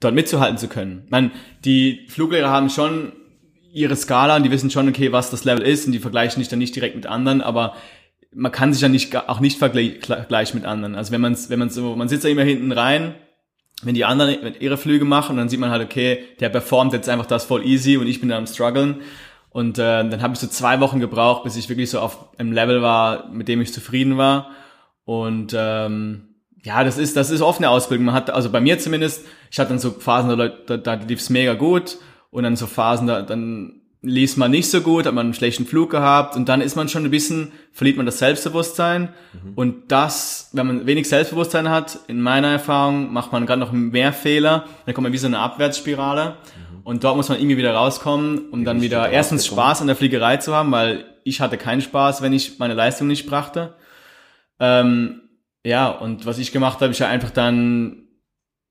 dort 0.00 0.14
mitzuhalten 0.14 0.58
zu 0.58 0.68
können. 0.68 1.06
Meine, 1.10 1.30
die 1.64 2.06
Fluglehrer 2.08 2.50
haben 2.50 2.70
schon 2.70 3.12
ihre 3.72 3.96
Skala 3.96 4.36
und 4.36 4.42
die 4.42 4.50
wissen 4.50 4.70
schon, 4.70 4.88
okay, 4.88 5.12
was 5.12 5.30
das 5.30 5.44
Level 5.44 5.62
ist 5.62 5.86
und 5.86 5.92
die 5.92 5.98
vergleichen 5.98 6.40
dich 6.40 6.48
dann 6.48 6.58
nicht 6.58 6.74
direkt 6.74 6.96
mit 6.96 7.06
anderen, 7.06 7.42
aber 7.42 7.74
man 8.34 8.52
kann 8.52 8.72
sich 8.72 8.82
ja 8.82 8.88
nicht 8.88 9.14
auch 9.28 9.40
nicht 9.40 9.58
vergleichen 9.58 10.58
mit 10.58 10.66
anderen. 10.66 10.94
Also 10.94 11.12
wenn 11.12 11.20
man 11.20 11.36
wenn 11.48 11.58
man 11.58 11.70
so, 11.70 11.94
man 11.96 12.08
sitzt 12.08 12.24
ja 12.24 12.30
immer 12.30 12.42
hinten 12.42 12.72
rein, 12.72 13.14
wenn 13.82 13.94
die 13.94 14.04
anderen 14.04 14.54
ihre 14.60 14.78
Flüge 14.78 15.04
machen, 15.04 15.36
dann 15.36 15.48
sieht 15.48 15.60
man 15.60 15.70
halt, 15.70 15.82
okay, 15.82 16.20
der 16.40 16.48
performt 16.48 16.92
jetzt 16.94 17.08
einfach 17.08 17.26
das 17.26 17.44
voll 17.44 17.64
easy 17.66 17.96
und 17.98 18.06
ich 18.06 18.20
bin 18.20 18.30
da 18.30 18.38
am 18.38 18.46
struggeln. 18.46 19.02
Und 19.56 19.78
äh, 19.78 20.06
dann 20.06 20.20
habe 20.20 20.34
ich 20.34 20.40
so 20.40 20.48
zwei 20.48 20.80
Wochen 20.80 21.00
gebraucht, 21.00 21.44
bis 21.44 21.56
ich 21.56 21.70
wirklich 21.70 21.88
so 21.88 22.00
auf 22.00 22.28
einem 22.38 22.52
Level 22.52 22.82
war, 22.82 23.30
mit 23.30 23.48
dem 23.48 23.62
ich 23.62 23.72
zufrieden 23.72 24.18
war. 24.18 24.50
Und 25.06 25.56
ähm, 25.56 26.34
ja, 26.62 26.84
das 26.84 26.98
ist 26.98 27.16
das 27.16 27.30
ist 27.30 27.40
oft 27.40 27.60
eine 27.60 27.70
Ausbildung. 27.70 28.04
Man 28.04 28.14
hat 28.14 28.28
also 28.28 28.50
bei 28.50 28.60
mir 28.60 28.78
zumindest, 28.78 29.24
ich 29.50 29.58
hatte 29.58 29.70
dann 29.70 29.78
so 29.78 29.92
Phasen, 29.92 30.36
da, 30.36 30.48
da, 30.48 30.76
da 30.76 30.94
lief's 30.96 31.30
mega 31.30 31.54
gut. 31.54 31.96
Und 32.28 32.42
dann 32.42 32.54
so 32.54 32.66
Phasen, 32.66 33.06
da 33.06 33.22
dann 33.22 33.80
lief 34.02 34.36
man 34.36 34.50
nicht 34.50 34.70
so 34.70 34.82
gut, 34.82 35.06
hat 35.06 35.14
man 35.14 35.24
einen 35.24 35.34
schlechten 35.34 35.64
Flug 35.64 35.90
gehabt. 35.90 36.36
Und 36.36 36.50
dann 36.50 36.60
ist 36.60 36.76
man 36.76 36.90
schon 36.90 37.06
ein 37.06 37.10
bisschen, 37.10 37.50
verliert 37.72 37.96
man 37.96 38.04
das 38.04 38.18
Selbstbewusstsein. 38.18 39.08
Und 39.54 39.90
das, 39.90 40.50
wenn 40.52 40.66
man 40.66 40.86
wenig 40.86 41.08
Selbstbewusstsein 41.08 41.70
hat, 41.70 42.00
in 42.08 42.20
meiner 42.20 42.48
Erfahrung, 42.48 43.10
macht 43.10 43.32
man 43.32 43.46
gerade 43.46 43.60
noch 43.60 43.72
mehr 43.72 44.12
Fehler, 44.12 44.66
dann 44.84 44.94
kommt 44.94 45.04
man 45.04 45.14
wie 45.14 45.18
so 45.18 45.28
eine 45.28 45.38
Abwärtsspirale 45.38 46.36
und 46.86 47.02
dort 47.02 47.16
muss 47.16 47.28
man 47.28 47.40
irgendwie 47.40 47.56
wieder 47.56 47.74
rauskommen, 47.74 48.48
um 48.52 48.64
dann 48.64 48.76
bist 48.76 48.92
du 48.92 48.96
wieder 48.96 49.10
erstens? 49.10 49.44
Spaß 49.44 49.80
an 49.80 49.88
der 49.88 49.96
Fliegerei 49.96 50.36
zu 50.36 50.54
haben, 50.54 50.70
weil 50.70 51.04
ich 51.24 51.40
hatte 51.40 51.58
keinen 51.58 51.80
Spaß, 51.80 52.22
wenn 52.22 52.32
ich 52.32 52.60
meine 52.60 52.74
Leistung 52.74 53.08
nicht 53.08 53.26
brachte. 53.26 53.74
Ähm, 54.60 55.22
ja, 55.64 55.88
und 55.88 56.26
was 56.26 56.38
ich 56.38 56.52
gemacht 56.52 56.80
habe, 56.80 56.92
ich 56.92 57.02
habe 57.02 57.10
einfach 57.10 57.30
dann 57.30 58.06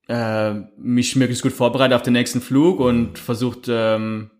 äh, 0.08 0.54
mich 0.78 1.14
möglichst 1.14 1.42
gut 1.42 1.52
vorbereitet 1.52 1.94
auf 1.94 2.00
den 2.00 2.14
nächsten 2.14 2.40
Flug 2.40 2.80
und 2.80 3.18
versucht, 3.18 3.68
ähm, 3.68 4.30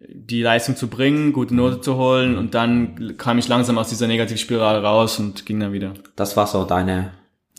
die 0.00 0.40
Leistung 0.40 0.76
zu 0.76 0.88
bringen, 0.88 1.34
gute 1.34 1.54
Note 1.54 1.82
zu 1.82 1.96
holen 1.96 2.38
und 2.38 2.54
dann 2.54 3.18
kam 3.18 3.36
ich 3.36 3.46
langsam 3.46 3.76
aus 3.76 3.90
dieser 3.90 4.06
Negativspirale 4.06 4.82
raus 4.82 5.18
und 5.18 5.44
ging 5.44 5.60
dann 5.60 5.74
wieder. 5.74 5.92
Das 6.16 6.34
war 6.38 6.46
so 6.46 6.64
deine, 6.64 7.12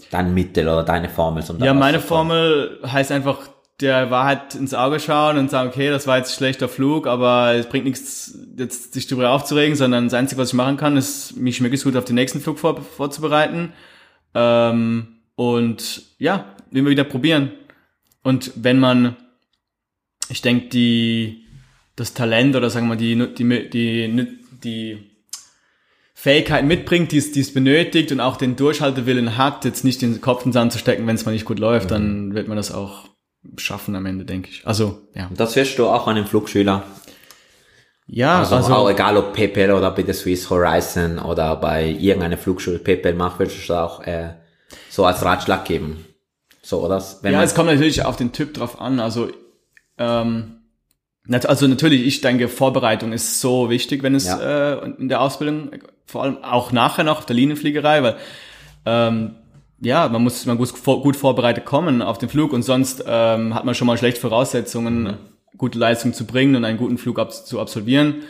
dein 0.09 0.33
Mittel 0.33 0.67
oder 0.67 0.81
deine 0.81 1.09
Formel. 1.09 1.43
Um 1.47 1.63
Ja, 1.63 1.75
meine. 1.75 1.99
Formel 1.99 2.79
heißt 2.83 3.11
einfach 3.11 3.53
der 3.81 4.11
Wahrheit 4.11 4.55
ins 4.55 4.73
Auge 4.73 4.99
schauen 4.99 5.37
und 5.37 5.49
sagen, 5.49 5.69
okay, 5.69 5.89
das 5.89 6.05
war 6.05 6.17
jetzt 6.17 6.31
ein 6.31 6.37
schlechter 6.37 6.69
Flug, 6.69 7.07
aber 7.07 7.55
es 7.55 7.67
bringt 7.67 7.85
nichts, 7.85 8.37
jetzt 8.57 8.93
sich 8.93 9.07
darüber 9.07 9.31
aufzuregen, 9.31 9.75
sondern 9.75 10.05
das 10.05 10.13
Einzige, 10.13 10.39
was 10.39 10.49
ich 10.49 10.53
machen 10.53 10.77
kann, 10.77 10.95
ist, 10.95 11.35
mich 11.35 11.59
möglichst 11.59 11.85
gut 11.85 11.95
auf 11.95 12.05
den 12.05 12.15
nächsten 12.15 12.39
Flug 12.39 12.59
vor, 12.59 12.81
vorzubereiten. 12.81 13.73
Ähm, 14.35 15.07
und 15.35 16.03
ja, 16.19 16.55
immer 16.71 16.89
wieder 16.89 17.03
probieren. 17.03 17.51
Und 18.21 18.51
wenn 18.55 18.79
man, 18.79 19.15
ich 20.29 20.41
denke, 20.41 20.69
die, 20.69 21.45
das 21.95 22.13
Talent 22.13 22.55
oder 22.55 22.69
sagen 22.69 22.87
wir 22.87 22.95
die, 22.95 23.15
die, 23.35 23.69
die, 23.69 24.37
die 24.63 25.13
Fähigkeiten 26.13 26.67
mitbringt, 26.67 27.11
die 27.11 27.17
es, 27.17 27.31
die 27.31 27.41
es 27.41 27.53
benötigt 27.53 28.11
und 28.11 28.19
auch 28.19 28.37
den 28.37 28.55
Durchhaltewillen 28.55 29.37
hat, 29.37 29.65
jetzt 29.65 29.83
nicht 29.83 30.01
den 30.01 30.21
Kopf 30.21 30.45
in 30.45 30.49
den 30.49 30.53
Sand 30.53 30.71
zu 30.71 30.79
stecken, 30.79 31.05
wenn 31.07 31.15
es 31.15 31.25
mal 31.25 31.33
nicht 31.33 31.45
gut 31.45 31.59
läuft, 31.59 31.89
mhm. 31.89 31.93
dann 31.93 32.35
wird 32.35 32.47
man 32.47 32.55
das 32.55 32.71
auch 32.71 33.09
schaffen 33.57 33.95
am 33.95 34.05
Ende, 34.05 34.25
denke 34.25 34.49
ich. 34.49 34.65
Also, 34.65 35.01
ja. 35.15 35.29
Das 35.35 35.55
wirst 35.55 35.77
du 35.77 35.87
auch 35.87 36.07
an 36.07 36.15
den 36.15 36.25
Flugschüler. 36.25 36.83
Ja, 38.07 38.39
also, 38.39 38.55
also 38.55 38.73
auch 38.73 38.89
egal 38.89 39.17
ob 39.17 39.33
PayPal 39.33 39.71
oder 39.71 39.91
bei 39.91 40.03
der 40.03 40.13
Swiss 40.13 40.49
Horizon 40.49 41.19
oder 41.19 41.55
bei 41.55 41.87
irgendeiner 41.87 42.37
Flugschule 42.37 42.79
PayPal 42.79 43.13
macht, 43.13 43.39
würdest 43.39 43.69
du 43.69 43.73
auch 43.73 44.01
äh, 44.01 44.33
so 44.89 45.05
als 45.05 45.23
Ratschlag 45.23 45.65
geben. 45.65 46.05
So, 46.61 46.83
oder? 46.83 47.03
Wenn 47.21 47.33
ja, 47.33 47.43
es 47.43 47.55
kommt 47.55 47.69
natürlich 47.69 48.05
auf 48.05 48.15
den 48.15 48.31
Typ 48.31 48.53
drauf 48.53 48.79
an. 48.79 48.99
Also, 48.99 49.29
ähm, 49.97 50.59
also 51.29 51.67
natürlich, 51.67 52.05
ich 52.05 52.21
denke, 52.21 52.49
Vorbereitung 52.49 53.13
ist 53.13 53.39
so 53.39 53.69
wichtig, 53.69 54.03
wenn 54.03 54.15
es 54.15 54.25
ja. 54.25 54.73
äh, 54.73 54.91
in 54.97 55.07
der 55.07 55.21
Ausbildung, 55.21 55.71
vor 56.05 56.23
allem 56.23 56.43
auch 56.43 56.71
nachher 56.71 57.03
noch 57.03 57.23
der 57.23 57.35
Linienfliegerei, 57.35 58.03
weil 58.03 58.17
ähm, 58.85 59.35
ja, 59.79 60.07
man 60.09 60.23
muss 60.23 60.45
man 60.45 60.57
muss 60.57 60.73
gut 60.83 61.15
vorbereitet 61.15 61.65
kommen 61.65 62.01
auf 62.01 62.17
den 62.17 62.29
Flug 62.29 62.53
und 62.53 62.63
sonst 62.63 63.03
ähm, 63.07 63.53
hat 63.53 63.65
man 63.65 63.75
schon 63.75 63.87
mal 63.87 63.97
schlechte 63.97 64.21
Voraussetzungen, 64.21 65.03
mhm. 65.03 65.17
gute 65.57 65.79
Leistung 65.79 66.13
zu 66.13 66.25
bringen 66.25 66.55
und 66.55 66.65
einen 66.65 66.77
guten 66.77 66.97
Flug 66.97 67.19
ab 67.19 67.33
zu 67.33 67.59
absolvieren. 67.59 68.23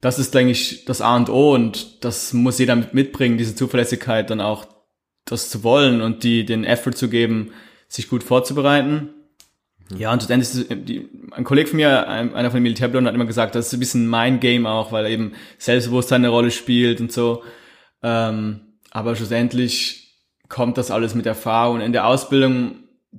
Das 0.00 0.18
ist, 0.18 0.34
denke 0.34 0.52
ich, 0.52 0.84
das 0.84 1.00
A 1.00 1.16
und 1.16 1.28
O 1.28 1.54
und 1.54 2.04
das 2.04 2.32
muss 2.32 2.58
jeder 2.58 2.76
mitbringen, 2.92 3.38
diese 3.38 3.56
Zuverlässigkeit 3.56 4.30
dann 4.30 4.40
auch 4.40 4.66
das 5.24 5.50
zu 5.50 5.64
wollen 5.64 6.00
und 6.00 6.22
die 6.22 6.44
den 6.44 6.64
Effort 6.64 6.92
zu 6.92 7.08
geben, 7.08 7.52
sich 7.88 8.08
gut 8.08 8.22
vorzubereiten. 8.22 9.10
Ja, 9.96 10.12
und 10.12 10.28
es, 10.28 10.66
die, 10.68 11.08
ein 11.32 11.44
Kollege 11.44 11.68
von 11.68 11.78
mir, 11.78 12.06
einer 12.08 12.50
von 12.50 12.58
den 12.58 12.62
Militärpiloten, 12.62 13.08
hat 13.08 13.14
immer 13.14 13.24
gesagt, 13.24 13.54
das 13.54 13.68
ist 13.68 13.72
ein 13.72 13.80
bisschen 13.80 14.06
mein 14.06 14.38
Game 14.38 14.66
auch, 14.66 14.92
weil 14.92 15.06
eben 15.06 15.32
Selbstbewusstsein 15.56 16.20
eine 16.20 16.28
Rolle 16.28 16.50
spielt 16.50 17.00
und 17.00 17.10
so. 17.10 17.42
Ähm, 18.02 18.60
aber 18.90 19.16
schlussendlich 19.16 20.07
kommt 20.48 20.78
das 20.78 20.90
alles 20.90 21.14
mit 21.14 21.26
Erfahrung. 21.26 21.80
In 21.80 21.92
der 21.92 22.06
Ausbildung, 22.06 22.76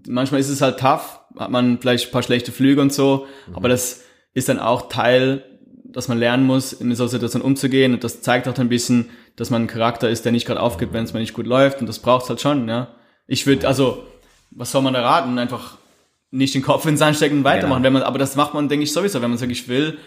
manchmal 0.08 0.40
ist 0.40 0.50
es 0.50 0.62
halt 0.62 0.80
tough, 0.80 1.20
hat 1.38 1.52
man 1.52 1.80
vielleicht 1.80 2.08
ein 2.08 2.12
paar 2.12 2.24
schlechte 2.24 2.52
Flüge 2.52 2.82
und 2.82 2.94
so, 2.94 3.28
mhm. 3.48 3.56
aber 3.56 3.70
das 3.70 4.02
ist 4.34 4.50
dann 4.50 4.60
auch 4.60 4.90
Teil, 4.90 5.44
dass 5.86 6.08
man 6.08 6.20
lernen 6.20 6.46
muss, 6.46 6.74
in 6.74 6.94
so 6.96 7.08
Situation 7.08 7.42
umzugehen 7.42 7.94
und 7.94 8.04
das 8.04 8.22
zeigt 8.22 8.48
auch 8.48 8.58
ein 8.58 8.70
bisschen, 8.70 9.10
dass 9.36 9.50
man 9.50 9.64
ein 9.64 9.68
Charakter 9.68 10.10
ist, 10.10 10.26
der 10.26 10.32
nicht 10.32 10.46
gerade 10.46 10.62
aufgibt, 10.62 10.94
wenn 10.94 11.04
es 11.04 11.14
mal 11.14 11.20
nicht 11.20 11.34
gut 11.34 11.48
läuft 11.48 11.82
und 11.82 11.88
das 11.88 12.00
braucht's 12.00 12.30
halt 12.30 12.42
schon, 12.42 12.68
ja. 12.68 12.90
Ich 13.26 13.46
würde, 13.46 13.68
also, 13.68 14.04
was 14.52 14.72
soll 14.72 14.82
man 14.82 14.94
da 14.94 15.02
raten? 15.02 15.38
Einfach 15.38 15.78
nicht 16.32 16.56
den 16.56 16.62
Kopf 16.62 16.86
in 16.86 16.92
den 16.92 16.98
Sand 16.98 17.16
stecken 17.16 17.40
und 17.40 17.44
weitermachen. 17.44 17.84
Genau. 17.84 17.86
Wenn 17.86 17.94
man, 17.94 18.04
aber 18.04 18.18
das 18.20 18.36
macht 18.36 18.54
man, 18.54 18.70
denke 18.70 18.84
ich, 18.84 18.92
sowieso, 18.92 19.22
wenn 19.22 19.30
man 19.30 19.36
es 19.36 19.42
wirklich 19.42 19.68
will. 19.68 20.00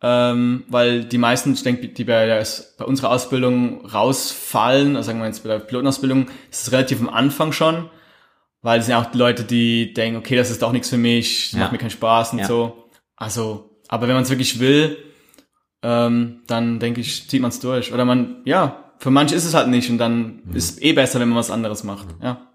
Ähm, 0.00 0.64
weil 0.68 1.04
die 1.04 1.18
meisten, 1.18 1.54
ich 1.54 1.62
denke, 1.64 1.88
die 1.88 2.04
bei, 2.04 2.26
der, 2.26 2.46
bei 2.76 2.84
unserer 2.84 3.10
Ausbildung 3.10 3.84
rausfallen, 3.84 4.94
also 4.94 5.08
sagen 5.08 5.18
wir 5.18 5.26
jetzt 5.26 5.42
bei 5.42 5.48
der 5.48 5.58
Pilotenausbildung, 5.58 6.28
ist 6.50 6.62
es 6.62 6.72
relativ 6.72 7.00
am 7.00 7.08
Anfang 7.08 7.50
schon, 7.52 7.90
weil 8.62 8.78
es 8.78 8.86
sind 8.86 8.94
auch 8.94 9.06
die 9.06 9.18
Leute, 9.18 9.42
die 9.42 9.92
denken, 9.94 10.18
okay, 10.18 10.36
das 10.36 10.50
ist 10.50 10.62
doch 10.62 10.70
nichts 10.70 10.88
für 10.88 10.98
mich, 10.98 11.52
ja. 11.52 11.60
macht 11.60 11.72
mir 11.72 11.78
keinen 11.78 11.90
Spaß 11.90 12.32
und 12.32 12.38
ja. 12.40 12.46
so. 12.46 12.90
Also, 13.16 13.70
aber 13.88 14.06
wenn 14.06 14.14
man 14.14 14.22
es 14.22 14.30
wirklich 14.30 14.60
will, 14.60 14.96
ähm, 15.82 16.42
dann 16.46 16.78
denke 16.78 17.00
ich, 17.00 17.28
zieht 17.28 17.42
man 17.42 17.50
es 17.50 17.58
durch. 17.58 17.92
Oder 17.92 18.04
man, 18.04 18.42
ja, 18.44 18.92
für 18.98 19.10
manche 19.10 19.34
ist 19.34 19.44
es 19.44 19.54
halt 19.54 19.68
nicht 19.68 19.90
und 19.90 19.98
dann 19.98 20.42
mhm. 20.44 20.54
ist 20.54 20.70
es 20.70 20.82
eh 20.82 20.92
besser, 20.92 21.18
wenn 21.18 21.28
man 21.28 21.38
was 21.38 21.50
anderes 21.50 21.82
macht. 21.82 22.06
Ja. 22.22 22.48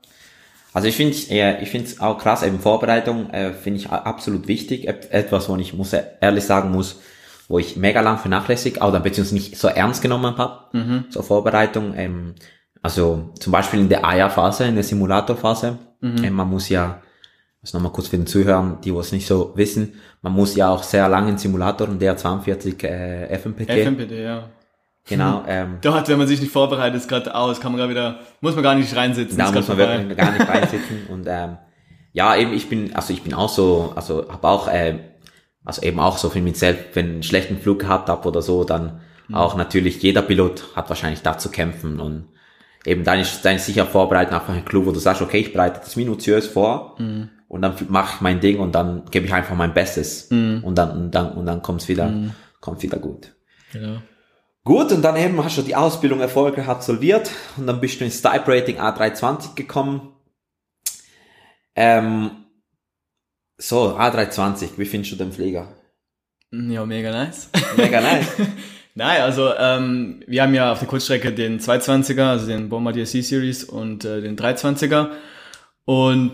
Also 0.74 0.88
ich 0.88 0.96
finde 0.96 1.16
äh, 1.30 1.62
ich 1.62 1.70
finde 1.70 1.88
es 1.88 2.00
auch 2.00 2.18
krass, 2.18 2.42
eben 2.42 2.60
Vorbereitung 2.60 3.30
äh, 3.30 3.54
finde 3.54 3.80
ich 3.80 3.90
absolut 3.90 4.48
wichtig. 4.48 4.88
Etwas, 4.88 5.48
wo 5.48 5.56
ich 5.58 5.74
muss 5.74 5.94
ehrlich 5.94 6.44
sagen 6.46 6.72
muss, 6.72 7.00
wo 7.48 7.60
ich 7.60 7.76
mega 7.76 8.02
lang 8.02 8.18
vernachlässigt 8.18 8.82
oder 8.82 9.00
beziehungsweise 9.00 9.36
nicht 9.36 9.58
so 9.58 9.68
ernst 9.68 10.02
genommen 10.02 10.38
habe. 10.38 10.78
Mhm. 10.78 11.06
So 11.10 11.22
Vorbereitung. 11.22 11.94
Ähm, 11.96 12.36
also 12.82 13.32
zum 13.40 13.52
Beispiel 13.52 13.80
in 13.80 13.90
der 13.90 14.06
AIA-Phase, 14.06 14.66
in 14.66 14.76
der 14.76 14.84
Simulatorphase. 14.84 15.78
Mhm. 16.02 16.24
Ähm, 16.24 16.34
man 16.34 16.50
muss 16.50 16.70
ja, 16.70 17.02
also 17.62 17.78
nochmal 17.78 17.94
kurz 17.94 18.08
für 18.08 18.18
den 18.18 18.28
Zuhörer, 18.28 18.78
die 18.84 18.94
was 18.94 19.12
nicht 19.12 19.26
so 19.26 19.54
wissen, 19.56 19.94
man 20.22 20.34
muss 20.34 20.56
ja 20.56 20.70
auch 20.70 20.84
sehr 20.84 21.08
lange 21.08 21.32
in 21.32 21.38
Simulatoren 21.38 22.00
der 22.00 22.18
42 22.18 22.84
äh, 22.84 23.38
FMPT. 23.38 23.70
FMPT, 23.70 24.12
ja. 24.12 24.50
Genau. 25.08 25.44
Ähm, 25.48 25.80
Dort, 25.82 26.08
wenn 26.08 26.18
man 26.18 26.28
sich 26.28 26.40
nicht 26.40 26.52
vorbereitet, 26.52 27.02
ist 27.02 27.10
gerade 27.10 27.36
aus, 27.36 27.60
kann 27.60 27.72
man 27.72 27.80
gerade 27.80 27.92
wieder, 27.92 28.20
muss 28.42 28.56
man 28.56 28.64
gar 28.64 28.76
nicht 28.76 28.96
reinsitzen. 28.96 29.38
Da 29.38 29.52
muss 29.52 29.68
man 29.68 29.78
wirklich 29.78 30.18
gar 30.18 30.32
nicht 30.32 30.48
reinsitzen. 30.48 31.08
und 31.10 31.26
ähm, 31.28 31.58
ja, 32.14 32.36
eben 32.36 32.54
ich 32.54 32.70
bin, 32.70 32.96
also 32.96 33.12
ich 33.12 33.24
bin 33.24 33.34
auch 33.34 33.50
so, 33.50 33.94
also 33.96 34.30
habe 34.30 34.48
auch, 34.48 34.68
äh, 34.68 35.00
also 35.66 35.82
eben 35.82 36.00
auch 36.00 36.18
so 36.18 36.30
viel 36.30 36.42
mit 36.42 36.58
selbst, 36.58 36.96
wenn 36.96 37.06
ich 37.06 37.14
einen 37.14 37.24
schlechten 37.24 37.58
Flug 37.58 37.80
gehabt 37.80 38.10
habe 38.10 38.28
oder 38.28 38.42
so, 38.42 38.64
dann 38.64 39.02
mhm. 39.28 39.36
auch 39.36 39.56
natürlich 39.56 40.02
jeder 40.02 40.22
Pilot 40.22 40.76
hat 40.76 40.90
wahrscheinlich 40.90 41.22
da 41.22 41.38
zu 41.38 41.50
kämpfen 41.50 42.00
und 42.00 42.28
eben 42.86 43.04
dann 43.04 43.20
ist 43.20 43.44
dann 43.44 43.56
ist 43.56 43.66
sicher 43.66 43.86
vorbereiten 43.86 44.34
einfach 44.34 44.54
ein 44.54 44.66
Clou, 44.66 44.86
wo 44.86 44.92
du 44.92 45.00
sagst, 45.00 45.22
okay, 45.22 45.40
ich 45.40 45.54
bereite 45.54 45.80
das 45.80 45.96
minutiös 45.96 46.48
vor 46.48 46.96
mhm. 47.00 47.30
und 47.48 47.62
dann 47.62 47.76
mache 47.90 48.16
ich 48.16 48.22
mein 48.22 48.40
Ding 48.40 48.60
und 48.60 48.76
dann 48.76 49.04
gebe 49.10 49.26
ich 49.26 49.34
einfach 49.34 49.56
mein 49.56 49.74
Bestes 49.74 50.30
mhm. 50.30 50.62
und 50.64 50.78
dann 50.78 50.92
und 50.92 51.12
dann 51.12 51.34
und 51.34 51.46
dann 51.46 51.62
kommt's 51.62 51.88
wieder, 51.88 52.08
mhm. 52.08 52.32
kommt 52.60 52.82
wieder 52.84 52.98
gut. 52.98 53.34
Genau. 53.72 54.00
Gut, 54.66 54.94
und 54.94 55.02
dann 55.02 55.18
eben 55.18 55.44
hast 55.44 55.58
du 55.58 55.62
die 55.62 55.76
Ausbildung 55.76 56.22
erfolgreich 56.22 56.70
absolviert 56.70 57.30
und 57.58 57.68
dann 57.68 57.82
bist 57.82 58.00
du 58.00 58.06
ins 58.06 58.22
Type 58.22 58.48
Rating 58.48 58.80
A320 58.80 59.56
gekommen. 59.56 60.14
Ähm, 61.76 62.43
so, 63.68 63.98
A320, 63.98 64.72
wie 64.78 64.86
findest 64.86 65.14
du 65.14 65.16
den 65.16 65.32
Flieger? 65.32 65.70
Ja, 66.52 66.86
mega 66.86 67.12
nice. 67.12 67.50
Mega 67.78 68.02
nice. 68.02 68.28
Nein, 68.96 69.22
also 69.22 69.54
ähm, 69.58 70.22
wir 70.28 70.44
haben 70.44 70.54
ja 70.54 70.74
auf 70.74 70.80
der 70.80 70.88
Kurzstrecke 70.90 71.32
den 71.32 71.62
220er, 71.62 72.24
also 72.24 72.46
den 72.46 72.68
Bombardier 72.68 73.06
C-Series 73.06 73.64
und 73.64 74.04
äh, 74.04 74.22
den 74.22 74.36
320er 74.36 75.12
und 75.86 76.34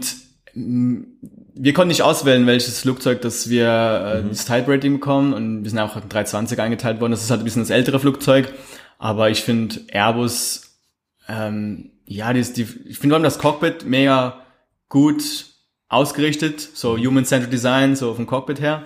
wir 0.56 1.74
konnten 1.74 1.90
nicht 1.90 2.02
auswählen, 2.02 2.48
welches 2.48 2.80
Flugzeug, 2.80 3.22
das 3.22 3.48
wir 3.48 3.68
äh, 3.68 4.22
mhm. 4.24 4.30
das 4.30 4.46
Type 4.46 4.66
Rating 4.68 4.94
bekommen 4.94 5.34
und 5.34 5.64
wir 5.64 5.70
sind 5.70 5.78
auch 5.78 5.96
in 5.96 6.10
320 6.10 6.60
eingeteilt 6.60 7.00
worden. 7.00 7.12
Das 7.12 7.22
ist 7.22 7.30
halt 7.30 7.42
ein 7.42 7.44
bisschen 7.44 7.62
das 7.62 7.70
ältere 7.70 8.00
Flugzeug, 8.00 8.52
aber 8.98 9.30
ich 9.30 9.44
finde 9.44 9.82
Airbus, 9.92 10.80
ähm, 11.28 11.92
ja, 12.06 12.34
die, 12.34 12.42
die, 12.42 12.64
ich 12.64 12.98
finde 12.98 13.14
vor 13.14 13.14
allem 13.14 13.24
das 13.24 13.38
Cockpit 13.38 13.86
mega 13.86 14.42
gut 14.90 15.49
ausgerichtet, 15.90 16.62
so. 16.62 16.98
Human-Centered 16.98 17.52
Design, 17.52 17.96
so 17.96 18.14
vom 18.14 18.26
Cockpit 18.26 18.62
her. 18.62 18.84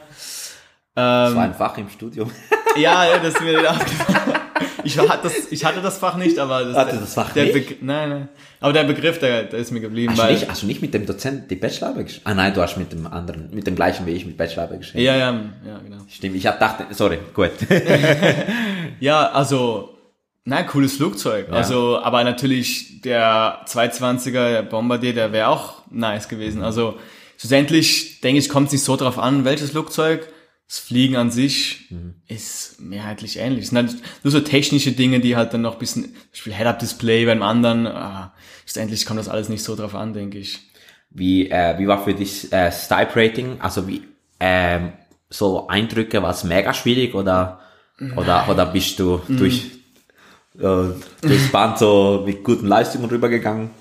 Ähm, 0.95 1.03
das 1.03 1.35
war 1.35 1.43
ein 1.43 1.53
Fach 1.53 1.77
im 1.77 1.89
Studium. 1.89 2.31
ja, 2.77 3.17
das 3.17 3.35
ist 3.35 3.41
mir 3.41 3.69
aufgefallen. 3.69 4.39
Ich, 4.85 4.97
hatte 4.97 5.23
das, 5.23 5.51
ich 5.51 5.63
hatte 5.65 5.81
das 5.81 5.97
Fach 5.97 6.17
nicht, 6.17 6.37
aber 6.39 6.63
das, 6.65 6.75
hatte 6.75 6.97
das 6.97 7.13
Fach 7.13 7.31
der 7.31 7.45
nicht? 7.45 7.79
Be 7.79 7.85
nein, 7.85 8.09
nein. 8.09 8.29
Aber 8.59 8.73
der 8.73 8.83
Begriff, 8.83 9.19
der, 9.19 9.43
der 9.43 9.59
ist 9.59 9.71
mir 9.71 9.79
geblieben. 9.79 10.11
Hast, 10.11 10.19
weil, 10.19 10.27
du 10.27 10.33
nicht, 10.33 10.49
hast 10.49 10.63
du 10.63 10.67
nicht 10.67 10.81
mit 10.81 10.93
dem 10.93 11.05
Dozent 11.05 11.49
die 11.49 11.55
Bachelorarbeit 11.55 12.07
geschrieben? 12.07 12.25
Ah 12.25 12.33
nein, 12.33 12.53
du 12.53 12.61
hast 12.61 12.77
mit 12.77 12.91
dem 12.91 13.07
anderen, 13.07 13.49
mit 13.53 13.65
dem 13.65 13.75
gleichen 13.75 14.05
wie 14.05 14.11
ich 14.11 14.25
mit 14.25 14.37
Bachelorarbeit 14.37 14.81
geschrieben. 14.81 15.05
Ja, 15.05 15.15
ja, 15.15 15.31
ja, 15.65 15.79
genau. 15.83 15.97
Stimmt, 16.09 16.35
ich 16.35 16.45
hab 16.45 16.59
gedacht, 16.59 16.85
sorry, 16.91 17.19
gut. 17.33 17.51
ja, 18.99 19.29
also, 19.31 19.92
nein, 20.45 20.67
cooles 20.67 20.97
Flugzeug. 20.97 21.47
Ja. 21.49 21.55
Also, 21.55 21.99
aber 21.99 22.23
natürlich 22.23 23.01
der 23.01 23.65
220er 23.67 24.51
der 24.51 24.63
Bombardier, 24.63 25.13
der 25.13 25.31
wäre 25.31 25.47
auch 25.47 25.83
nice 25.89 26.29
gewesen. 26.29 26.63
Also, 26.63 26.97
schlussendlich, 27.37 28.21
denke 28.21 28.39
ich, 28.39 28.49
kommt 28.49 28.67
es 28.67 28.73
nicht 28.73 28.83
so 28.83 28.95
drauf 28.95 29.19
an, 29.19 29.45
welches 29.45 29.71
Flugzeug 29.71 30.27
das 30.67 30.79
Fliegen 30.79 31.17
an 31.17 31.29
sich 31.29 31.87
mhm. 31.91 32.15
ist 32.27 32.79
mehrheitlich 32.79 33.37
ähnlich. 33.37 33.65
Es 33.65 33.69
sind 33.69 33.77
halt 33.77 34.01
nur 34.23 34.31
so 34.31 34.39
technische 34.39 34.93
Dinge, 34.93 35.19
die 35.19 35.35
halt 35.35 35.53
dann 35.53 35.61
noch 35.61 35.73
ein 35.73 35.79
bisschen, 35.79 36.03
zum 36.03 36.13
Beispiel 36.31 36.53
Head-Up-Display 36.53 37.25
beim 37.25 37.43
anderen, 37.43 37.85
ah, 37.85 38.33
schlussendlich 38.65 39.05
kommt 39.05 39.19
das 39.19 39.29
alles 39.29 39.49
nicht 39.49 39.63
so 39.63 39.75
drauf 39.75 39.93
an, 39.93 40.13
denke 40.13 40.39
ich. 40.39 40.59
Wie, 41.09 41.51
äh, 41.51 41.77
wie 41.77 41.87
war 41.87 42.03
für 42.03 42.13
dich 42.13 42.51
äh, 42.51 42.71
Stipe-Rating? 42.71 43.57
Also 43.59 43.87
wie, 43.87 44.01
ähm, 44.39 44.93
so 45.29 45.67
Eindrücke, 45.67 46.23
war 46.23 46.31
es 46.31 46.43
mega 46.43 46.73
schwierig 46.73 47.13
oder, 47.13 47.59
oder, 48.15 48.47
oder 48.49 48.65
bist 48.65 48.97
du 48.99 49.21
mhm. 49.27 49.37
durch, 49.37 49.65
äh, 49.65 49.69
durchs 50.53 51.51
Band 51.51 51.77
so 51.77 52.23
mit 52.25 52.43
guten 52.43 52.67
Leistungen 52.67 53.05
rübergegangen? 53.05 53.71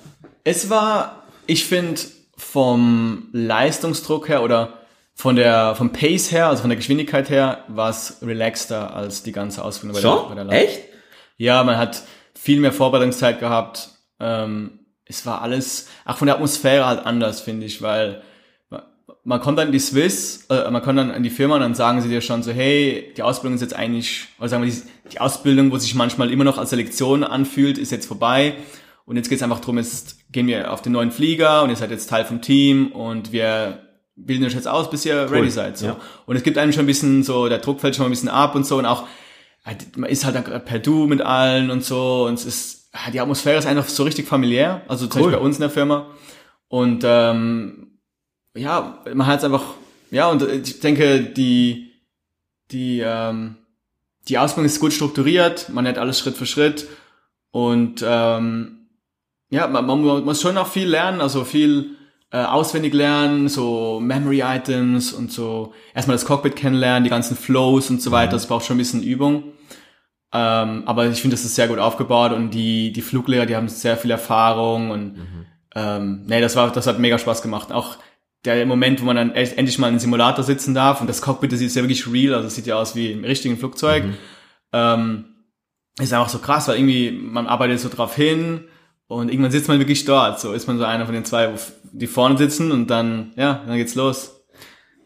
Es 0.45 0.71
war, 0.71 1.25
ich 1.47 1.65
finde, 1.65 2.01
vom 2.37 3.29
Leistungsdruck 3.33 4.29
her 4.29 4.43
oder 4.43 4.79
von 5.15 5.37
der, 5.37 5.75
vom 5.75 5.93
Pace 5.93 6.33
her, 6.33 6.49
also 6.49 6.63
von 6.63 6.71
der 6.71 6.77
Geschwindigkeit 6.77 7.31
her, 7.31 7.65
war 7.69 7.91
es 7.91 8.19
relaxter 8.23 8.95
als 8.95 9.23
die 9.23 9.33
ganze 9.33 9.65
Ausführung 9.65 9.95
bei 9.95 10.01
so? 10.01 10.29
der, 10.29 10.35
bei 10.35 10.45
der 10.45 10.63
Echt? 10.63 10.81
Ja, 11.37 11.63
man 11.63 11.77
hat 11.77 12.03
viel 12.35 12.61
mehr 12.61 12.73
Vorbereitungszeit 12.73 13.39
gehabt. 13.39 13.91
Ähm, 14.19 14.81
es 15.05 15.27
war 15.27 15.43
alles, 15.43 15.89
auch 16.05 16.17
von 16.17 16.27
der 16.27 16.37
Atmosphäre 16.37 16.87
halt 16.87 17.05
anders, 17.05 17.41
finde 17.41 17.67
ich, 17.67 17.83
weil 17.83 18.23
man, 19.25 19.41
kommt 19.41 19.59
dann 19.59 19.69
in 19.69 19.73
die 19.73 19.79
Swiss, 19.79 20.47
äh, 20.51 20.71
man 20.71 20.83
kommt 20.83 20.99
dann 20.99 21.11
in 21.11 21.23
die 21.23 21.31
Firma 21.31 21.55
und 21.55 21.61
dann 21.61 21.75
sagen 21.75 22.01
sie 22.01 22.09
dir 22.09 22.21
schon 22.21 22.43
so, 22.43 22.51
hey, 22.51 23.13
die 23.17 23.23
Ausbildung 23.23 23.55
ist 23.55 23.61
jetzt 23.61 23.75
eigentlich, 23.75 24.27
oder 24.39 24.49
sagen 24.49 24.65
wir, 24.65 24.71
die, 24.71 24.83
die 25.13 25.21
Ausbildung, 25.21 25.71
wo 25.71 25.79
sich 25.79 25.95
manchmal 25.95 26.31
immer 26.31 26.45
noch 26.45 26.59
als 26.59 26.71
Selektion 26.71 27.25
anfühlt, 27.25 27.79
ist 27.79 27.93
jetzt 27.93 28.07
vorbei. 28.07 28.55
Und 29.05 29.17
jetzt 29.17 29.29
geht 29.29 29.39
es 29.39 29.43
einfach 29.43 29.61
darum, 29.61 29.79
jetzt 29.79 30.33
gehen 30.33 30.47
wir 30.47 30.73
auf 30.73 30.83
den 30.83 30.93
neuen 30.93 31.11
Flieger 31.11 31.63
und 31.63 31.71
ihr 31.71 31.77
seid 31.77 31.91
jetzt 31.91 32.09
Teil 32.09 32.25
vom 32.25 32.41
Team 32.41 32.93
und 32.93 33.33
wir 33.33 33.83
bilden 34.15 34.45
euch 34.45 34.55
jetzt 34.55 34.69
aus, 34.69 34.91
bis 34.91 35.05
ihr 35.05 35.31
ready 35.31 35.51
seid. 35.51 35.79
So. 35.79 35.87
ja. 35.87 35.97
Und 36.27 36.37
es 36.37 36.43
gibt 36.43 36.59
einem 36.59 36.73
schon 36.73 36.85
ein 36.85 36.87
bisschen 36.87 37.23
so, 37.23 37.49
der 37.49 37.59
Druck 37.59 37.81
fällt 37.81 37.97
schon 37.97 38.05
mal 38.05 38.09
ein 38.09 38.13
bisschen 38.13 38.29
ab 38.29 38.55
und 38.55 38.67
so 38.67 38.79
und 38.79 38.87
auch, 38.87 39.07
halt, 39.65 39.97
man 39.97 40.09
ist 40.09 40.25
halt 40.25 40.37
dann 40.37 40.65
per 40.65 40.79
Du 40.79 41.07
mit 41.07 41.21
allen 41.21 41.71
und 41.71 41.85
so 41.85 42.27
und 42.27 42.35
es 42.35 42.47
ist, 42.47 42.91
ah, 42.93 43.11
die 43.11 43.21
Atmosphäre 43.21 43.59
ist 43.59 43.67
einfach 43.67 43.89
so 43.89 44.05
richtig 44.05 44.27
familiär, 44.27 44.83
also 44.89 45.07
zum 45.07 45.21
Cool. 45.21 45.29
Beispiel 45.29 45.41
bei 45.41 45.45
uns 45.45 45.57
in 45.57 45.63
der 45.63 45.71
Firma. 45.71 46.07
Und 46.69 47.03
ähm, 47.05 47.92
ja, 48.55 49.03
man 49.15 49.27
hat 49.27 49.39
es 49.39 49.45
einfach, 49.45 49.65
ja, 50.11 50.29
und 50.29 50.43
ich 50.43 50.81
denke, 50.81 51.23
die, 51.23 51.93
die, 52.71 53.01
ähm, 53.01 53.57
die 54.29 54.39
Ausbildung 54.39 54.67
ist 54.67 54.81
gut 54.81 54.93
strukturiert, 54.93 55.69
man 55.71 55.87
hat 55.87 55.99
alles 55.99 56.19
Schritt 56.19 56.37
für 56.37 56.47
Schritt 56.47 56.87
und 57.51 58.05
ähm, 58.07 58.89
ja, 59.51 59.67
man, 59.67 59.87
man 59.87 60.25
muss 60.25 60.41
schon 60.41 60.57
auch 60.59 60.69
viel 60.69 60.89
lernen, 60.89 61.21
also 61.21 61.45
viel 61.45 61.97
äh, 62.31 62.39
auswendig 62.39 62.95
lernen, 62.95 63.49
so 63.49 64.01
Memory 64.01 64.41
Items 64.41 65.13
und 65.13 65.33
so 65.33 65.75
erstmal 65.95 66.17
das 66.17 66.25
Cockpit 66.25 66.57
kennenlernen, 66.57 67.05
die 67.05 67.11
ganzen 67.11 67.37
Flows 67.37 67.91
und 67.91 68.01
so 68.01 68.11
weiter, 68.11 68.33
das 68.33 68.47
braucht 68.47 68.65
schon 68.65 68.77
ein 68.77 68.79
bisschen 68.79 69.03
Übung. 69.03 69.45
Ähm, 70.35 70.85
aber 70.87 71.07
ich 71.07 71.21
finde, 71.21 71.37
das 71.37 71.45
ist 71.45 71.57
sehr 71.57 71.69
gut 71.69 71.79
aufgebaut 71.79 72.33
und 72.33 72.51
die, 72.51 72.93
die 72.93 73.03
Fluglehrer, 73.03 73.45
die 73.45 73.55
haben 73.55 73.69
sehr 73.69 73.99
viel 73.99 74.11
Erfahrung 74.11 74.91
und 74.91 75.17
ähm, 75.75 76.25
nee, 76.27 76.41
das 76.41 76.57
war, 76.57 76.71
das 76.71 76.87
hat 76.87 76.99
mega 76.99 77.19
Spaß 77.19 77.43
gemacht. 77.43 77.73
Auch 77.73 77.97
der 78.45 78.67
Moment, 78.67 79.01
wo 79.01 79.05
man 79.05 79.17
dann 79.17 79.31
endlich 79.33 79.79
mal 79.79 79.87
in 79.87 79.93
einem 79.93 79.99
Simulator 80.01 80.43
sitzen 80.45 80.75
darf 80.75 81.01
und 81.01 81.07
das 81.09 81.23
Cockpit, 81.23 81.53
das 81.53 81.61
ist 81.61 81.77
ja 81.77 81.83
wirklich 81.83 82.11
real, 82.13 82.35
also 82.35 82.49
es 82.49 82.55
sieht 82.57 82.67
ja 82.67 82.77
aus 82.77 82.97
wie 82.97 83.13
im 83.13 83.25
richtigen 83.25 83.57
Flugzeug. 83.57 84.05
Ähm, 84.73 85.25
ist 86.01 86.13
einfach 86.13 86.29
so 86.29 86.39
krass, 86.39 86.69
weil 86.69 86.77
irgendwie 86.77 87.11
man 87.13 87.47
arbeitet 87.47 87.79
so 87.81 87.89
drauf 87.89 88.17
hin 88.17 88.65
und 89.07 89.29
irgendwann 89.31 89.53
sitzt 89.53 89.69
man 89.69 89.79
wirklich 89.79 90.05
dort. 90.05 90.41
So 90.41 90.53
ist 90.53 90.67
man 90.67 90.79
so 90.79 90.85
einer 90.85 91.05
von 91.05 91.15
den 91.15 91.25
zwei, 91.25 91.51
die 91.93 92.07
vorne 92.07 92.39
sitzen 92.39 92.73
und 92.73 92.89
dann, 92.89 93.33
ja, 93.37 93.63
dann 93.67 93.77
geht's 93.77 93.95
los. 93.95 94.41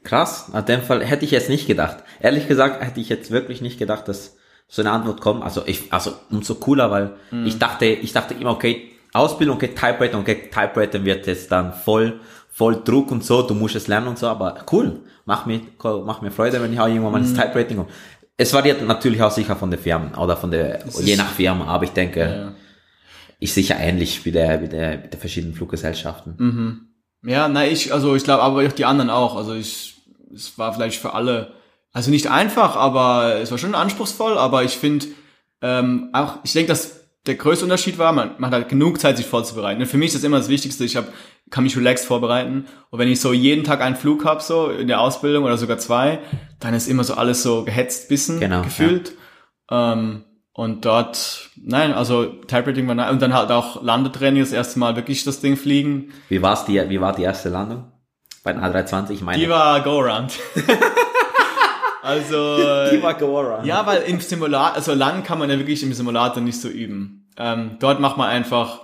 Krass, 0.05 0.51
in 0.55 0.65
dem 0.67 0.83
Fall 0.83 1.05
hätte 1.05 1.25
ich 1.25 1.33
jetzt 1.33 1.49
nicht 1.49 1.67
gedacht. 1.67 2.05
Ehrlich 2.21 2.47
gesagt 2.47 2.83
hätte 2.85 3.01
ich 3.01 3.09
jetzt 3.09 3.33
wirklich 3.33 3.61
nicht 3.61 3.79
gedacht, 3.79 4.07
dass 4.07 4.37
so 4.69 4.81
eine 4.83 4.93
Antwort 4.93 5.21
kommt. 5.21 5.43
Also 5.43 5.63
ich, 5.67 5.93
also 5.93 6.13
umso 6.31 6.55
cooler, 6.55 6.91
weil 6.93 7.17
Mhm. 7.33 7.47
ich 7.47 7.59
dachte, 7.59 7.87
ich 7.87 8.13
dachte 8.13 8.35
immer, 8.35 8.53
okay, 8.53 8.93
Ausbildung, 9.19 9.57
okay, 9.57 9.69
Typewriter, 9.75 10.19
okay, 10.19 10.49
Typewriter 10.53 11.05
wird 11.05 11.27
jetzt 11.27 11.51
dann 11.53 11.73
voll, 11.73 12.21
voll 12.51 12.83
Druck 12.85 13.11
und 13.11 13.25
so, 13.25 13.43
du 13.43 13.55
musst 13.55 13.77
es 13.77 13.87
lernen 13.89 14.09
und 14.09 14.19
so, 14.19 14.29
aber 14.29 14.65
cool, 14.73 15.01
mach 15.25 15.47
mir, 15.47 15.61
mach 16.05 16.21
mir 16.23 16.31
Freude, 16.31 16.61
wenn 16.63 16.73
ich 16.73 16.81
auch 16.81 16.87
irgendwann 16.89 17.13
mal 17.13 17.21
Mhm. 17.21 17.27
ins 17.29 17.35
Typewriting 17.35 17.77
komme. 17.79 17.89
Es 18.37 18.53
variiert 18.53 18.83
natürlich 18.87 19.23
auch 19.23 19.31
sicher 19.31 19.57
von 19.57 19.71
der 19.71 19.79
Firma 19.81 20.17
oder 20.23 20.37
von 20.37 20.51
der, 20.51 20.81
je 21.01 21.13
ist- 21.13 21.19
nach 21.19 21.31
Firma, 21.31 21.67
aber 21.67 21.85
ich 21.85 21.91
denke, 21.93 22.21
Ja. 22.21 22.53
ist 23.41 23.55
sicher 23.55 23.77
ähnlich 23.79 24.25
wie 24.25 24.33
der, 24.33 24.63
wie 24.63 24.69
der, 24.69 24.99
mit 24.99 25.13
der 25.13 25.21
verschiedenen 25.21 25.55
Fluggesellschaften. 25.55 26.35
Mhm. 26.39 26.81
Ja, 27.31 27.49
na 27.49 27.67
ich, 27.67 27.93
also 27.93 28.15
ich 28.15 28.25
glaube, 28.25 28.43
aber 28.43 28.67
auch 28.67 28.73
die 28.73 28.85
anderen 28.85 29.11
auch. 29.11 29.37
Also 29.37 29.55
ich, 29.55 29.97
es 30.35 30.57
war 30.59 30.73
vielleicht 30.75 31.01
für 31.01 31.13
alle, 31.15 31.53
also 31.93 32.11
nicht 32.11 32.29
einfach, 32.31 32.77
aber 32.77 33.37
es 33.41 33.51
war 33.51 33.59
schon 33.59 33.75
anspruchsvoll. 33.75 34.37
Aber 34.39 34.63
ich 34.65 34.77
finde 34.77 35.07
ähm, 35.63 36.11
auch, 36.13 36.35
ich 36.45 36.53
denke, 36.53 36.69
dass 36.69 37.06
der 37.27 37.35
größte 37.35 37.65
Unterschied 37.65 37.99
war, 37.99 38.13
man, 38.13 38.33
man 38.39 38.51
hat 38.53 38.69
genug 38.69 39.01
Zeit, 39.01 39.17
sich 39.17 39.27
vorzubereiten. 39.27 39.81
Und 39.81 39.89
für 39.89 39.99
mich 39.99 40.09
ist 40.09 40.17
das 40.17 40.25
immer 40.25 40.39
das 40.39 40.49
Wichtigste. 40.49 40.85
Ich 40.85 40.97
hab, 40.97 41.13
kann 41.51 41.65
mich 41.65 41.77
relaxed 41.77 42.07
vorbereiten. 42.07 42.67
Und 42.91 42.99
wenn 42.99 43.09
ich 43.09 43.21
so 43.21 43.33
jeden 43.33 43.65
Tag 43.65 43.81
einen 43.81 43.97
Flug 43.97 44.25
hab, 44.25 44.43
so 44.43 44.69
in 44.69 44.89
der 44.89 45.01
Ausbildung 45.01 45.45
oder 45.45 45.57
sogar 45.57 45.79
zwei, 45.79 46.21
dann 46.61 46.75
ist 46.75 46.89
immer 46.89 47.05
so 47.05 47.15
alles 47.15 47.43
so 47.43 47.65
gehetzt, 47.65 48.09
bisschen 48.09 48.41
Genau, 48.41 48.63
gefühlt. 48.63 49.13
Ähm, 49.71 50.25
und 50.53 50.85
dort, 50.85 51.51
nein, 51.57 51.93
also 51.93 52.25
Typewriting 52.25 52.87
war 52.89 52.95
nice. 52.95 53.11
Und 53.11 53.21
dann 53.21 53.35
halt 53.35 53.51
auch 53.51 53.83
Landetraining, 53.83 54.43
das 54.43 54.53
erste 54.53 54.79
Mal 54.79 54.97
wirklich 54.97 55.25
das 55.25 55.41
Ding 55.41 55.57
fliegen. 55.57 56.13
Wie 56.29 56.41
war's 56.41 56.65
die, 56.65 56.89
wie 56.89 57.01
war 57.01 57.15
die 57.15 57.25
erste 57.25 57.49
Landung? 57.49 57.93
Bei 58.43 58.53
den 58.53 58.63
A320, 58.63 59.11
ich 59.11 59.23
meine. 59.23 59.43
Die 59.43 59.49
war 59.49 59.83
Go-Around. 59.83 60.33
also, 62.07 62.91
die 62.91 63.03
war 63.03 63.15
Go-Around. 63.15 63.67
ja, 63.67 63.85
weil 63.87 64.03
im 64.03 64.21
Simulator, 64.21 64.75
also 64.75 64.95
lang 64.95 65.25
kann 65.25 65.39
man 65.39 65.51
ja 65.51 65.59
wirklich 65.59 65.83
im 65.83 65.93
Simulator 65.93 66.43
nicht 66.43 66.61
so 66.61 66.69
üben. 66.69 67.29
Ähm, 67.37 67.77
dort 67.81 68.01
macht 68.01 68.17
man 68.17 68.29
einfach, 68.29 68.83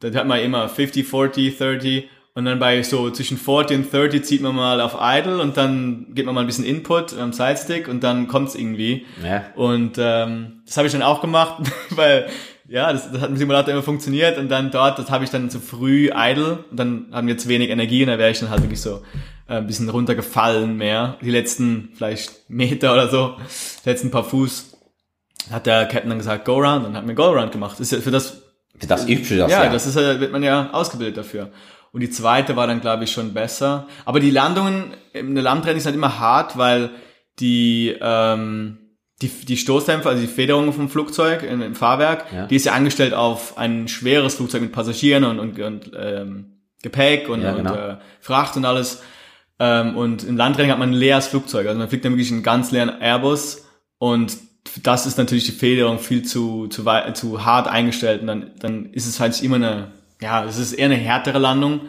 da 0.00 0.12
hat 0.12 0.26
man 0.26 0.40
immer 0.40 0.68
50, 0.68 1.06
40, 1.06 1.56
30 1.56 2.08
und 2.34 2.46
dann 2.46 2.58
bei 2.58 2.82
so 2.82 3.10
zwischen 3.10 3.38
40 3.38 3.76
und 3.76 3.92
30 3.92 4.24
zieht 4.24 4.42
man 4.42 4.56
mal 4.56 4.80
auf 4.80 4.96
Idle 5.00 5.40
und 5.40 5.56
dann 5.56 6.08
gibt 6.14 6.26
man 6.26 6.34
mal 6.34 6.40
ein 6.40 6.46
bisschen 6.48 6.64
Input 6.64 7.16
am 7.16 7.32
Sidestick 7.32 7.86
und 7.86 8.02
dann 8.02 8.26
kommt's 8.26 8.56
irgendwie. 8.56 9.06
Ja. 9.24 9.44
Und 9.54 9.96
ähm, 9.98 10.62
das 10.66 10.76
habe 10.76 10.86
ich 10.86 10.92
dann 10.92 11.02
auch 11.02 11.20
gemacht, 11.20 11.62
weil 11.90 12.26
ja, 12.66 12.92
das, 12.92 13.12
das 13.12 13.20
hat 13.20 13.30
im 13.30 13.36
Simulator 13.36 13.72
immer 13.72 13.82
funktioniert 13.82 14.36
und 14.38 14.48
dann 14.48 14.70
dort, 14.70 14.98
das 14.98 15.10
habe 15.10 15.22
ich 15.22 15.30
dann 15.30 15.48
zu 15.48 15.60
früh 15.60 16.10
idle 16.12 16.64
und 16.70 16.76
dann 16.78 17.06
haben 17.12 17.28
wir 17.28 17.38
zu 17.38 17.48
wenig 17.48 17.70
Energie 17.70 18.02
und 18.02 18.08
dann 18.08 18.18
wäre 18.18 18.30
ich 18.30 18.40
dann 18.40 18.50
halt 18.50 18.62
wirklich 18.62 18.80
so 18.80 19.02
ein 19.46 19.66
bisschen 19.66 19.88
runtergefallen 19.88 20.76
mehr. 20.76 21.18
Die 21.20 21.30
letzten 21.30 21.90
vielleicht 21.94 22.48
Meter 22.48 22.92
oder 22.92 23.08
so, 23.08 23.36
die 23.84 23.88
letzten 23.90 24.10
paar 24.10 24.24
Fuß 24.24 24.72
hat 25.50 25.66
der 25.66 25.86
Captain 25.86 26.08
dann 26.08 26.18
gesagt, 26.18 26.44
go 26.44 26.56
round 26.58 26.86
und 26.86 26.96
hat 26.96 27.04
mir 27.06 27.14
go 27.14 27.26
round 27.30 27.52
gemacht. 27.52 27.72
Das 27.72 27.80
ist 27.80 27.92
ja 27.92 27.98
für 28.00 28.10
das 28.10 28.42
Für 28.78 28.86
das 28.86 29.06
übst 29.06 29.30
du 29.30 29.36
das 29.36 29.50
ja, 29.50 29.64
ja. 29.64 29.72
das 29.72 29.86
ist 29.86 29.96
wird 29.96 30.32
man 30.32 30.42
ja 30.42 30.70
ausgebildet 30.72 31.16
dafür. 31.18 31.50
Und 31.92 32.00
die 32.00 32.10
zweite 32.10 32.56
war 32.56 32.66
dann, 32.66 32.80
glaube 32.80 33.04
ich, 33.04 33.12
schon 33.12 33.34
besser. 33.34 33.86
Aber 34.04 34.18
die 34.18 34.30
Landungen, 34.30 34.94
eine 35.14 35.40
Landtraining 35.40 35.78
ist 35.78 35.86
halt 35.86 35.94
immer 35.94 36.18
hart, 36.18 36.58
weil 36.58 36.90
die, 37.38 37.94
ähm, 38.00 38.78
die, 39.22 39.28
die 39.28 39.56
Stoßdämpfer, 39.56 40.08
also 40.10 40.20
die 40.20 40.26
Federung 40.26 40.72
vom 40.72 40.88
Flugzeug 40.88 41.44
im, 41.44 41.62
im 41.62 41.74
Fahrwerk, 41.76 42.24
Ja. 42.32 42.46
die 42.46 42.56
ist 42.56 42.64
ja 42.64 42.72
angestellt 42.72 43.14
auf 43.14 43.58
ein 43.58 43.86
schweres 43.86 44.34
Flugzeug 44.34 44.62
mit 44.62 44.72
Passagieren 44.72 45.22
und, 45.22 45.38
und, 45.38 45.60
und 45.60 45.92
ähm, 45.96 46.62
Gepäck 46.82 47.28
und, 47.28 47.42
Ja, 47.42 47.52
genau. 47.52 47.72
und 47.72 47.78
äh, 47.78 47.96
Fracht 48.20 48.56
und 48.56 48.64
alles. 48.64 49.02
Ähm, 49.58 49.96
und 49.96 50.24
im 50.24 50.36
Landtraining 50.36 50.72
hat 50.72 50.78
man 50.78 50.90
ein 50.90 50.94
leeres 50.94 51.28
Flugzeug. 51.28 51.66
Also 51.66 51.78
man 51.78 51.88
fliegt 51.88 52.04
dann 52.04 52.12
wirklich 52.12 52.32
einen 52.32 52.42
ganz 52.42 52.70
leeren 52.72 53.00
Airbus 53.00 53.64
und 53.98 54.36
das 54.82 55.06
ist 55.06 55.18
natürlich 55.18 55.44
die 55.44 55.52
Federung 55.52 55.98
viel 55.98 56.22
zu, 56.22 56.66
zu, 56.68 56.84
wei- 56.84 57.10
zu 57.12 57.44
hart 57.44 57.68
eingestellt 57.68 58.22
und 58.22 58.26
dann, 58.26 58.50
dann 58.58 58.86
ist 58.92 59.06
es 59.06 59.20
halt 59.20 59.40
immer 59.42 59.56
eine, 59.56 59.92
ja, 60.20 60.44
es 60.44 60.58
ist 60.58 60.72
eher 60.72 60.86
eine 60.86 60.96
härtere 60.96 61.38
Landung, 61.38 61.82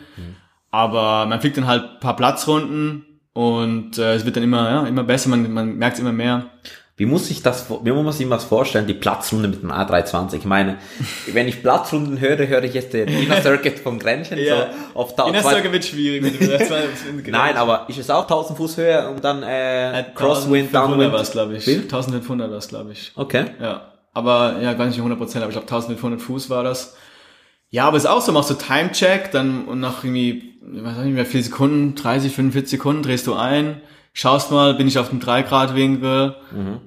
aber 0.71 1.25
man 1.25 1.39
fliegt 1.41 1.57
dann 1.57 1.67
halt 1.67 1.83
ein 1.83 1.99
paar 2.01 2.15
Platzrunden 2.15 3.05
und 3.33 3.97
äh, 3.97 4.13
es 4.15 4.25
wird 4.25 4.35
dann 4.35 4.43
immer, 4.43 4.69
ja, 4.69 4.85
immer 4.87 5.03
besser, 5.03 5.29
man, 5.29 5.51
man 5.51 5.77
merkt 5.77 5.95
es 5.95 6.01
immer 6.01 6.11
mehr. 6.11 6.47
Wie 6.97 7.05
muss 7.05 7.29
ich 7.29 7.41
das, 7.43 7.65
wie 7.83 7.91
muss 7.91 8.03
man 8.05 8.13
sich 8.13 8.29
das 8.29 8.45
vorstellen, 8.45 8.87
die 8.87 8.93
Platzrunde 8.93 9.49
mit 9.49 9.61
dem 9.61 9.69
A320? 9.69 10.35
Ich 10.35 10.45
meine, 10.45 10.77
wenn 11.33 11.45
ich 11.45 11.61
Platzrunden 11.61 12.21
höre, 12.21 12.47
höre 12.47 12.63
ich 12.63 12.73
jetzt 12.73 12.93
den 12.93 13.09
Inner 13.09 13.41
Circuit 13.41 13.79
vom 13.79 13.99
Grenchen, 13.99 14.37
Ja. 14.39 14.67
so 14.93 14.99
auf 14.99 15.13
ta- 15.13 15.27
In 15.27 15.33
der 15.33 15.41
zwei- 15.41 15.51
Circle 15.55 15.73
wird 15.73 15.83
schwierig. 15.83 16.21
Mit 16.21 16.39
dem 16.39 17.21
Nein, 17.31 17.57
aber 17.57 17.85
ist 17.89 17.97
es 17.99 18.09
auch 18.09 18.21
1000 18.23 18.55
Fuß 18.57 18.77
Höhe 18.77 19.09
und 19.09 19.21
dann, 19.25 19.43
äh, 19.43 20.05
Crosswind, 20.15 20.73
1500 20.73 20.73
war 20.73 20.87
Downwind? 20.87 21.21
es, 21.21 21.31
glaube 21.31 21.57
ich. 21.57 21.67
Wie? 21.67 21.75
1500 21.75 22.49
war 22.49 22.57
es, 22.59 22.67
glaube 22.69 22.91
ich. 22.93 23.11
Okay. 23.17 23.43
Ja, 23.61 23.91
aber 24.13 24.55
ja, 24.61 24.71
gar 24.71 24.85
nicht 24.85 24.97
100 24.97 25.17
Prozent, 25.19 25.43
aber 25.43 25.49
ich 25.51 25.55
glaube 25.55 25.67
1500 25.67 26.21
Fuß 26.21 26.49
war 26.49 26.63
das. 26.63 26.95
Ja, 27.71 27.87
aber 27.89 27.97
es 27.97 28.05
ist 28.05 28.09
auch 28.09 28.21
so, 28.21 28.31
machst 28.31 28.51
du 28.51 28.53
Time-Check, 28.53 29.31
dann 29.31 29.65
und 29.65 29.81
nach 29.81 30.01
irgendwie, 30.05 30.53
ich 30.73 30.81
weiß 30.81 30.95
nicht 30.99 31.13
mehr, 31.15 31.25
vier 31.25 31.43
Sekunden, 31.43 31.93
30, 31.95 32.33
45 32.33 32.69
Sekunden 32.71 33.03
drehst 33.03 33.27
du 33.27 33.33
ein, 33.33 33.81
schaust 34.15 34.49
mal, 34.49 34.73
bin 34.73 34.87
ich 34.87 34.97
auf 34.97 35.09
dem 35.09 35.19
3-Grad-Winkel, 35.19 36.35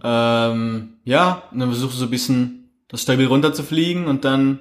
ähm, 0.02 0.94
ja, 1.04 1.42
und 1.52 1.60
dann 1.60 1.68
versuchst 1.70 1.94
du 1.94 2.00
so 2.00 2.06
ein 2.06 2.10
bisschen 2.10 2.70
das 2.88 3.02
stabil 3.02 3.26
runterzufliegen 3.26 4.06
und 4.06 4.24
dann, 4.24 4.60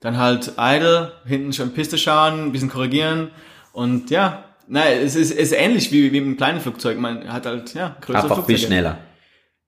dann 0.00 0.18
halt 0.18 0.54
idle, 0.58 1.12
hinten 1.26 1.52
schon 1.52 1.72
Piste 1.72 1.98
schauen, 1.98 2.46
ein 2.46 2.52
bisschen 2.52 2.70
korrigieren 2.70 3.30
und 3.72 4.10
ja, 4.10 4.44
nein, 4.66 4.98
es 5.02 5.14
ist, 5.14 5.30
es 5.30 5.52
ist 5.52 5.52
ähnlich 5.52 5.92
wie, 5.92 6.10
wie 6.10 6.18
im 6.18 6.36
kleinen 6.36 6.60
Flugzeug, 6.60 6.98
man 6.98 7.30
hat 7.32 7.46
halt, 7.46 7.74
ja, 7.74 7.96
größere 8.00 8.22
Einfach 8.22 8.46
viel 8.46 8.58
schneller. 8.58 8.98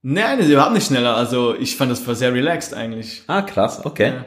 Nein, 0.02 0.38
das 0.38 0.46
ist 0.46 0.52
überhaupt 0.52 0.74
nicht 0.74 0.86
schneller. 0.86 1.14
Also 1.14 1.54
ich 1.54 1.76
fand 1.76 1.92
das 1.92 2.04
war 2.08 2.16
sehr 2.16 2.34
relaxed 2.34 2.74
eigentlich. 2.74 3.22
Ah, 3.28 3.42
krass, 3.42 3.84
okay. 3.84 4.24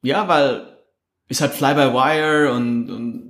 Ja, 0.00 0.28
weil 0.28 0.78
ist 1.28 1.42
halt 1.42 1.52
Fly-by-Wire 1.52 2.52
und, 2.52 2.90
und 2.90 3.27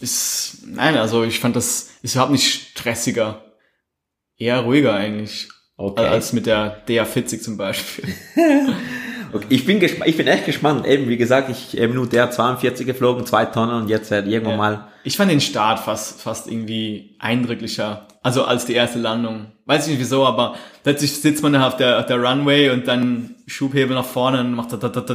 ist, 0.00 0.58
nein, 0.66 0.96
also 0.96 1.24
ich 1.24 1.40
fand 1.40 1.56
das 1.56 1.90
ist 2.02 2.14
überhaupt 2.14 2.32
nicht 2.32 2.70
stressiger. 2.70 3.44
Eher 4.36 4.60
ruhiger 4.60 4.94
eigentlich. 4.94 5.48
Okay. 5.76 6.06
Als 6.06 6.32
mit 6.32 6.46
der 6.46 6.86
DA40 6.86 7.40
zum 7.40 7.56
Beispiel. 7.56 8.04
okay. 9.32 9.46
Ich 9.48 9.64
bin 9.64 9.82
ich 9.82 10.16
bin 10.16 10.26
echt 10.26 10.46
gespannt. 10.46 10.86
Eben, 10.86 11.08
wie 11.08 11.16
gesagt, 11.16 11.50
ich 11.50 11.76
eben 11.78 11.94
nur 11.94 12.06
der 12.06 12.30
42 12.30 12.86
geflogen, 12.86 13.24
zwei 13.26 13.46
Tonnen 13.46 13.82
und 13.82 13.88
jetzt 13.88 14.10
halt 14.10 14.26
irgendwann 14.26 14.52
Ja. 14.52 14.56
mal. 14.58 14.88
Ich 15.04 15.16
fand 15.16 15.30
den 15.30 15.40
Start 15.40 15.80
fast, 15.80 16.20
fast 16.20 16.46
irgendwie 16.46 17.16
eindrücklicher. 17.18 18.06
Also 18.22 18.44
als 18.44 18.66
die 18.66 18.74
erste 18.74 18.98
Landung. 18.98 19.52
Weiß 19.64 19.84
ich 19.86 19.92
nicht 19.92 20.00
wieso, 20.00 20.26
aber 20.26 20.56
plötzlich 20.82 21.12
sitzt 21.18 21.42
man 21.42 21.54
da 21.54 21.66
auf 21.66 21.76
der, 21.76 21.98
auf 22.00 22.06
der 22.06 22.18
Runway 22.22 22.70
und 22.70 22.86
dann 22.86 23.36
Schubhebel 23.46 23.94
nach 23.94 24.04
vorne 24.04 24.40
und 24.40 24.52
macht 24.52 24.72
da, 24.72 24.76
da, 24.76 24.88
da, 24.88 25.00
da. 25.00 25.14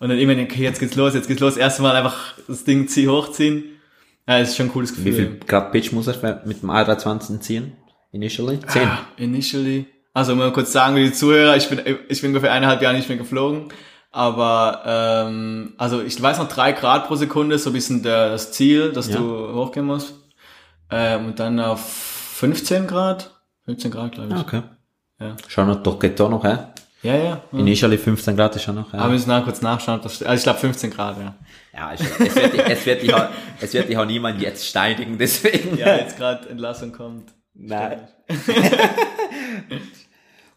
Und 0.00 0.08
dann 0.08 0.18
irgendwann, 0.18 0.44
okay, 0.44 0.62
jetzt 0.62 0.80
geht's 0.80 0.96
los, 0.96 1.14
jetzt 1.14 1.28
geht's 1.28 1.40
los. 1.40 1.56
Erstmal 1.56 1.94
einfach 1.94 2.34
das 2.48 2.64
Ding 2.64 2.88
zieh 2.88 3.06
hochziehen. 3.08 3.79
Ja, 4.30 4.38
das 4.38 4.50
ist 4.50 4.56
schon 4.56 4.66
ein 4.66 4.72
cooles 4.72 4.90
Gefühl. 4.94 5.06
Wie 5.06 5.12
viel 5.16 5.40
Grad 5.44 5.72
Pitch 5.72 5.90
muss 5.90 6.06
er 6.06 6.42
mit 6.44 6.62
dem 6.62 6.70
A320 6.70 7.40
ziehen? 7.40 7.72
Initially? 8.12 8.60
Zehn. 8.60 8.86
Ah, 8.88 8.98
initially. 9.16 9.86
Also 10.14 10.36
mal 10.36 10.52
kurz 10.52 10.70
sagen, 10.70 10.94
wie 10.94 11.04
die 11.04 11.12
Zuhörer, 11.12 11.56
ich 11.56 11.68
bin, 11.68 11.80
ich 12.08 12.20
bin 12.20 12.30
ungefähr 12.30 12.52
eineinhalb 12.52 12.80
Jahre 12.80 12.94
nicht 12.96 13.08
mehr 13.08 13.18
geflogen. 13.18 13.72
Aber 14.12 14.82
ähm, 14.86 15.74
also 15.78 16.00
ich 16.00 16.20
weiß 16.20 16.38
noch 16.38 16.46
drei 16.48 16.70
Grad 16.72 17.08
pro 17.08 17.16
Sekunde 17.16 17.56
ist 17.56 17.64
so 17.64 17.70
ein 17.70 17.72
bisschen 17.72 18.04
der, 18.04 18.30
das 18.30 18.52
Ziel, 18.52 18.92
dass 18.92 19.08
Ja. 19.08 19.16
du 19.16 19.52
hochgehen 19.54 19.86
musst. 19.86 20.14
Ähm, 20.90 21.26
und 21.26 21.40
dann 21.40 21.58
auf 21.58 21.80
15 22.34 22.86
Grad. 22.86 23.30
15 23.64 23.90
Grad, 23.90 24.12
glaube 24.12 24.28
ich. 24.28 24.34
Ah, 24.36 24.40
okay. 24.40 24.62
Ja. 25.20 25.36
Schon 25.48 25.66
noch, 25.66 25.82
doch, 25.82 25.98
geht 25.98 26.18
doch 26.20 26.30
noch, 26.30 26.44
hä? 26.44 26.56
Ja, 27.02 27.16
ja. 27.16 27.42
In 27.52 27.66
Italy 27.66 27.96
15 27.96 28.36
Grad 28.36 28.54
ist 28.56 28.62
schon 28.62 28.74
noch, 28.74 28.92
ja. 28.92 28.98
Aber 28.98 29.08
wir 29.08 29.14
müssen 29.14 29.30
nach 29.30 29.44
kurz 29.44 29.62
nachschauen. 29.62 29.96
ob 29.96 30.02
Das, 30.02 30.22
also 30.22 30.38
ich 30.38 30.42
glaube 30.42 30.58
15 30.58 30.90
Grad, 30.90 31.18
ja. 31.18 31.34
Ja, 31.72 31.92
es, 31.94 32.00
es, 32.00 32.34
wird, 32.34 32.68
es, 32.68 32.86
wird 32.86 33.02
dich 33.02 33.14
auch, 33.14 33.28
es 33.60 33.72
wird 33.72 33.88
dich 33.88 33.96
auch 33.96 34.04
niemand 34.04 34.40
jetzt 34.42 34.66
steinigen, 34.66 35.16
deswegen. 35.18 35.78
Ja, 35.78 35.96
jetzt 35.96 36.18
gerade 36.18 36.48
Entlassung 36.48 36.92
kommt. 36.92 37.32
Nein. 37.54 38.08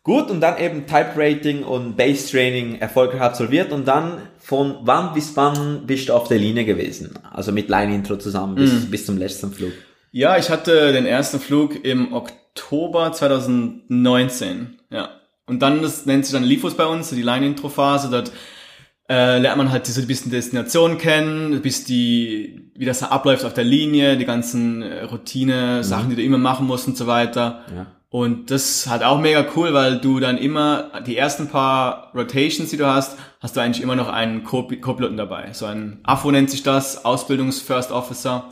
Gut, 0.04 0.30
und 0.30 0.42
dann 0.42 0.58
eben 0.58 0.86
Type 0.86 1.14
Rating 1.16 1.64
und 1.64 1.96
Base 1.96 2.30
Training 2.30 2.76
erfolgreich 2.76 3.22
absolviert 3.22 3.72
und 3.72 3.88
dann 3.88 4.18
von 4.38 4.80
wann 4.82 5.14
bis 5.14 5.38
wann 5.38 5.86
bist 5.86 6.10
du 6.10 6.14
auf 6.14 6.28
der 6.28 6.40
Linie 6.40 6.66
gewesen? 6.66 7.18
Also 7.32 7.54
mit 7.54 7.70
Line 7.70 7.96
Intro 7.96 8.18
zusammen 8.18 8.56
bis, 8.56 8.92
bis 8.92 9.06
zum 9.06 9.18
letzten 9.18 9.54
Flug. 9.54 9.72
Ja, 10.12 10.38
ich 10.38 10.50
hatte 10.50 10.92
den 10.92 11.06
ersten 11.06 11.40
Flug 11.40 11.86
im 11.86 12.12
Oktober 12.14 13.14
2019. 13.14 14.78
Ja. 14.90 15.10
Und 15.46 15.62
dann, 15.62 15.82
das 15.82 16.06
nennt 16.06 16.26
sich 16.26 16.34
dann 16.34 16.44
Lifos 16.44 16.76
bei 16.76 16.86
uns, 16.86 17.10
die 17.10 17.22
Line-Intro-Phase. 17.22 18.10
Dort 18.10 18.32
äh, 19.10 19.40
lernt 19.40 19.58
man 19.58 19.72
halt 19.72 19.88
diese 19.88 20.02
ein 20.02 20.08
bisschen 20.08 20.32
Destination 20.32 20.98
kennen, 20.98 21.62
bis 21.62 21.84
die, 21.84 22.72
wie 22.76 22.86
das 22.86 23.00
da 23.00 23.08
abläuft 23.08 23.44
auf 23.44 23.54
der 23.54 23.66
Linie, 23.66 24.16
die 24.18 24.26
ganzen 24.26 24.82
äh, 24.82 25.04
Routine, 25.04 25.84
Sachen, 25.84 26.10
die 26.10 26.16
du 26.16 26.24
immer 26.24 26.38
machen 26.38 26.66
musst 26.66 26.88
und 26.88 26.96
so 26.96 27.08
weiter. 27.08 27.64
Ja. 27.76 27.88
Und 28.10 28.52
das 28.52 28.70
ist 28.70 28.90
halt 28.90 29.04
auch 29.04 29.20
mega 29.20 29.44
cool, 29.56 29.74
weil 29.74 29.98
du 30.00 30.20
dann 30.20 30.38
immer, 30.38 30.92
die 31.06 31.18
ersten 31.18 31.50
paar 31.50 32.12
Rotations, 32.14 32.70
die 32.70 32.78
du 32.78 32.86
hast, 32.86 33.18
hast 33.40 33.56
du 33.58 33.60
eigentlich 33.60 33.82
immer 33.84 33.96
noch 33.96 34.08
einen 34.08 34.44
Co- 34.44 34.68
Co-Piloten 34.80 35.18
dabei. 35.18 35.50
So 35.52 35.66
ein 35.66 36.00
AFO 36.04 36.30
nennt 36.32 36.52
sich 36.52 36.62
das, 36.62 37.06
Ausbildungs-First 37.06 37.92
Officer, 37.92 38.46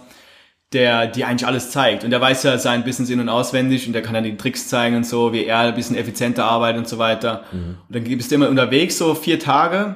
der 0.73 1.07
dir 1.07 1.27
eigentlich 1.27 1.47
alles 1.47 1.71
zeigt. 1.71 2.03
Und 2.03 2.11
der 2.11 2.21
weiß 2.21 2.43
ja 2.43 2.57
sein 2.57 2.83
Business 2.83 3.09
in- 3.09 3.19
und 3.19 3.29
auswendig 3.29 3.87
und 3.87 3.93
der 3.93 4.01
kann 4.01 4.13
dann 4.13 4.23
die 4.23 4.37
Tricks 4.37 4.67
zeigen 4.69 4.95
und 4.95 5.05
so, 5.05 5.33
wie 5.33 5.45
er 5.45 5.59
ein 5.59 5.75
bisschen 5.75 5.97
effizienter 5.97 6.45
arbeitet 6.45 6.79
und 6.79 6.87
so 6.87 6.97
weiter. 6.97 7.43
Und 7.51 7.77
dann 7.89 8.03
bist 8.03 8.31
du 8.31 8.35
immer 8.35 8.47
unterwegs, 8.47 8.97
so 8.97 9.13
vier 9.13 9.37
Tage, 9.39 9.95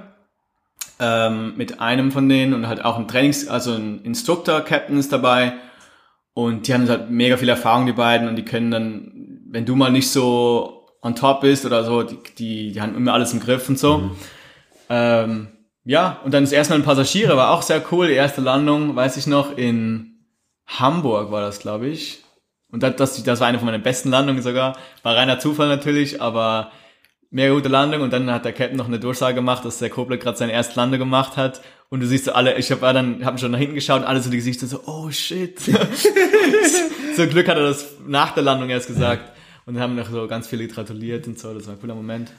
ähm, 0.99 1.53
mit 1.55 1.79
einem 1.79 2.11
von 2.11 2.27
denen 2.27 2.53
und 2.53 2.67
halt 2.67 2.83
auch 2.83 2.97
ein 2.97 3.07
Trainings-, 3.07 3.47
also 3.47 3.73
ein 3.73 4.01
Instructor-Captain 4.01 4.97
ist 4.97 5.13
dabei. 5.13 5.53
Und 6.33 6.67
die 6.67 6.73
haben 6.73 6.89
halt 6.89 7.09
mega 7.09 7.37
viel 7.37 7.47
Erfahrung, 7.47 7.85
die 7.85 7.93
beiden, 7.93 8.27
und 8.27 8.35
die 8.35 8.43
können 8.43 8.69
dann, 8.69 9.41
wenn 9.49 9.65
du 9.65 9.75
mal 9.75 9.91
nicht 9.91 10.09
so 10.09 10.87
on 11.01 11.15
top 11.15 11.41
bist 11.41 11.65
oder 11.65 11.85
so, 11.85 12.03
die, 12.03 12.17
die, 12.37 12.71
die 12.73 12.81
haben 12.81 12.95
immer 12.95 13.13
alles 13.13 13.31
im 13.31 13.39
Griff 13.39 13.69
und 13.69 13.79
so. 13.79 14.11
Ähm, 14.89 15.47
ja, 15.85 16.19
und 16.25 16.33
dann 16.33 16.43
das 16.43 16.51
erste 16.51 16.73
Mal 16.73 16.79
ein 16.79 16.85
Passagiere, 16.85 17.37
war 17.37 17.51
auch 17.51 17.61
sehr 17.61 17.81
cool. 17.91 18.07
Die 18.07 18.13
erste 18.13 18.41
Landung, 18.41 18.95
weiß 18.95 19.15
ich 19.15 19.27
noch, 19.27 19.57
in 19.57 20.14
Hamburg 20.67 21.31
war 21.31 21.41
das, 21.41 21.59
glaube 21.59 21.87
ich. 21.87 22.23
Und 22.71 22.83
das, 22.83 22.95
das, 22.95 23.23
das 23.23 23.39
war 23.39 23.47
eine 23.47 23.59
von 23.59 23.67
meinen 23.67 23.83
besten 23.83 24.09
Landungen 24.09 24.41
sogar. 24.41 24.77
War 25.03 25.15
reiner 25.15 25.39
Zufall 25.39 25.67
natürlich, 25.67 26.21
aber 26.21 26.71
mega 27.29 27.53
gute 27.53 27.69
Landung. 27.69 28.01
Und 28.01 28.11
dann 28.11 28.29
hat 28.31 28.45
der 28.45 28.53
Captain 28.53 28.77
noch 28.77 28.87
eine 28.87 28.99
Durchsage 28.99 29.35
gemacht, 29.35 29.63
dass 29.65 29.79
der 29.79 29.89
Kobler 29.89 30.17
gerade 30.17 30.37
seine 30.37 30.51
erste 30.51 30.75
Landung 30.75 30.99
gemacht 30.99 31.37
hat. 31.37 31.61
Und 31.89 31.99
du 31.99 32.07
siehst 32.07 32.25
so 32.25 32.33
alle, 32.33 32.57
ich 32.57 32.71
habe 32.71 32.81
dann, 32.93 33.23
hab 33.23 33.39
schon 33.39 33.51
nach 33.51 33.59
hinten 33.59 33.75
geschaut 33.75 34.01
und 34.01 34.07
alle 34.07 34.21
so 34.21 34.29
die 34.29 34.37
Gesichter 34.37 34.67
so, 34.67 34.81
oh 34.85 35.11
shit. 35.11 35.59
so 37.15 37.27
Glück 37.27 37.47
hat 37.47 37.57
er 37.57 37.63
das 37.63 37.95
nach 38.07 38.31
der 38.33 38.43
Landung 38.43 38.69
erst 38.69 38.87
gesagt. 38.87 39.31
Und 39.65 39.75
dann 39.75 39.83
haben 39.83 39.95
noch 39.95 40.09
so 40.09 40.27
ganz 40.27 40.47
viele 40.47 40.67
gratuliert 40.67 41.27
und 41.27 41.39
so. 41.39 41.53
Das 41.53 41.67
war 41.67 41.75
ein 41.75 41.79
cooler 41.79 41.95
Moment. 41.95 42.31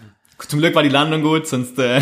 Zum 0.49 0.59
Glück 0.59 0.75
war 0.75 0.83
die 0.83 0.91
Landung 0.91 1.23
gut, 1.23 1.47
sonst 1.47 1.79
äh, 1.79 2.01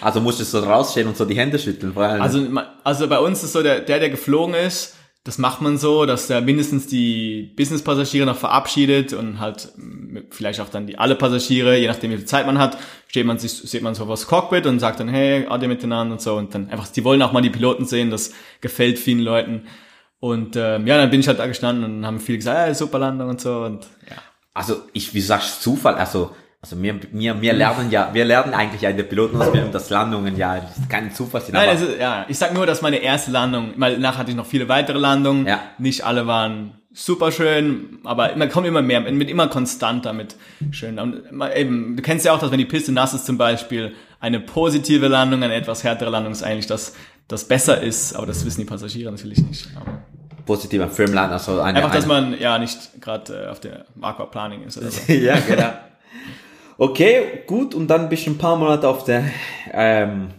Also 0.00 0.20
musstest 0.20 0.54
du 0.54 0.60
so 0.60 0.64
rausstehen 0.66 1.08
und 1.08 1.16
so 1.16 1.24
die 1.24 1.36
Hände 1.36 1.58
schütteln, 1.58 1.92
vor 1.92 2.04
allem. 2.04 2.22
also, 2.22 2.46
also 2.84 3.08
bei 3.08 3.18
uns 3.18 3.42
ist 3.42 3.52
so, 3.52 3.62
der, 3.62 3.80
der, 3.80 3.98
der 3.98 4.10
geflogen 4.10 4.54
ist, 4.54 4.94
das 5.24 5.38
macht 5.38 5.60
man 5.60 5.78
so, 5.78 6.04
dass 6.04 6.26
der 6.26 6.40
mindestens 6.40 6.88
die 6.88 7.52
Business-Passagiere 7.56 8.26
noch 8.26 8.36
verabschiedet 8.36 9.12
und 9.12 9.38
halt 9.38 9.68
m, 9.76 10.24
vielleicht 10.30 10.60
auch 10.60 10.68
dann 10.68 10.86
die 10.86 10.98
alle 10.98 11.14
Passagiere, 11.14 11.78
je 11.78 11.86
nachdem 11.86 12.10
wie 12.10 12.16
viel 12.16 12.26
Zeit 12.26 12.46
man 12.46 12.58
hat, 12.58 12.76
steht 13.06 13.26
man 13.26 13.38
sich, 13.38 13.52
sieht 13.52 13.82
man 13.82 13.94
so 13.94 14.08
was 14.08 14.26
Cockpit 14.26 14.66
und 14.66 14.80
sagt 14.80 14.98
dann, 14.98 15.08
hey, 15.08 15.46
ade 15.46 15.68
miteinander 15.68 16.14
und 16.14 16.20
so 16.20 16.34
und 16.34 16.54
dann 16.54 16.68
einfach, 16.70 16.88
die 16.88 17.04
wollen 17.04 17.22
auch 17.22 17.32
mal 17.32 17.40
die 17.40 17.50
Piloten 17.50 17.84
sehen, 17.84 18.10
das 18.10 18.32
gefällt 18.60 18.98
vielen 18.98 19.20
Leuten. 19.20 19.66
Und 20.18 20.56
ähm, 20.56 20.86
ja, 20.86 20.98
dann 20.98 21.10
bin 21.10 21.20
ich 21.20 21.28
halt 21.28 21.38
da 21.38 21.46
gestanden 21.46 21.84
und 21.84 22.06
haben 22.06 22.20
viele 22.20 22.38
gesagt, 22.38 22.68
ja, 22.68 22.74
super 22.74 22.98
Landung 22.98 23.28
und 23.28 23.40
so 23.40 23.60
und 23.60 23.86
ja. 24.08 24.16
Also 24.54 24.82
ich, 24.92 25.14
wie 25.14 25.20
du 25.20 25.24
sagst, 25.24 25.62
Zufall, 25.62 25.94
also, 25.94 26.32
also 26.62 26.80
wir, 26.80 26.94
wir, 27.10 27.40
wir 27.40 27.52
lernen 27.52 27.90
ja, 27.90 28.10
wir 28.12 28.24
lernen 28.24 28.54
eigentlich 28.54 28.82
ja 28.82 28.90
in 28.90 28.96
der 28.96 29.04
Pilotenausbildung, 29.04 29.72
dass 29.72 29.90
Landungen 29.90 30.36
ja 30.36 30.64
kein 30.88 31.12
Zufall 31.12 31.40
sind. 31.40 31.54
Nein, 31.54 31.76
ist, 31.76 31.98
ja, 31.98 32.24
ich 32.28 32.38
sag 32.38 32.54
nur, 32.54 32.66
dass 32.66 32.82
meine 32.82 32.98
erste 32.98 33.32
Landung, 33.32 33.72
weil 33.76 33.98
nachher 33.98 34.18
hatte 34.18 34.30
ich 34.30 34.36
noch 34.36 34.46
viele 34.46 34.68
weitere 34.68 34.98
Landungen. 34.98 35.46
Ja. 35.46 35.60
Nicht 35.78 36.04
alle 36.04 36.28
waren 36.28 36.74
super 36.92 37.32
schön, 37.32 37.98
aber 38.04 38.36
man 38.36 38.48
kommt 38.48 38.68
immer 38.68 38.80
mehr, 38.80 39.00
mit 39.00 39.28
immer 39.28 39.48
konstanter 39.48 40.12
mit 40.12 40.36
schön. 40.70 41.00
Und 41.00 41.22
eben, 41.56 41.96
du 41.96 42.02
kennst 42.02 42.24
ja 42.24 42.32
auch, 42.32 42.38
dass 42.38 42.52
wenn 42.52 42.58
die 42.58 42.64
Piste 42.64 42.92
nass 42.92 43.12
ist 43.12 43.26
zum 43.26 43.38
Beispiel, 43.38 43.94
eine 44.20 44.38
positive 44.38 45.08
Landung, 45.08 45.42
eine 45.42 45.54
etwas 45.54 45.82
härtere 45.82 46.10
Landung 46.10 46.30
ist 46.32 46.44
eigentlich 46.44 46.68
das, 46.68 46.94
das 47.26 47.48
besser 47.48 47.82
ist, 47.82 48.14
aber 48.14 48.26
das 48.26 48.44
wissen 48.44 48.60
die 48.60 48.66
Passagiere 48.66 49.10
natürlich 49.10 49.42
nicht. 49.42 49.68
Aber 49.74 50.02
positiver 50.46 50.88
Firmline, 50.88 51.30
also 51.30 51.60
eine, 51.60 51.78
einfach, 51.78 51.92
dass 51.92 52.04
eine, 52.04 52.12
man 52.12 52.38
ja 52.38 52.56
nicht 52.58 53.00
gerade 53.00 53.46
äh, 53.46 53.48
auf 53.48 53.58
der 53.58 53.86
Aquaplaning 54.00 54.62
ist 54.62 54.78
oder 54.78 54.92
so. 54.92 55.12
ja, 55.12 55.36
genau. 55.40 55.72
Okay, 56.82 57.44
gut, 57.46 57.76
und 57.76 57.86
dann 57.86 58.08
bist 58.08 58.26
du 58.26 58.32
ein 58.32 58.38
paar 58.38 58.56
Monate 58.56 58.88
auf 58.88 59.04
der, 59.04 59.22
ähm, 59.72 60.30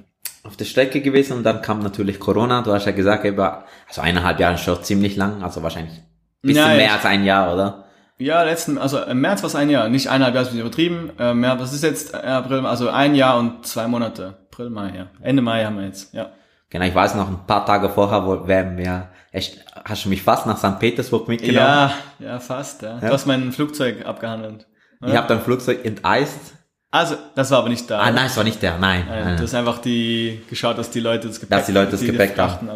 auf 0.44 0.58
der 0.58 0.66
Strecke 0.66 1.00
gewesen 1.00 1.38
und 1.38 1.44
dann 1.44 1.62
kam 1.62 1.80
natürlich 1.80 2.20
Corona. 2.20 2.62
Du 2.62 2.74
hast 2.74 2.84
ja 2.86 2.92
gesagt, 2.92 3.24
über, 3.24 3.64
also 3.88 4.02
eineinhalb 4.02 4.42
Jahre 4.42 4.56
ist 4.56 4.62
schon 4.66 4.84
ziemlich 4.84 5.16
lang, 5.16 5.42
also 5.42 5.64
wahrscheinlich 5.64 6.00
ein 6.00 6.04
bisschen 6.42 6.70
Ja, 6.70 6.76
mehr 6.76 6.92
als 6.92 7.06
ein 7.06 7.24
Jahr, 7.24 7.54
oder? 7.54 7.86
Ja, 8.18 8.44
letzten, 8.44 8.78
also 8.78 9.02
im 9.04 9.22
März 9.22 9.42
war 9.42 9.48
es 9.48 9.56
ein 9.56 9.70
Jahr, 9.70 9.88
nicht 9.88 10.10
eineinhalb 10.10 10.36
Jahre, 10.36 10.50
ist 10.50 10.54
übertrieben. 10.54 11.12
Ähm, 11.18 11.46
ja, 11.46 11.58
was 11.58 11.72
ist 11.72 11.82
jetzt 11.82 12.14
äh, 12.14 12.18
April, 12.18 12.66
also 12.66 12.90
ein 12.90 13.16
Jahr 13.16 13.40
und 13.40 13.66
zwei 13.66 13.88
Monate. 13.88 14.36
April, 14.52 14.70
Mai, 14.70 14.94
ja. 14.98 15.08
Ende 15.22 15.42
Mai 15.42 15.64
haben 15.64 15.78
wir 15.78 15.86
jetzt, 15.86 16.14
ja. 16.14 16.34
Genau, 16.70 16.84
ich 16.84 16.94
weiß 16.94 17.16
noch, 17.16 17.30
ein 17.30 17.48
paar 17.48 17.66
Tage 17.66 17.88
vorher 17.88 18.26
wo 18.26 18.46
wären 18.50 18.76
wir, 18.76 19.12
echt, 19.32 19.64
hast 19.86 20.04
du 20.04 20.10
mich 20.10 20.22
fast 20.22 20.46
nach 20.46 20.58
St. 20.58 20.78
Petersburg 20.78 21.26
mitgenommen? 21.30 21.66
Ja, 21.66 21.94
ja, 22.20 22.40
fast, 22.42 22.82
ja. 22.82 22.96
Ja. 22.96 23.08
Du 23.08 23.14
hast 23.14 23.28
mein 23.28 23.54
Flugzeug 23.54 24.06
abgehandelt. 24.06 24.68
Ich 25.08 25.16
habe 25.16 25.28
dein 25.28 25.42
Flugzeug 25.42 25.86
enteist. 25.86 26.54
Also, 26.92 27.16
das 27.34 27.50
war 27.50 27.60
aber 27.60 27.70
nicht 27.70 27.90
da. 27.90 28.00
Ah, 28.00 28.12
nein, 28.12 28.28
es 28.28 28.38
war 28.38 28.44
nicht 28.44 28.62
der, 28.62 28.78
nein. 28.78 29.06
Nein, 29.08 29.24
nein, 29.24 29.38
Du 29.38 29.44
hast 29.44 29.56
einfach 29.56 29.80
die 29.80 30.44
geschaut, 30.48 30.78
dass 30.78 30.92
die 30.92 31.00
Leute 31.00 31.28
das 31.28 31.40
Gepäck 31.40 31.58
Dass 31.58 31.66
die 31.66 31.72
Leute 31.72 31.92
das 31.92 32.02
Gepäck 32.02 32.38
haben. 32.38 32.70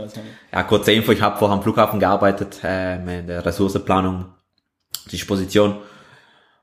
Ja, 0.51 0.63
kurze 0.63 0.91
Info, 0.91 1.11
ich 1.11 1.21
habe 1.21 1.37
vorher 1.37 1.55
am 1.55 1.61
Flughafen 1.61 1.99
gearbeitet, 1.99 2.63
äh, 2.63 2.95
in 2.95 3.27
der 3.27 3.45
Ressourcenplanung, 3.45 4.25
Disposition. 5.11 5.77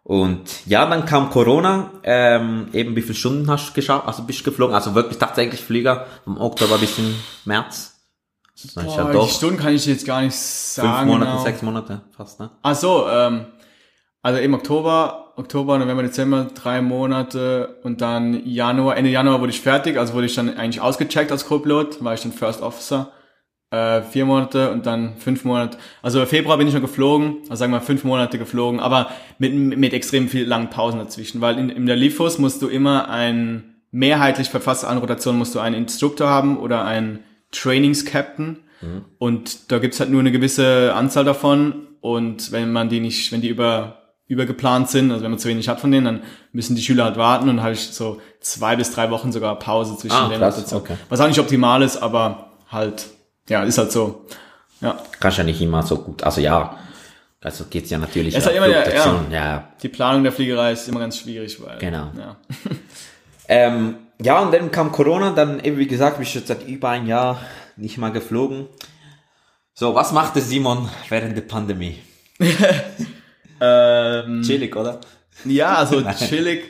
Und 0.03 0.67
ja, 0.67 0.85
dann 0.85 1.07
kam 1.07 1.31
Corona, 1.31 1.91
ähm, 2.03 2.69
eben 2.73 2.95
wie 2.95 3.03
viele 3.03 3.15
Stunden 3.15 3.49
hast 3.49 3.71
du 3.71 3.73
geschafft, 3.73 4.07
also 4.07 4.25
bist 4.25 4.41
du 4.41 4.45
geflogen, 4.51 4.75
also 4.75 4.95
wirklich 4.95 5.19
tatsächlich 5.19 5.61
Flieger, 5.61 6.07
vom 6.25 6.39
Oktober 6.39 6.77
bis 6.77 6.99
im 6.99 7.15
März. 7.47 7.95
Ist 8.55 8.77
ja 8.77 8.83
Boah, 8.83 9.12
doch 9.12 9.27
die 9.27 9.33
Stunden 9.33 9.59
kann 9.59 9.75
ich 9.75 9.87
jetzt 9.87 10.07
gar 10.07 10.21
nicht 10.21 10.35
fünf 10.35 10.43
sagen. 10.89 11.09
Monate, 11.09 11.31
genau. 11.31 11.43
sechs 11.43 11.62
Monate 11.62 12.03
fast, 12.17 12.39
ne? 12.39 12.51
Ach 12.62 12.75
so, 12.75 13.09
ähm, 13.09 13.47
also 14.23 14.41
im 14.41 14.55
Oktober, 14.55 15.24
Oktober, 15.37 15.78
November, 15.78 16.03
Dezember, 16.03 16.49
drei 16.55 16.80
Monate 16.80 17.76
und 17.82 18.01
dann 18.01 18.47
Januar, 18.47 18.97
Ende 18.97 19.11
Januar 19.11 19.41
wurde 19.41 19.51
ich 19.51 19.61
fertig, 19.61 19.99
also 19.99 20.14
wurde 20.14 20.26
ich 20.26 20.35
dann 20.35 20.57
eigentlich 20.57 20.80
ausgecheckt 20.80 21.32
als 21.32 21.47
Co-Pilot, 21.47 22.05
war 22.05 22.14
ich 22.14 22.22
dann 22.22 22.32
First 22.32 22.62
Officer, 22.62 23.11
äh, 23.70 24.03
vier 24.03 24.26
Monate 24.26 24.70
und 24.70 24.87
dann 24.87 25.16
fünf 25.16 25.45
Monate, 25.45 25.78
also 26.03 26.24
Februar 26.26 26.57
bin 26.59 26.68
ich 26.68 26.74
noch 26.74 26.80
geflogen, 26.80 27.39
also 27.45 27.57
sagen 27.57 27.72
wir 27.72 27.80
fünf 27.80 28.05
Monate 28.05 28.39
geflogen, 28.39 28.78
aber 28.78 29.11
mit, 29.39 29.53
mit 29.55 29.93
extrem 29.93 30.28
viel 30.28 30.47
langen 30.47 30.70
Pausen 30.70 30.99
dazwischen, 31.01 31.41
weil 31.41 31.59
in, 31.59 31.68
in 31.68 31.87
der 31.87 31.97
LIFOS 31.97 32.39
musst 32.39 32.62
du 32.62 32.68
immer 32.68 33.09
ein, 33.09 33.74
mehrheitlich 33.91 34.51
bei 34.51 34.61
fast 34.61 34.85
allen 34.85 34.99
Rotationen 34.99 35.39
musst 35.39 35.55
du 35.55 35.61
einen 35.61 35.74
Instruktor 35.74 36.28
haben 36.28 36.59
oder 36.59 36.85
einen 36.85 37.20
Trainings-Captain 37.51 38.59
und 39.18 39.72
da 39.72 39.78
gibt's 39.78 39.99
halt 39.99 40.11
nur 40.11 40.20
eine 40.20 40.32
gewisse 40.32 40.93
Anzahl 40.95 41.24
davon 41.24 41.87
und 42.01 42.53
wenn 42.53 42.70
man 42.72 42.89
die 42.89 43.01
nicht, 43.01 43.32
wenn 43.32 43.41
die 43.41 43.49
über 43.49 44.03
übergeplant 44.27 44.89
sind, 44.89 45.11
also 45.12 45.22
wenn 45.22 45.31
man 45.31 45.39
zu 45.39 45.49
wenig 45.49 45.68
hat 45.68 45.81
von 45.81 45.91
denen, 45.91 46.05
dann 46.07 46.22
müssen 46.53 46.75
die 46.77 46.83
Schüler 46.83 47.05
halt 47.05 47.16
warten 47.16 47.49
und 47.49 47.61
habe 47.62 47.72
ich 47.72 47.81
so 47.89 48.20
zwei 48.41 48.75
bis 48.77 48.91
drei 48.93 49.11
Wochen 49.11 49.33
sogar 49.33 49.59
Pause 49.59 49.97
zwischen 49.99 50.16
Ah, 50.16 50.29
den 50.29 50.43
Rotationen. 50.43 50.85
okay. 50.85 50.97
Was 51.09 51.20
auch 51.20 51.29
nicht 51.29 51.39
optimal 51.39 51.83
ist, 51.83 51.99
aber 51.99 52.53
halt, 52.70 53.07
ja, 53.49 53.62
ist 53.64 53.77
halt 53.79 53.93
so. 53.93 54.25
Ja. 54.81 54.99
Kannst 55.20 55.39
ja 55.39 55.45
nicht 55.45 55.61
immer 55.61 55.83
so 55.83 55.99
gut, 55.99 56.22
also 56.22 56.41
ja, 56.41 56.79
also 57.43 57.64
geht's 57.68 57.91
ja 57.91 57.99
natürlich. 57.99 58.35
Es 58.35 58.41
ist 58.41 58.47
halt 58.47 58.57
immer 58.57 58.68
der- 58.68 58.83
Fluktuation, 58.83 59.31
ja. 59.31 59.68
Die 59.83 59.89
Planung 59.89 60.22
der 60.22 60.33
Fliegerei 60.33 60.72
ist 60.72 60.89
immer 60.89 61.01
ganz 61.01 61.18
schwierig, 61.18 61.62
weil. 61.64 61.79
Genau. 61.79 62.11
Ja. 62.18 62.37
Ähm, 63.47 63.97
ja, 64.22 64.39
und 64.41 64.55
dann 64.55 64.70
kam 64.70 64.91
Corona, 64.91 65.31
dann 65.33 65.61
eben 65.61 65.77
wie 65.77 65.87
gesagt, 65.87 66.16
bin 66.16 66.22
ich 66.22 66.35
jetzt 66.35 66.49
seit 66.49 66.66
über 66.66 66.89
ein 66.89 67.07
Jahr 67.07 67.39
nicht 67.77 67.99
mal 67.99 68.11
geflogen. 68.11 68.68
So, 69.75 69.95
was 69.95 70.12
machte 70.12 70.41
Simon 70.41 70.89
während 71.11 71.37
der 71.37 71.43
Pandemie? 71.43 71.99
Ähm, 73.65 74.43
Chillig, 74.43 74.77
oder? 74.77 75.01
ja, 75.45 75.75
also 75.75 76.03
chillig. 76.29 76.65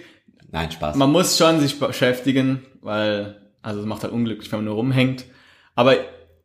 Nein, 0.51 0.71
Spaß. 0.71 0.97
Man 0.97 1.11
muss 1.11 1.37
schon 1.37 1.61
sich 1.61 1.79
beschäftigen, 1.79 2.63
weil 2.81 3.37
Also 3.63 3.81
es 3.81 3.87
macht 3.87 4.05
halt 4.05 4.13
unglücklich, 4.13 4.51
wenn 4.53 4.61
man 4.61 4.67
nur 4.67 4.77
rumhängt. 4.77 5.25
Aber 5.75 5.97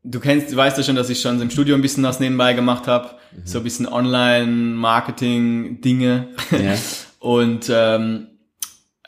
du 0.04 0.20
kennst, 0.20 0.52
du 0.52 0.56
weißt 0.56 0.78
ja 0.78 0.84
schon, 0.84 0.96
dass 0.96 1.10
ich 1.10 1.22
schon 1.22 1.42
im 1.42 1.50
Studio 1.52 1.76
ein 1.76 1.82
bisschen 1.82 2.04
was 2.04 2.20
nebenbei 2.20 2.54
gemacht 2.54 2.88
habe. 2.88 3.10
Mhm. 3.32 3.46
So 3.46 3.60
ein 3.60 3.64
bisschen 3.64 3.88
Online-Marketing-Dinge. 3.88 6.30
Ja. 6.52 6.76
Und 7.20 7.70
ähm, 7.72 8.28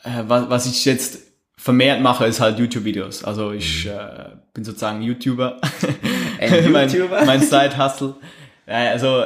äh, 0.04 0.22
was, 0.26 0.50
was 0.50 0.66
ich 0.66 0.84
jetzt 0.84 1.20
vermehrt 1.56 2.02
mache, 2.02 2.26
ist 2.26 2.40
halt 2.40 2.58
YouTube-Videos. 2.58 3.24
Also 3.24 3.52
ich 3.52 3.86
mhm. 3.86 3.92
äh, 3.92 4.30
bin 4.54 4.64
sozusagen 4.64 5.00
YouTuber. 5.02 5.60
YouTuber? 6.40 6.70
mein, 6.70 7.26
mein 7.26 7.40
Side-Hustle. 7.40 8.16
Also 8.66 9.24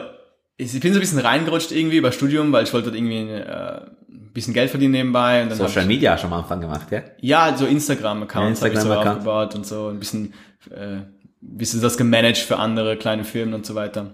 ich 0.57 0.81
bin 0.81 0.93
so 0.93 0.99
ein 0.99 1.01
bisschen 1.01 1.19
reingerutscht 1.19 1.71
irgendwie 1.73 1.99
über 1.99 2.13
Studium, 2.13 2.53
weil 2.53 2.65
ich 2.65 2.73
wollte 2.73 2.87
dort 2.87 2.97
irgendwie 2.97 3.31
äh, 3.31 3.81
ein 4.09 4.33
bisschen 4.33 4.55
Geld 4.55 4.71
verdienen 4.71 4.93
nebenbei. 4.93 5.43
Und 5.43 5.51
dann 5.51 5.59
Social 5.59 5.83
ich, 5.83 5.89
Media 5.89 6.17
schon 6.17 6.33
am 6.33 6.41
Anfang 6.41 6.61
gemacht, 6.61 6.87
ja? 6.91 7.03
Ja, 7.21 7.57
so 7.57 7.67
Instagram-Accounts 7.67 8.61
ja, 8.61 8.67
Instagram 8.69 8.91
habe 8.91 9.01
ich 9.01 9.05
so 9.05 9.11
aufgebaut 9.11 9.55
und 9.55 9.67
so 9.67 9.89
ein 9.89 9.99
bisschen, 9.99 10.33
äh, 10.71 11.01
bisschen 11.41 11.83
das 11.83 11.99
gemanagt 11.99 12.39
für 12.39 12.59
andere 12.59 12.97
kleine 12.97 13.25
Firmen 13.25 13.55
und 13.55 13.67
so 13.67 13.75
weiter. 13.75 14.13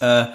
Äh, 0.00 0.26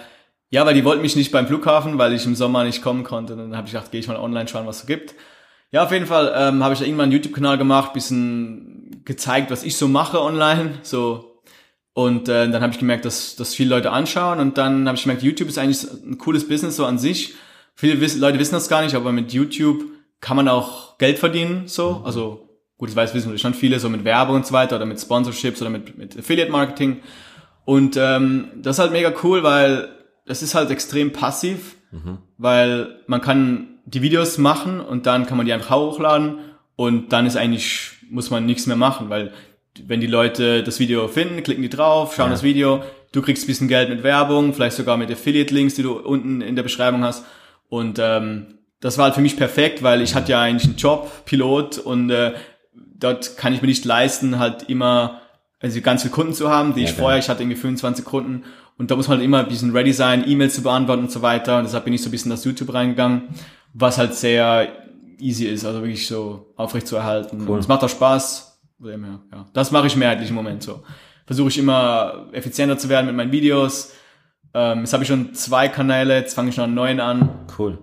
ja, 0.49 0.65
weil 0.65 0.73
die 0.73 0.83
wollten 0.83 1.01
mich 1.01 1.15
nicht 1.15 1.31
beim 1.31 1.47
Flughafen, 1.47 1.97
weil 1.97 2.13
ich 2.13 2.25
im 2.25 2.35
Sommer 2.35 2.63
nicht 2.63 2.81
kommen 2.81 3.03
konnte. 3.03 3.35
Dann 3.35 3.55
habe 3.55 3.67
ich 3.67 3.73
gedacht, 3.73 3.91
gehe 3.91 4.01
ich 4.01 4.07
mal 4.07 4.17
online 4.17 4.47
schauen, 4.47 4.65
was 4.65 4.77
es 4.77 4.81
so 4.81 4.87
gibt. 4.87 5.13
Ja, 5.71 5.83
auf 5.83 5.91
jeden 5.91 6.07
Fall 6.07 6.33
ähm, 6.35 6.63
habe 6.63 6.73
ich 6.73 6.79
da 6.79 6.85
irgendwann 6.85 7.03
einen 7.03 7.13
YouTube-Kanal 7.13 7.57
gemacht, 7.57 7.93
bisschen 7.93 9.01
gezeigt, 9.05 9.51
was 9.51 9.63
ich 9.63 9.77
so 9.77 9.87
mache 9.87 10.19
online, 10.19 10.79
so 10.81 11.30
und 11.93 12.29
äh, 12.29 12.49
dann 12.49 12.61
habe 12.61 12.71
ich 12.71 12.79
gemerkt, 12.79 13.05
dass, 13.05 13.35
dass 13.35 13.53
viele 13.53 13.69
Leute 13.69 13.91
anschauen 13.91 14.39
und 14.39 14.57
dann 14.57 14.87
habe 14.87 14.95
ich 14.95 15.03
gemerkt, 15.03 15.23
YouTube 15.23 15.49
ist 15.49 15.57
eigentlich 15.57 15.83
ein 15.91 16.17
cooles 16.17 16.47
Business 16.47 16.77
so 16.77 16.85
an 16.85 16.97
sich. 16.97 17.33
Viele 17.75 17.99
wiss 17.99 18.17
Leute 18.17 18.39
wissen 18.39 18.53
das 18.53 18.69
gar 18.69 18.81
nicht, 18.81 18.95
aber 18.95 19.11
mit 19.11 19.33
YouTube 19.33 19.83
kann 20.21 20.37
man 20.37 20.47
auch 20.47 20.97
Geld 20.97 21.19
verdienen, 21.19 21.63
so. 21.67 21.99
Mhm. 21.99 22.05
Also 22.05 22.49
gut, 22.77 22.89
das 22.89 22.95
weiß 22.95 23.13
wissen 23.13 23.37
schon 23.37 23.53
viele, 23.53 23.79
so 23.79 23.89
mit 23.89 24.05
Werbung 24.05 24.37
und 24.37 24.45
so 24.45 24.53
weiter 24.53 24.77
oder 24.77 24.85
mit 24.85 24.99
Sponsorships 24.99 25.61
oder 25.61 25.69
mit, 25.69 25.97
mit 25.97 26.17
Affiliate 26.17 26.51
Marketing. 26.51 27.01
Und 27.65 27.97
ähm, 27.97 28.47
das 28.55 28.77
ist 28.77 28.79
halt 28.79 28.91
mega 28.91 29.13
cool, 29.23 29.43
weil 29.43 29.89
das 30.25 30.41
ist 30.41 30.55
halt 30.55 30.71
extrem 30.71 31.11
passiv, 31.11 31.75
mhm. 31.91 32.19
weil 32.37 33.01
man 33.07 33.21
kann 33.21 33.79
die 33.85 34.01
Videos 34.01 34.37
machen 34.37 34.79
und 34.79 35.05
dann 35.05 35.25
kann 35.25 35.37
man 35.37 35.45
die 35.45 35.53
einfach 35.53 35.75
hochladen 35.75 36.39
und 36.75 37.11
dann 37.11 37.25
ist 37.25 37.35
eigentlich, 37.35 37.91
muss 38.09 38.29
man 38.29 38.45
nichts 38.45 38.65
mehr 38.65 38.77
machen, 38.77 39.09
weil 39.09 39.33
wenn 39.85 40.01
die 40.01 40.07
Leute 40.07 40.63
das 40.63 40.79
Video 40.79 41.07
finden, 41.07 41.43
klicken 41.43 41.61
die 41.61 41.69
drauf, 41.69 42.15
schauen 42.15 42.27
ja. 42.27 42.31
das 42.31 42.43
Video, 42.43 42.83
du 43.11 43.21
kriegst 43.21 43.43
ein 43.43 43.47
bisschen 43.47 43.67
Geld 43.67 43.89
mit 43.89 44.03
Werbung, 44.03 44.53
vielleicht 44.53 44.75
sogar 44.75 44.97
mit 44.97 45.11
Affiliate-Links, 45.11 45.75
die 45.75 45.83
du 45.83 45.93
unten 45.93 46.41
in 46.41 46.55
der 46.55 46.63
Beschreibung 46.63 47.03
hast. 47.03 47.25
Und 47.69 47.99
ähm, 47.99 48.59
das 48.79 48.97
war 48.97 49.05
halt 49.05 49.15
für 49.15 49.21
mich 49.21 49.37
perfekt, 49.37 49.83
weil 49.83 50.01
ich 50.01 50.15
hatte 50.15 50.31
ja 50.31 50.41
eigentlich 50.41 50.65
einen 50.65 50.77
Job, 50.77 51.25
Pilot, 51.25 51.77
und 51.77 52.09
äh, 52.09 52.33
dort 52.73 53.37
kann 53.37 53.53
ich 53.53 53.61
mir 53.61 53.67
nicht 53.67 53.85
leisten, 53.85 54.39
halt 54.39 54.63
immer 54.63 55.21
also 55.61 55.79
ganz 55.81 56.01
viele 56.01 56.13
Kunden 56.13 56.33
zu 56.33 56.49
haben, 56.49 56.73
die 56.73 56.81
ja, 56.81 56.89
ich 56.89 56.93
vorher, 56.93 57.19
ich 57.19 57.29
hatte 57.29 57.43
irgendwie 57.43 57.59
25 57.59 58.03
Kunden 58.03 58.43
und 58.77 58.89
da 58.89 58.95
muss 58.95 59.07
man 59.07 59.17
halt 59.17 59.25
immer 59.25 59.39
ein 59.39 59.47
bisschen 59.47 59.71
ready 59.71 59.93
sein, 59.93 60.27
E-Mails 60.27 60.55
zu 60.55 60.63
beantworten 60.63 61.03
und 61.03 61.11
so 61.11 61.21
weiter. 61.21 61.59
Und 61.59 61.65
deshalb 61.65 61.85
bin 61.85 61.93
ich 61.93 62.01
so 62.01 62.09
ein 62.09 62.11
bisschen 62.11 62.31
das 62.31 62.43
YouTube 62.43 62.73
reingegangen, 62.73 63.29
was 63.73 63.99
halt 63.99 64.15
sehr 64.15 64.69
easy 65.19 65.45
ist, 65.45 65.65
also 65.65 65.81
wirklich 65.81 66.07
so 66.07 66.51
aufrecht 66.55 66.87
zu 66.87 66.95
erhalten. 66.95 67.43
Cool. 67.43 67.49
Und 67.53 67.59
es 67.59 67.67
macht 67.67 67.83
auch 67.83 67.89
Spaß, 67.89 68.50
ja. 68.83 69.45
Das 69.53 69.71
mache 69.71 69.87
ich 69.87 69.95
mehrheitlich 69.95 70.29
im 70.29 70.35
Moment 70.35 70.63
so. 70.63 70.83
Versuche 71.25 71.49
ich 71.49 71.57
immer 71.57 72.27
effizienter 72.31 72.77
zu 72.77 72.89
werden 72.89 73.07
mit 73.07 73.15
meinen 73.15 73.31
Videos. 73.31 73.93
Ähm, 74.53 74.79
jetzt 74.79 74.93
habe 74.93 75.03
ich 75.03 75.07
schon 75.07 75.33
zwei 75.33 75.67
Kanäle, 75.67 76.15
jetzt 76.15 76.33
fange 76.33 76.49
ich 76.49 76.57
noch 76.57 76.65
einen 76.65 76.73
neuen 76.73 76.99
an. 76.99 77.29
Cool. 77.57 77.77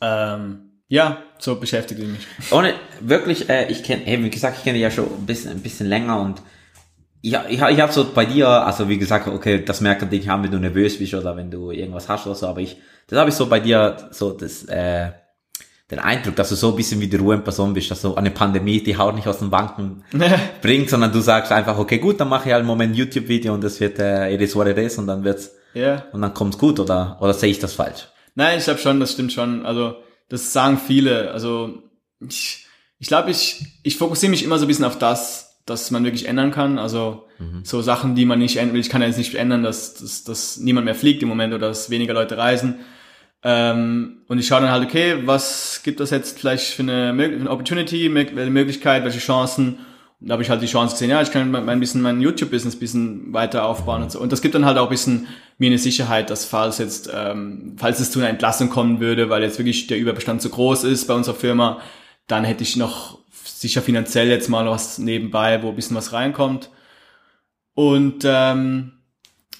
Ähm, 0.00 0.68
ja, 0.88 1.18
so 1.38 1.56
beschäftige 1.56 2.02
ich 2.02 2.08
mich. 2.08 2.26
Ohne, 2.50 2.74
wirklich, 3.00 3.48
äh, 3.50 3.70
ich 3.70 3.82
kenne, 3.82 4.02
hey, 4.04 4.22
wie 4.24 4.30
gesagt, 4.30 4.58
ich 4.58 4.64
kenne 4.64 4.78
ja 4.78 4.90
schon 4.90 5.04
ein 5.04 5.26
bisschen, 5.26 5.50
ein 5.50 5.62
bisschen 5.62 5.86
länger 5.86 6.20
und 6.20 6.42
ja, 7.20 7.44
ich, 7.48 7.60
ich 7.60 7.80
habe 7.80 7.92
so 7.92 8.12
bei 8.14 8.24
dir, 8.24 8.48
also 8.48 8.88
wie 8.88 8.96
gesagt, 8.96 9.26
okay, 9.26 9.62
das 9.62 9.80
merkt 9.80 10.02
man 10.02 10.10
dich 10.10 10.30
an, 10.30 10.42
wenn 10.42 10.52
du 10.52 10.58
nervös 10.58 10.98
bist 10.98 11.14
oder 11.14 11.36
wenn 11.36 11.50
du 11.50 11.72
irgendwas 11.72 12.08
hast 12.08 12.26
oder 12.26 12.36
so, 12.36 12.46
aber 12.46 12.60
ich, 12.60 12.78
das 13.08 13.18
habe 13.18 13.28
ich 13.30 13.36
so 13.36 13.46
bei 13.48 13.60
dir, 13.60 14.08
so 14.12 14.32
das, 14.32 14.64
äh, 14.64 15.10
den 15.90 15.98
Eindruck, 15.98 16.36
dass 16.36 16.50
du 16.50 16.54
so 16.54 16.70
ein 16.70 16.76
bisschen 16.76 17.00
wie 17.00 17.08
die 17.08 17.16
Ruhe 17.16 17.36
in 17.36 17.44
Person 17.44 17.72
bist, 17.72 17.90
dass 17.90 18.02
so 18.02 18.14
eine 18.14 18.30
Pandemie 18.30 18.82
die 18.82 18.96
Haut 18.98 19.14
nicht 19.14 19.26
aus 19.26 19.38
den 19.38 19.50
Banken 19.50 20.04
bringt, 20.62 20.90
sondern 20.90 21.12
du 21.12 21.20
sagst 21.20 21.50
einfach, 21.50 21.78
okay, 21.78 21.98
gut, 21.98 22.20
dann 22.20 22.28
mache 22.28 22.48
ich 22.48 22.52
halt 22.52 22.60
einen 22.60 22.66
Moment 22.66 22.94
YouTube-Video 22.94 23.54
und 23.54 23.64
das 23.64 23.80
wird 23.80 23.98
äh, 23.98 24.34
it 24.34 24.40
is 24.40 24.54
what 24.54 24.66
it 24.66 24.76
is 24.76 24.98
und 24.98 25.06
dann 25.06 25.24
wird's 25.24 25.50
yeah. 25.74 26.04
und 26.12 26.20
dann 26.20 26.34
kommt's 26.34 26.58
gut 26.58 26.78
oder 26.78 27.16
oder 27.20 27.32
sehe 27.32 27.50
ich 27.50 27.58
das 27.58 27.72
falsch? 27.74 28.08
Nein, 28.34 28.58
ich 28.58 28.64
glaube 28.64 28.80
schon, 28.80 29.00
das 29.00 29.12
stimmt 29.12 29.32
schon. 29.32 29.64
Also 29.64 29.96
das 30.28 30.52
sagen 30.52 30.78
viele. 30.78 31.30
Also 31.30 31.82
ich 32.20 32.66
ich 32.98 33.08
glaube, 33.08 33.30
ich 33.30 33.64
ich 33.82 33.96
fokussiere 33.96 34.30
mich 34.30 34.44
immer 34.44 34.58
so 34.58 34.66
ein 34.66 34.68
bisschen 34.68 34.84
auf 34.84 34.98
das, 34.98 35.58
dass 35.64 35.90
man 35.90 36.04
wirklich 36.04 36.28
ändern 36.28 36.50
kann. 36.50 36.78
Also 36.78 37.24
mhm. 37.38 37.64
so 37.64 37.80
Sachen, 37.80 38.14
die 38.14 38.26
man 38.26 38.38
nicht 38.38 38.58
ändern 38.58 38.74
will. 38.74 38.80
Ich 38.80 38.90
kann 38.90 39.00
ja 39.00 39.08
jetzt 39.08 39.18
nicht 39.18 39.34
ändern, 39.34 39.62
dass, 39.62 39.94
dass, 39.94 40.24
dass 40.24 40.58
niemand 40.58 40.84
mehr 40.84 40.94
fliegt 40.94 41.22
im 41.22 41.28
Moment 41.28 41.54
oder 41.54 41.68
dass 41.68 41.90
weniger 41.90 42.14
Leute 42.14 42.36
reisen. 42.36 42.76
Ähm, 43.42 44.22
und 44.26 44.38
ich 44.38 44.46
schaue 44.46 44.60
dann 44.60 44.70
halt, 44.70 44.84
okay, 44.84 45.22
was 45.24 45.82
gibt 45.84 46.00
das 46.00 46.10
jetzt 46.10 46.38
vielleicht 46.38 46.74
für 46.74 46.82
eine, 46.82 47.10
eine 47.10 47.50
Opportunity, 47.50 48.12
welche 48.12 48.50
Möglichkeit, 48.50 49.04
welche 49.04 49.20
Chancen. 49.20 49.78
Und 50.20 50.28
da 50.28 50.32
habe 50.32 50.42
ich 50.42 50.50
halt 50.50 50.60
die 50.60 50.66
Chance 50.66 50.94
gesehen, 50.94 51.10
ja, 51.10 51.22
ich 51.22 51.30
kann 51.30 51.50
mein, 51.50 51.68
ein 51.68 51.78
bisschen 51.78 52.02
mein 52.02 52.20
YouTube-Business 52.20 52.74
ein 52.74 52.80
bisschen 52.80 53.32
weiter 53.32 53.64
aufbauen 53.64 54.02
und 54.02 54.10
so. 54.10 54.20
Und 54.20 54.32
das 54.32 54.42
gibt 54.42 54.56
dann 54.56 54.64
halt 54.64 54.76
auch 54.76 54.86
ein 54.86 54.90
bisschen 54.90 55.28
mir 55.58 55.68
eine 55.68 55.78
Sicherheit, 55.78 56.30
dass 56.30 56.44
falls 56.44 56.78
jetzt, 56.78 57.08
ähm, 57.14 57.76
falls 57.78 58.00
es 58.00 58.10
zu 58.10 58.18
einer 58.18 58.28
Entlassung 58.28 58.70
kommen 58.70 58.98
würde, 58.98 59.30
weil 59.30 59.42
jetzt 59.42 59.58
wirklich 59.58 59.86
der 59.86 59.98
Überbestand 59.98 60.42
zu 60.42 60.50
groß 60.50 60.82
ist 60.84 61.06
bei 61.06 61.14
unserer 61.14 61.36
Firma, 61.36 61.80
dann 62.26 62.44
hätte 62.44 62.64
ich 62.64 62.76
noch 62.76 63.18
sicher 63.30 63.80
finanziell 63.80 64.28
jetzt 64.28 64.48
mal 64.48 64.68
was 64.68 64.98
nebenbei, 64.98 65.62
wo 65.62 65.68
ein 65.68 65.76
bisschen 65.76 65.96
was 65.96 66.12
reinkommt. 66.12 66.70
Und 67.74 68.24
ähm, 68.24 68.97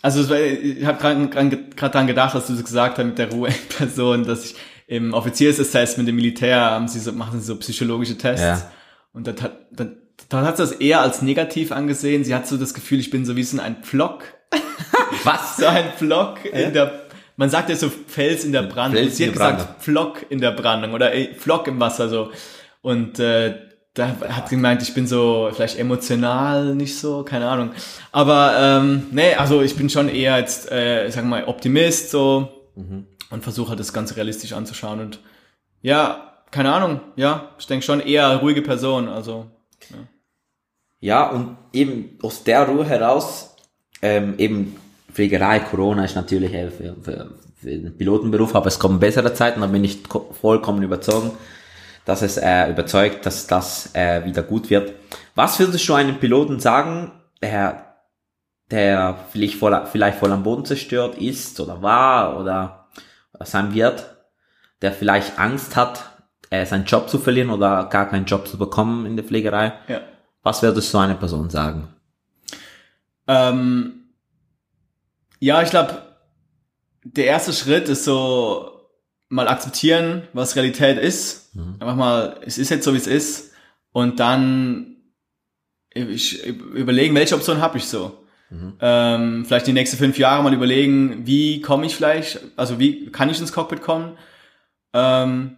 also 0.03 0.35
ich 0.35 0.85
habe 0.85 0.99
gerade 0.99 1.91
dran 1.91 2.07
gedacht, 2.07 2.35
dass 2.35 2.47
du 2.47 2.55
so 2.55 2.63
gesagt 2.63 2.99
hast 2.99 3.05
mit 3.05 3.19
der 3.19 3.31
Ruhe 3.31 3.49
in 3.49 3.77
Person, 3.77 4.25
dass 4.25 4.45
ich 4.45 4.57
im 4.87 5.13
Offiziersassessment 5.13 6.09
im 6.09 6.17
Militär 6.17 6.61
haben 6.61 6.89
sie 6.89 6.99
so, 6.99 7.13
machen 7.13 7.41
sie 7.41 7.47
so 7.47 7.57
psychologische 7.57 8.17
Tests. 8.17 8.43
Ja. 8.43 8.71
Und 9.13 9.27
da 9.27 9.33
hat, 9.33 9.67
da, 9.71 9.87
da 10.29 10.43
hat 10.43 10.57
sie 10.57 10.63
das 10.63 10.73
eher 10.73 11.03
als 11.03 11.21
negativ 11.21 11.73
angesehen. 11.73 12.25
Sie 12.25 12.35
hat 12.35 12.47
so 12.47 12.57
das 12.57 12.75
Gefühl, 12.75 12.99
ich 12.99 13.11
bin 13.11 13.25
so 13.25 13.37
wie 13.37 13.43
so 13.43 13.61
ein 13.61 13.83
Pflock. 13.83 14.25
Was? 15.25 15.59
so 15.59 15.67
ein 15.67 15.93
Pflock 15.97 16.45
ja? 16.45 16.53
in 16.53 16.73
der, 16.73 17.03
man 17.37 17.51
sagt 17.51 17.69
ja 17.69 17.77
so 17.77 17.91
Fels 17.91 18.45
in 18.45 18.53
der 18.53 18.63
Brandung. 18.63 19.03
Fels 19.03 19.19
Sie 19.19 19.27
hat 19.27 19.33
gesagt 19.35 19.83
Pflock 19.83 20.25
in 20.31 20.41
der 20.41 20.53
Brandung 20.53 20.95
oder 20.95 21.13
ey, 21.13 21.35
Pflock 21.35 21.67
im 21.67 21.81
Wasser 21.81 22.09
so. 22.09 22.33
Und 22.81 23.19
äh, 23.19 23.68
da 23.99 24.17
hat 24.29 24.49
gemeint, 24.49 24.83
ich 24.83 24.95
bin 24.95 25.07
so 25.07 25.51
vielleicht 25.53 25.79
emotional 25.79 26.75
nicht 26.75 26.99
so, 26.99 27.25
keine 27.25 27.49
Ahnung. 27.49 27.71
Aber 28.13 28.55
ähm, 28.59 29.07
nee, 29.11 29.35
also 29.35 29.61
ich 29.63 29.77
bin 29.77 29.91
schon 29.91 30.09
eher 30.09 30.39
jetzt, 30.39 30.71
äh, 30.71 31.11
sagen 31.11 31.29
wir 31.29 31.41
mal, 31.41 31.49
Optimist 31.49 32.11
so 32.11 32.49
mhm. 32.77 33.07
und 33.31 33.43
versuche 33.43 33.71
halt 33.71 33.81
das 33.81 33.93
Ganze 33.93 34.17
realistisch 34.17 34.53
anzuschauen. 34.53 35.01
Und 35.01 35.21
ja, 35.83 36.33
keine 36.51 36.73
Ahnung, 36.73 37.01
ja, 37.17 37.51
ich 37.59 37.67
denke 37.67 37.85
schon 37.85 38.01
eher 38.01 38.37
ruhige 38.37 38.63
Person, 38.63 39.09
also. 39.09 39.47
Ja. 39.91 39.97
ja, 41.01 41.31
und 41.31 41.57
eben 41.73 42.19
aus 42.23 42.45
der 42.45 42.69
Ruhe 42.69 42.85
heraus, 42.85 43.57
ähm, 44.01 44.35
eben 44.39 44.77
Pflegerei, 45.13 45.61
Corona 45.61 46.05
ist 46.05 46.15
natürlich 46.15 46.55
äh, 46.55 46.71
für, 46.71 46.97
für, 47.03 47.31
für 47.57 47.71
den 47.71 47.97
Pilotenberuf, 47.97 48.55
aber 48.55 48.69
es 48.69 48.79
kommen 48.79 49.01
bessere 49.01 49.35
Zeiten, 49.35 49.61
da 49.61 49.67
bin 49.67 49.83
ich 49.83 49.99
vollkommen 50.41 50.83
überzeugt 50.83 51.33
dass 52.09 52.23
es 52.23 52.39
äh, 52.39 52.71
überzeugt, 52.71 53.27
dass 53.27 53.47
das 53.47 53.95
äh, 53.95 54.25
wieder 54.25 54.43
gut 54.43 54.71
wird. 54.71 54.95
Was 55.35 55.59
würdest 55.59 55.87
du 55.87 55.93
einem 55.93 56.19
Piloten 56.19 56.59
sagen, 56.59 57.13
der, 57.43 57.97
der 58.71 59.19
vielleicht 59.31 59.57
voll, 59.57 59.79
vielleicht 59.93 60.19
voll 60.19 60.33
am 60.33 60.43
Boden 60.43 60.65
zerstört 60.65 61.19
ist 61.19 61.61
oder 61.61 61.83
war 61.83 62.41
oder, 62.41 62.89
oder 63.35 63.45
sein 63.45 63.75
wird, 63.75 64.17
der 64.81 64.93
vielleicht 64.93 65.39
Angst 65.39 65.77
hat, 65.77 66.03
äh, 66.49 66.65
seinen 66.65 66.87
Job 66.87 67.11
zu 67.11 67.19
verlieren 67.19 67.51
oder 67.51 67.85
gar 67.91 68.09
keinen 68.09 68.25
Job 68.25 68.49
zu 68.49 68.57
bekommen 68.57 69.05
in 69.05 69.17
der 69.17 69.27
Pflegerei? 69.27 69.75
Ja. 69.87 70.01
Was 70.43 70.63
würdest 70.63 70.95
du 70.95 70.99
einer 70.99 71.15
Person 71.15 71.51
sagen? 71.51 71.95
Ähm, 73.27 74.15
ja, 75.41 75.61
ich 75.61 75.69
glaube, 75.69 76.01
der 77.05 77.27
erste 77.27 77.53
Schritt 77.53 77.91
ist 77.91 78.05
so 78.05 78.78
mal 79.29 79.49
akzeptieren, 79.49 80.23
was 80.33 80.57
Realität 80.57 80.99
ist 80.99 81.49
Mhm. 81.59 81.77
Einfach 81.81 81.97
mal, 81.97 82.41
es 82.45 82.57
ist 82.59 82.71
jetzt 82.71 82.85
so, 82.85 82.95
wie 82.95 82.99
es 82.99 83.07
ist. 83.07 83.53
Und 83.93 84.21
dann 84.21 84.97
ich, 85.93 86.47
überlegen, 86.47 87.15
welche 87.15 87.35
Option 87.35 87.61
habe 87.61 87.79
ich 87.79 87.87
so. 87.87 88.25
Mhm. 88.51 88.75
Ähm, 88.81 89.45
vielleicht 89.45 89.67
die 89.67 89.73
nächsten 89.73 89.97
fünf 89.97 90.19
Jahre 90.19 90.43
mal 90.43 90.55
überlegen, 90.55 91.27
wie 91.27 91.61
komme 91.61 91.87
ich 91.87 91.97
vielleicht, 91.97 92.41
also 92.57 92.79
wie 92.79 93.11
kann 93.11 93.29
ich 93.29 93.41
ins 93.41 93.53
Cockpit 93.53 93.83
kommen? 93.83 94.17
Ähm, 94.95 95.57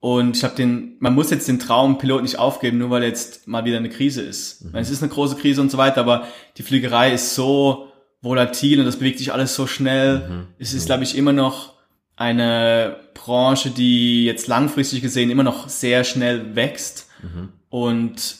und 0.00 0.36
ich 0.36 0.42
habe 0.42 0.56
den, 0.56 0.96
man 0.98 1.14
muss 1.14 1.30
jetzt 1.30 1.46
den 1.46 1.60
Traum 1.60 1.98
Pilot 1.98 2.22
nicht 2.22 2.38
aufgeben, 2.38 2.78
nur 2.78 2.90
weil 2.90 3.04
jetzt 3.04 3.46
mal 3.46 3.64
wieder 3.64 3.76
eine 3.76 3.90
Krise 3.90 4.22
ist. 4.22 4.64
Mhm. 4.64 4.74
Es 4.74 4.90
ist 4.90 5.02
eine 5.02 5.12
große 5.12 5.36
Krise 5.36 5.60
und 5.60 5.70
so 5.70 5.78
weiter, 5.78 6.00
aber 6.00 6.26
die 6.56 6.62
Fliegerei 6.62 7.12
ist 7.12 7.34
so 7.34 7.92
volatil 8.22 8.80
und 8.80 8.86
das 8.86 8.96
bewegt 8.96 9.18
sich 9.18 9.32
alles 9.32 9.54
so 9.54 9.66
schnell. 9.66 10.28
Mhm. 10.28 10.46
Es 10.58 10.72
ist, 10.72 10.86
glaube 10.86 11.04
ich, 11.04 11.16
immer 11.16 11.32
noch 11.32 11.74
eine 12.16 12.96
Branche, 13.14 13.70
die 13.70 14.24
jetzt 14.24 14.46
langfristig 14.46 15.02
gesehen 15.02 15.30
immer 15.30 15.42
noch 15.42 15.68
sehr 15.68 16.04
schnell 16.04 16.54
wächst. 16.54 17.08
Mhm. 17.22 17.50
Und 17.68 18.36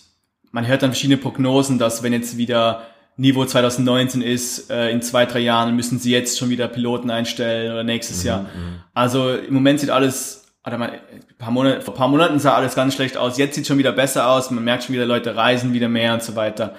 man 0.51 0.67
hört 0.67 0.83
dann 0.83 0.91
verschiedene 0.91 1.17
Prognosen, 1.17 1.79
dass 1.79 2.03
wenn 2.03 2.13
jetzt 2.13 2.37
wieder 2.37 2.83
Niveau 3.17 3.45
2019 3.45 4.23
ist, 4.23 4.71
äh, 4.71 4.91
in 4.91 5.03
zwei, 5.03 5.27
drei 5.27 5.41
Jahren 5.41 5.77
müssen 5.77 5.99
sie 5.99 6.13
jetzt 6.13 6.39
schon 6.39 6.51
wieder 6.51 6.69
Piloten 6.69 7.11
einstellen 7.11 7.73
oder 7.73 7.85
nächstes 7.85 8.23
Jahr. 8.23 8.47
Also 8.95 9.35
im 9.35 9.55
Moment 9.55 9.81
sieht 9.81 9.91
alles, 9.91 10.55
oder 10.67 10.79
mal, 10.79 10.93
ein 10.93 11.37
paar 11.39 11.51
Monate, 11.51 11.83
vor 11.83 11.95
ein 11.95 11.99
paar 11.99 12.09
Monaten 12.09 12.39
sah 12.39 12.55
alles 12.55 12.75
ganz 12.75 12.95
schlecht 12.95 13.17
aus, 13.17 13.37
jetzt 13.37 13.55
sieht 13.55 13.67
schon 13.67 13.79
wieder 13.79 13.93
besser 13.93 14.29
aus, 14.29 14.51
man 14.51 14.65
merkt 14.65 14.85
schon 14.85 14.95
wieder, 14.95 15.07
Leute 15.07 15.37
reisen 15.37 15.73
wieder 15.75 15.89
mehr 15.89 16.15
und 16.15 16.23
so 16.23 16.37
weiter. 16.37 16.75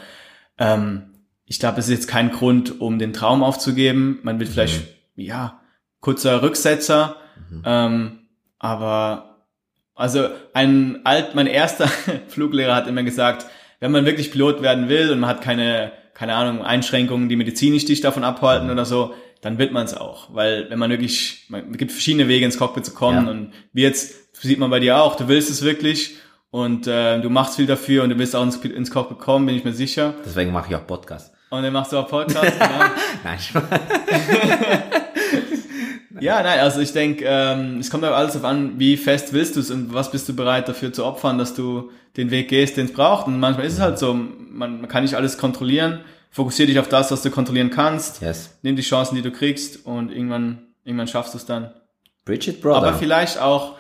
Ähm, 0.57 1.13
ich 1.45 1.59
glaube, 1.59 1.79
es 1.79 1.87
ist 1.87 1.93
jetzt 1.93 2.07
kein 2.07 2.31
Grund, 2.31 2.81
um 2.81 2.97
den 2.97 3.13
Traum 3.13 3.43
aufzugeben. 3.43 4.19
Man 4.23 4.39
wird 4.39 4.49
vielleicht, 4.49 4.87
ja, 5.15 5.59
kurzer 6.03 6.41
Rücksetzer, 6.41 7.15
ähm, 7.65 8.19
aber 8.59 9.37
also 9.95 10.27
ein 10.53 10.99
alt, 11.05 11.33
mein 11.33 11.47
erster 11.47 11.87
Fluglehrer 12.27 12.75
hat 12.75 12.87
immer 12.87 13.03
gesagt, 13.03 13.45
wenn 13.79 13.91
man 13.91 14.05
wirklich 14.05 14.31
Pilot 14.31 14.61
werden 14.61 14.89
will 14.89 15.11
und 15.11 15.19
man 15.21 15.29
hat 15.29 15.41
keine, 15.41 15.91
keine 16.13 16.35
Ahnung, 16.35 16.61
Einschränkungen, 16.63 17.29
die 17.29 17.35
medizinisch 17.37 17.85
dich 17.85 18.01
davon 18.01 18.23
abhalten 18.23 18.69
oder 18.69 18.85
so, 18.85 19.13
dann 19.41 19.57
wird 19.57 19.71
man 19.71 19.85
es 19.85 19.93
auch. 19.95 20.33
Weil 20.33 20.69
wenn 20.69 20.77
man 20.79 20.89
wirklich, 20.89 21.45
man, 21.49 21.71
es 21.71 21.77
gibt 21.77 21.91
verschiedene 21.91 22.27
Wege 22.27 22.45
ins 22.45 22.57
Cockpit 22.57 22.85
zu 22.85 22.93
kommen 22.93 23.25
Ja. 23.25 23.31
und 23.31 23.53
wie 23.71 23.83
jetzt 23.83 24.35
sieht 24.41 24.59
man 24.59 24.69
bei 24.71 24.79
dir 24.81 24.97
auch, 25.01 25.15
du 25.15 25.27
willst 25.29 25.49
es 25.49 25.63
wirklich 25.63 26.17
und 26.51 26.85
äh, 26.87 27.19
du 27.21 27.29
machst 27.29 27.55
viel 27.55 27.65
dafür 27.65 28.03
und 28.03 28.09
du 28.09 28.17
willst 28.19 28.35
auch 28.35 28.43
ins, 28.43 28.57
ins 28.57 28.91
Cockpit 28.91 29.19
kommen, 29.19 29.45
bin 29.45 29.55
ich 29.55 29.63
mir 29.63 29.73
sicher. 29.73 30.13
Deswegen 30.25 30.51
mache 30.51 30.67
ich 30.69 30.75
auch 30.75 30.85
Podcast. 30.85 31.33
Und 31.49 31.63
dann 31.63 31.71
machst 31.71 31.91
du 31.93 31.97
auch 31.97 32.07
Podcast, 32.09 32.51
genau. 32.59 32.85
Nein. 33.23 33.39
Ja, 36.19 36.43
nein, 36.43 36.59
also 36.59 36.79
ich 36.79 36.93
denke, 36.93 37.25
ähm, 37.27 37.79
es 37.79 37.89
kommt 37.89 38.03
aber 38.03 38.15
alles 38.15 38.33
darauf 38.33 38.49
an, 38.49 38.79
wie 38.79 38.97
fest 38.97 39.33
willst 39.33 39.55
du 39.55 39.59
es 39.59 39.71
und 39.71 39.93
was 39.93 40.11
bist 40.11 40.29
du 40.29 40.35
bereit 40.35 40.67
dafür 40.67 40.93
zu 40.93 41.05
opfern, 41.05 41.37
dass 41.37 41.53
du 41.53 41.91
den 42.17 42.31
Weg 42.31 42.49
gehst, 42.49 42.77
den 42.77 42.85
es 42.85 42.93
braucht. 42.93 43.27
Und 43.27 43.39
manchmal 43.39 43.65
ist 43.65 43.73
es 43.73 43.79
halt 43.79 43.97
so, 43.97 44.13
man, 44.13 44.81
man 44.81 44.87
kann 44.87 45.03
nicht 45.03 45.15
alles 45.15 45.37
kontrollieren. 45.37 46.01
Fokussier 46.29 46.65
dich 46.65 46.79
auf 46.79 46.87
das, 46.87 47.11
was 47.11 47.21
du 47.21 47.31
kontrollieren 47.31 47.69
kannst. 47.69 48.21
Yes. 48.21 48.57
Nimm 48.61 48.75
die 48.75 48.81
Chancen, 48.81 49.15
die 49.15 49.21
du 49.21 49.31
kriegst 49.31 49.85
und 49.85 50.11
irgendwann, 50.11 50.67
irgendwann 50.83 51.07
schaffst 51.07 51.33
du 51.33 51.37
es 51.37 51.45
dann. 51.45 51.73
Bridget 52.25 52.61
Brother. 52.61 52.77
Aber 52.77 52.93
vielleicht 52.93 53.39
auch, 53.39 53.75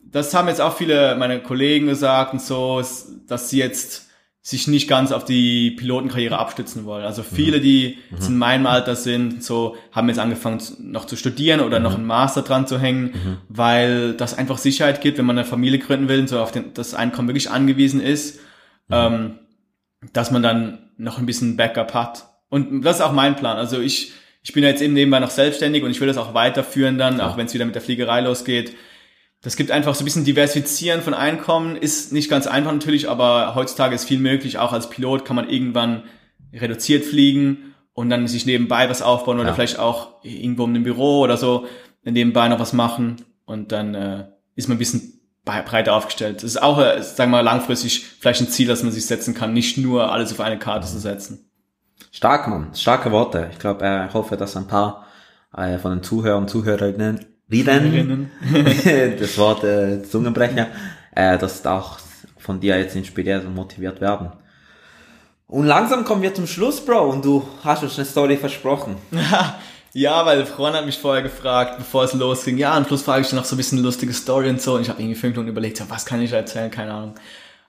das 0.00 0.32
haben 0.34 0.48
jetzt 0.48 0.60
auch 0.60 0.76
viele 0.76 1.16
meiner 1.16 1.38
Kollegen 1.38 1.86
gesagt 1.86 2.32
und 2.32 2.42
so, 2.42 2.82
dass 3.26 3.50
sie 3.50 3.58
jetzt 3.58 4.03
sich 4.46 4.68
nicht 4.68 4.88
ganz 4.88 5.10
auf 5.10 5.24
die 5.24 5.70
Pilotenkarriere 5.70 6.38
abstützen 6.38 6.84
wollen. 6.84 7.06
Also 7.06 7.22
viele, 7.22 7.62
die 7.62 7.96
jetzt 8.10 8.28
in 8.28 8.36
meinem 8.36 8.66
Alter 8.66 8.94
sind, 8.94 9.42
so 9.42 9.74
haben 9.90 10.06
jetzt 10.10 10.18
angefangen 10.18 10.60
noch 10.80 11.06
zu 11.06 11.16
studieren 11.16 11.60
oder 11.60 11.80
noch 11.80 11.94
einen 11.94 12.04
Master 12.04 12.42
dran 12.42 12.66
zu 12.66 12.78
hängen, 12.78 13.38
weil 13.48 14.12
das 14.12 14.36
einfach 14.36 14.58
Sicherheit 14.58 15.00
gibt, 15.00 15.16
wenn 15.16 15.24
man 15.24 15.38
eine 15.38 15.46
Familie 15.46 15.78
gründen 15.78 16.10
will 16.10 16.20
und 16.20 16.28
so 16.28 16.40
auf 16.40 16.52
den, 16.52 16.74
das 16.74 16.92
Einkommen 16.92 17.28
wirklich 17.28 17.50
angewiesen 17.50 18.02
ist, 18.02 18.38
ähm, 18.90 19.38
dass 20.12 20.30
man 20.30 20.42
dann 20.42 20.90
noch 20.98 21.16
ein 21.16 21.24
bisschen 21.24 21.56
Backup 21.56 21.94
hat. 21.94 22.26
Und 22.50 22.82
das 22.82 22.96
ist 22.96 23.02
auch 23.02 23.12
mein 23.12 23.36
Plan. 23.36 23.56
Also 23.56 23.80
ich, 23.80 24.12
ich 24.42 24.52
bin 24.52 24.62
ja 24.62 24.68
jetzt 24.68 24.82
eben 24.82 24.92
nebenbei 24.92 25.20
noch 25.20 25.30
selbstständig 25.30 25.82
und 25.84 25.90
ich 25.90 26.02
will 26.02 26.08
das 26.08 26.18
auch 26.18 26.34
weiterführen 26.34 26.98
dann, 26.98 27.18
auch 27.22 27.38
wenn 27.38 27.46
es 27.46 27.54
wieder 27.54 27.64
mit 27.64 27.76
der 27.76 27.82
Fliegerei 27.82 28.20
losgeht. 28.20 28.76
Das 29.44 29.56
gibt 29.56 29.70
einfach 29.70 29.94
so 29.94 30.02
ein 30.02 30.04
bisschen 30.06 30.24
Diversifizieren 30.24 31.02
von 31.02 31.14
Einkommen, 31.14 31.76
ist 31.76 32.12
nicht 32.12 32.30
ganz 32.30 32.46
einfach 32.46 32.72
natürlich, 32.72 33.08
aber 33.08 33.54
heutzutage 33.54 33.94
ist 33.94 34.04
viel 34.06 34.18
möglich. 34.18 34.58
Auch 34.58 34.72
als 34.72 34.88
Pilot 34.90 35.24
kann 35.24 35.36
man 35.36 35.48
irgendwann 35.48 36.04
reduziert 36.52 37.04
fliegen 37.04 37.74
und 37.92 38.08
dann 38.10 38.26
sich 38.26 38.46
nebenbei 38.46 38.88
was 38.88 39.02
aufbauen 39.02 39.38
oder 39.38 39.48
Ja. 39.50 39.54
vielleicht 39.54 39.78
auch 39.78 40.22
irgendwo 40.22 40.64
in 40.64 40.70
einem 40.70 40.82
Büro 40.84 41.20
oder 41.20 41.36
so 41.36 41.66
nebenbei 42.04 42.48
noch 42.48 42.58
was 42.58 42.72
machen 42.72 43.16
und 43.44 43.70
dann 43.72 43.94
äh, 43.94 44.24
ist 44.56 44.68
man 44.68 44.76
ein 44.76 44.78
bisschen 44.78 45.20
brei- 45.44 45.62
breiter 45.62 45.94
aufgestellt. 45.94 46.36
Das 46.38 46.44
ist 46.44 46.62
auch, 46.62 46.78
äh, 46.80 47.02
sagen 47.02 47.30
wir 47.30 47.38
mal, 47.38 47.40
langfristig 47.42 48.04
vielleicht 48.18 48.40
ein 48.40 48.48
Ziel, 48.48 48.66
das 48.66 48.82
man 48.82 48.92
sich 48.92 49.06
setzen 49.06 49.34
kann, 49.34 49.52
nicht 49.52 49.76
nur 49.78 50.10
alles 50.12 50.32
auf 50.32 50.40
eine 50.40 50.58
Karte 50.58 50.86
zu 50.86 50.98
setzen. 50.98 51.50
Stark, 52.12 52.48
Mann. 52.48 52.74
Starke 52.74 53.10
Worte. 53.12 53.48
Ich 53.52 53.58
glaube, 53.58 53.84
äh, 53.84 54.06
ich 54.06 54.14
hoffe, 54.14 54.36
dass 54.36 54.56
ein 54.56 54.66
paar 54.68 55.06
äh, 55.56 55.78
von 55.78 55.92
den 55.92 56.02
Zuhörern 56.02 56.42
und 56.44 56.48
Zuhörerinnen 56.48 57.24
Rieden, 57.62 58.30
das 59.18 59.38
Wort 59.38 59.64
äh, 59.64 60.02
Zungenbrecher, 60.02 60.68
äh, 61.14 61.38
dass 61.38 61.64
auch 61.66 61.98
von 62.38 62.60
dir 62.60 62.78
jetzt 62.78 62.96
inspiriert 62.96 63.44
und 63.44 63.54
motiviert 63.54 64.00
werden. 64.00 64.32
Und 65.46 65.66
langsam 65.66 66.04
kommen 66.04 66.22
wir 66.22 66.34
zum 66.34 66.46
Schluss, 66.46 66.84
Bro, 66.84 67.10
und 67.10 67.24
du 67.24 67.46
hast 67.62 67.82
uns 67.82 67.96
eine 67.98 68.06
Story 68.06 68.36
versprochen. 68.36 68.96
Ja, 69.96 70.26
weil 70.26 70.44
Freund 70.44 70.74
hat 70.74 70.86
mich 70.86 70.98
vorher 70.98 71.22
gefragt, 71.22 71.78
bevor 71.78 72.02
es 72.02 72.14
losging. 72.14 72.58
Ja, 72.58 72.76
und 72.76 72.88
plus 72.88 73.02
frage 73.02 73.24
ich 73.24 73.32
noch 73.32 73.44
so 73.44 73.54
ein 73.54 73.58
bisschen 73.58 73.78
lustige 73.78 74.12
Story 74.12 74.48
und 74.48 74.60
so. 74.60 74.74
Und 74.74 74.82
ich 74.82 74.88
habe 74.88 75.00
irgendwie 75.00 75.14
fünf 75.14 75.36
Minuten 75.36 75.50
überlegt, 75.50 75.78
ja, 75.78 75.86
was 75.88 76.04
kann 76.04 76.20
ich 76.20 76.32
erzählen? 76.32 76.68
Keine 76.68 76.92
Ahnung. 76.92 77.14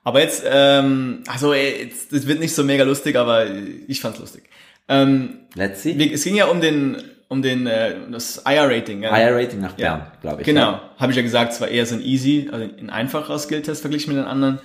Aber 0.04 0.22
jetzt, 0.22 0.44
ähm, 0.44 1.24
also 1.28 1.54
jetzt, 1.54 2.12
es 2.12 2.26
wird 2.26 2.40
nicht 2.40 2.56
so 2.56 2.64
mega 2.64 2.84
lustig, 2.84 3.16
aber 3.16 3.46
ich 3.88 4.02
fand's 4.02 4.18
lustig. 4.18 4.50
Ähm, 4.88 5.42
Let's 5.54 5.84
see. 5.84 6.12
es 6.12 6.24
ging 6.24 6.34
ja 6.34 6.46
um 6.46 6.62
den, 6.62 6.98
um 7.28 7.42
den, 7.42 7.66
äh, 7.68 7.96
das 8.12 8.44
IR-Rating. 8.46 9.04
Ja? 9.04 9.12
Higher 9.12 9.36
Rating 9.36 9.60
nach 9.62 9.78
Ja, 9.78 9.96
Bern, 9.98 10.12
glaube 10.22 10.42
ich. 10.42 10.46
Genau, 10.46 10.72
Ja. 10.72 10.90
habe 10.98 11.12
ich 11.12 11.16
ja 11.18 11.24
gesagt, 11.24 11.54
es 11.54 11.62
war 11.62 11.68
eher 11.68 11.86
so 11.86 11.96
ein 11.96 12.02
easy, 12.02 12.50
also 12.52 12.66
ein 12.66 12.90
einfacher 12.90 13.38
Skilltest 13.40 13.82
verglichen 13.82 14.14
mit 14.14 14.22
den 14.24 14.28
anderen. 14.30 14.60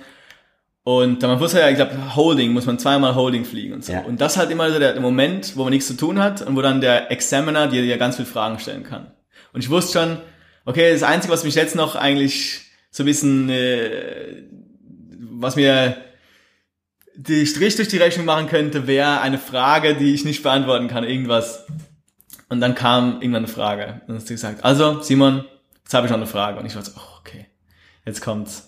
Und 0.83 1.21
man 1.21 1.37
muss 1.37 1.53
ja, 1.53 1.69
ich 1.69 1.75
glaube, 1.75 2.15
Holding, 2.15 2.53
muss 2.53 2.65
man 2.65 2.79
zweimal 2.79 3.13
Holding 3.13 3.45
fliegen 3.45 3.73
und 3.73 3.85
so. 3.85 3.93
Ja. 3.93 4.01
Und 4.01 4.19
das 4.19 4.37
halt 4.37 4.49
immer 4.49 4.71
so 4.71 4.79
der, 4.79 4.93
der 4.93 5.01
Moment, 5.01 5.55
wo 5.55 5.63
man 5.63 5.71
nichts 5.71 5.87
zu 5.87 5.95
tun 5.95 6.19
hat 6.19 6.41
und 6.41 6.55
wo 6.55 6.61
dann 6.61 6.81
der 6.81 7.11
Examiner 7.11 7.67
dir 7.67 7.85
ja 7.85 7.97
ganz 7.97 8.15
viele 8.15 8.25
Fragen 8.27 8.57
stellen 8.57 8.83
kann. 8.83 9.11
Und 9.53 9.63
ich 9.63 9.69
wusste 9.69 9.99
schon, 9.99 10.17
okay, 10.65 10.91
das 10.91 11.03
Einzige, 11.03 11.33
was 11.33 11.43
mich 11.43 11.53
jetzt 11.55 11.75
noch 11.75 11.95
eigentlich 11.95 12.61
so 12.89 13.03
ein 13.03 13.05
bisschen, 13.05 13.49
äh, 13.49 14.43
was 15.33 15.55
mir 15.55 15.97
die 17.15 17.45
Strich 17.45 17.75
durch 17.75 17.89
die 17.89 17.97
Rechnung 17.97 18.25
machen 18.25 18.47
könnte, 18.47 18.87
wäre 18.87 19.21
eine 19.21 19.37
Frage, 19.37 19.95
die 19.95 20.13
ich 20.13 20.25
nicht 20.25 20.41
beantworten 20.41 20.87
kann, 20.87 21.03
irgendwas. 21.03 21.65
Und 22.51 22.59
dann 22.59 22.75
kam 22.75 23.21
irgendwann 23.21 23.45
eine 23.45 23.47
Frage. 23.47 24.01
Und 24.01 24.09
dann 24.09 24.15
hast 24.17 24.29
du 24.29 24.33
gesagt, 24.33 24.65
also 24.65 25.01
Simon, 25.01 25.45
jetzt 25.83 25.93
habe 25.93 26.05
ich 26.05 26.11
noch 26.11 26.17
eine 26.17 26.27
Frage. 26.27 26.59
Und 26.59 26.65
ich 26.65 26.75
war 26.75 26.83
so, 26.83 26.91
oh, 26.97 27.19
okay, 27.21 27.45
jetzt 28.05 28.19
kommt's. 28.19 28.67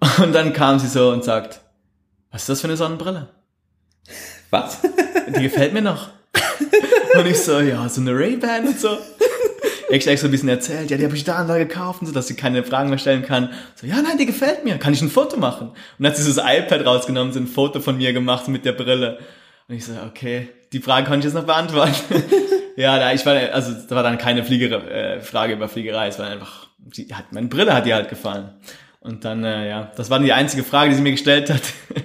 Und 0.22 0.32
dann 0.32 0.54
kam 0.54 0.78
sie 0.78 0.88
so 0.88 1.10
und 1.10 1.22
sagt, 1.22 1.60
was 2.30 2.42
ist 2.42 2.48
das 2.48 2.60
für 2.62 2.68
eine 2.68 2.78
Sonnenbrille? 2.78 3.28
Was? 4.48 4.78
Die 5.28 5.42
gefällt 5.42 5.74
mir 5.74 5.82
noch. 5.82 6.08
Und 7.14 7.26
ich 7.26 7.38
so, 7.38 7.60
ja, 7.60 7.86
so 7.90 8.00
eine 8.00 8.12
Ray-Ban 8.12 8.68
und 8.68 8.80
so. 8.80 8.96
Ich 9.90 10.06
extra 10.06 10.28
ein 10.28 10.30
bisschen 10.30 10.48
erzählt, 10.48 10.90
ja, 10.90 10.96
die 10.96 11.04
habe 11.04 11.14
ich 11.14 11.24
da 11.24 11.42
und 11.42 11.48
da 11.48 11.58
gekauft 11.58 12.00
und 12.00 12.06
so, 12.06 12.12
dass 12.12 12.26
sie 12.26 12.36
keine 12.36 12.64
Fragen 12.64 12.88
mehr 12.88 12.98
stellen 12.98 13.22
kann. 13.22 13.52
So, 13.74 13.86
ja, 13.86 14.00
nein, 14.00 14.18
die 14.18 14.26
gefällt 14.26 14.64
mir. 14.64 14.78
Kann 14.78 14.94
ich 14.94 15.02
ein 15.02 15.10
Foto 15.10 15.36
machen? 15.36 15.68
Und 15.68 15.76
dann 15.98 16.10
hat 16.10 16.16
sie 16.16 16.22
so 16.22 16.40
das 16.40 16.44
iPad 16.44 16.86
rausgenommen, 16.86 17.32
so 17.32 17.38
ein 17.38 17.46
Foto 17.46 17.80
von 17.80 17.98
mir 17.98 18.12
gemacht 18.12 18.48
mit 18.48 18.64
der 18.64 18.72
Brille. 18.72 19.18
Und 19.68 19.74
ich 19.74 19.84
so, 19.84 19.92
okay, 20.06 20.48
die 20.72 20.80
Frage 20.80 21.06
konnte 21.06 21.20
ich 21.26 21.32
jetzt 21.32 21.34
noch 21.34 21.46
beantworten. 21.46 21.94
ja, 22.76 22.98
da, 22.98 23.12
ich 23.12 23.24
war, 23.26 23.34
also, 23.52 23.72
da 23.88 23.96
war 23.96 24.02
dann 24.02 24.18
keine 24.18 24.44
Fliegere, 24.44 24.88
äh, 24.90 25.20
Frage 25.20 25.54
über 25.54 25.68
Fliegerei. 25.68 26.08
Es 26.08 26.18
war 26.18 26.26
einfach, 26.26 26.68
die 26.78 27.12
hat, 27.12 27.32
meine 27.32 27.48
Brille 27.48 27.74
hat 27.74 27.86
ihr 27.86 27.94
halt 27.94 28.08
gefallen. 28.08 28.50
Und 29.00 29.24
dann, 29.24 29.44
äh, 29.44 29.68
ja, 29.68 29.90
das 29.96 30.10
war 30.10 30.18
die 30.18 30.32
einzige 30.32 30.62
Frage, 30.64 30.90
die 30.90 30.96
sie 30.96 31.02
mir 31.02 31.12
gestellt 31.12 31.50
hat. 31.50 31.62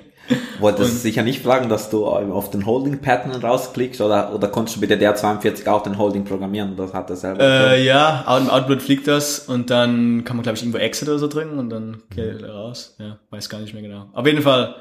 Wolltest 0.59 0.91
du 0.93 0.97
sicher 0.97 1.23
nicht 1.23 1.41
fragen, 1.41 1.69
dass 1.69 1.89
du 1.89 2.05
auf 2.05 2.51
den 2.51 2.65
Holding-Pattern 2.67 3.31
rausklickst 3.31 3.99
oder, 3.99 4.33
oder 4.33 4.47
konntest 4.47 4.77
du 4.77 4.81
mit 4.81 4.91
der 4.91 4.99
DR42 5.01 5.67
auch 5.67 5.81
den 5.81 5.97
Holding 5.97 6.23
programmieren? 6.23 6.75
Das 6.77 6.93
hat 6.93 7.09
er 7.09 7.15
selber. 7.15 7.41
Äh, 7.43 7.83
ja, 7.83 8.23
Out- 8.27 8.41
im 8.43 8.49
Output 8.49 8.81
fliegt 8.83 9.07
das 9.07 9.39
und 9.39 9.71
dann 9.71 10.23
kann 10.23 10.37
man, 10.37 10.43
glaube 10.43 10.57
ich, 10.57 10.63
irgendwo 10.63 10.77
Exit 10.77 11.09
oder 11.09 11.17
so 11.17 11.27
drücken 11.27 11.57
und 11.57 11.71
dann 11.71 12.03
geht 12.15 12.43
er 12.43 12.53
raus. 12.53 12.95
Ja, 12.99 13.17
weiß 13.31 13.49
gar 13.49 13.59
nicht 13.59 13.73
mehr 13.73 13.81
genau. 13.81 14.09
Auf 14.13 14.25
jeden 14.27 14.43
Fall 14.43 14.75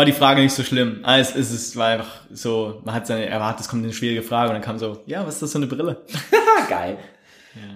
war 0.00 0.06
die 0.06 0.12
Frage 0.12 0.40
nicht 0.40 0.54
so 0.54 0.62
schlimm. 0.62 1.00
Ah, 1.02 1.18
es, 1.18 1.36
es, 1.36 1.76
war 1.76 1.88
einfach 1.88 2.22
so, 2.32 2.80
man 2.86 2.94
hat 2.94 3.06
seine 3.06 3.26
erwartet, 3.26 3.60
es 3.60 3.68
kommt 3.68 3.84
eine 3.84 3.92
schwierige 3.92 4.22
Frage 4.22 4.48
und 4.48 4.54
dann 4.54 4.62
kam 4.62 4.78
so, 4.78 5.02
ja, 5.04 5.26
was 5.26 5.34
ist 5.34 5.42
das 5.42 5.52
für 5.52 5.58
eine 5.58 5.66
Brille? 5.66 6.00
Geil. 6.70 6.96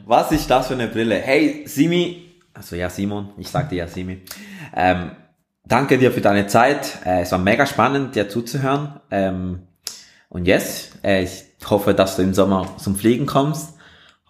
Was 0.06 0.32
ist 0.32 0.48
das 0.48 0.68
für 0.68 0.72
eine 0.72 0.88
Brille? 0.88 1.16
Hey, 1.16 1.64
Simi, 1.66 2.40
also 2.54 2.76
ja, 2.76 2.88
Simon, 2.88 3.28
ich 3.36 3.50
sagte 3.50 3.74
ja 3.74 3.86
Simi. 3.88 4.22
Ähm, 4.74 5.10
danke 5.66 5.98
dir 5.98 6.12
für 6.12 6.22
deine 6.22 6.46
Zeit. 6.46 6.96
Äh, 7.04 7.20
es 7.20 7.32
war 7.32 7.38
mega 7.38 7.66
spannend, 7.66 8.14
dir 8.14 8.26
zuzuhören. 8.30 9.00
Ähm, 9.10 9.66
und 10.30 10.46
yes, 10.46 10.92
äh, 11.04 11.24
ich 11.24 11.44
hoffe, 11.68 11.92
dass 11.92 12.16
du 12.16 12.22
im 12.22 12.32
Sommer 12.32 12.74
zum 12.78 12.96
Fliegen 12.96 13.26
kommst. 13.26 13.74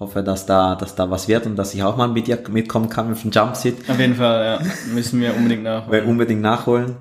Hoffe, 0.01 0.25
dass 0.25 0.47
da, 0.47 0.75
dass 0.75 0.97
da 0.97 1.09
was 1.13 1.29
wird 1.29 1.47
und 1.47 1.55
dass 1.55 1.73
ich 1.75 1.85
auch 1.85 1.97
mal 1.97 2.09
mit 2.09 2.27
dir 2.27 2.43
mitkommen 2.49 2.89
kann 2.89 3.09
mit 3.09 3.23
dem 3.23 3.31
Jumpseat. 3.31 3.89
Auf 3.89 4.01
jeden 4.01 4.17
Fall, 4.17 4.45
ja, 4.45 4.93
müssen 4.93 5.21
wir 5.21 5.37
unbedingt 5.37 5.63
nach. 5.63 5.89
Will 5.89 6.03
unbedingt 6.03 6.43
nachholen. 6.43 6.97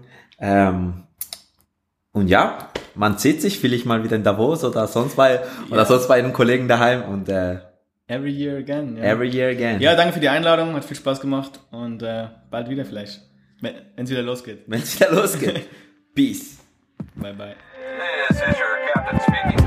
Ähm, 0.45 1.03
und 2.11 2.27
ja, 2.27 2.69
man 2.95 3.17
sieht 3.17 3.41
sich 3.41 3.59
vielleicht 3.59 3.85
mal 3.85 4.03
wieder 4.03 4.17
in 4.17 4.23
Davos 4.23 4.63
oder 4.65 4.87
sonst 4.87 5.15
bei 5.15 5.39
oder 5.69 5.77
Ja. 5.77 5.85
sonst 5.85 6.07
bei 6.09 6.15
einem 6.19 6.33
Kollegen 6.33 6.67
daheim 6.67 7.03
und 7.03 7.29
äh, 7.29 7.59
Every 8.07 8.31
year 8.31 8.57
again. 8.57 8.97
Ja. 8.97 9.03
every 9.03 9.29
year 9.29 9.49
again. 9.49 9.79
ja, 9.79 9.95
danke 9.95 10.13
für 10.13 10.19
die 10.19 10.27
Einladung, 10.27 10.73
hat 10.75 10.83
viel 10.83 10.97
Spaß 10.97 11.21
gemacht 11.21 11.61
und 11.71 12.03
äh, 12.03 12.27
bald 12.51 12.69
wieder 12.69 12.83
vielleicht, 12.83 13.21
wenn 13.61 13.73
es 13.95 14.09
wieder 14.09 14.21
losgeht. 14.21 14.63
Wenn 14.67 14.81
es 14.81 14.99
wieder 14.99 15.11
losgeht. 15.13 15.65
Peace. 16.13 16.57
Bye 17.15 17.33
bye. 17.33 17.55
This 18.27 18.37
is 18.37 18.43
your 18.59 18.93
captain 18.93 19.19
speaking. 19.21 19.62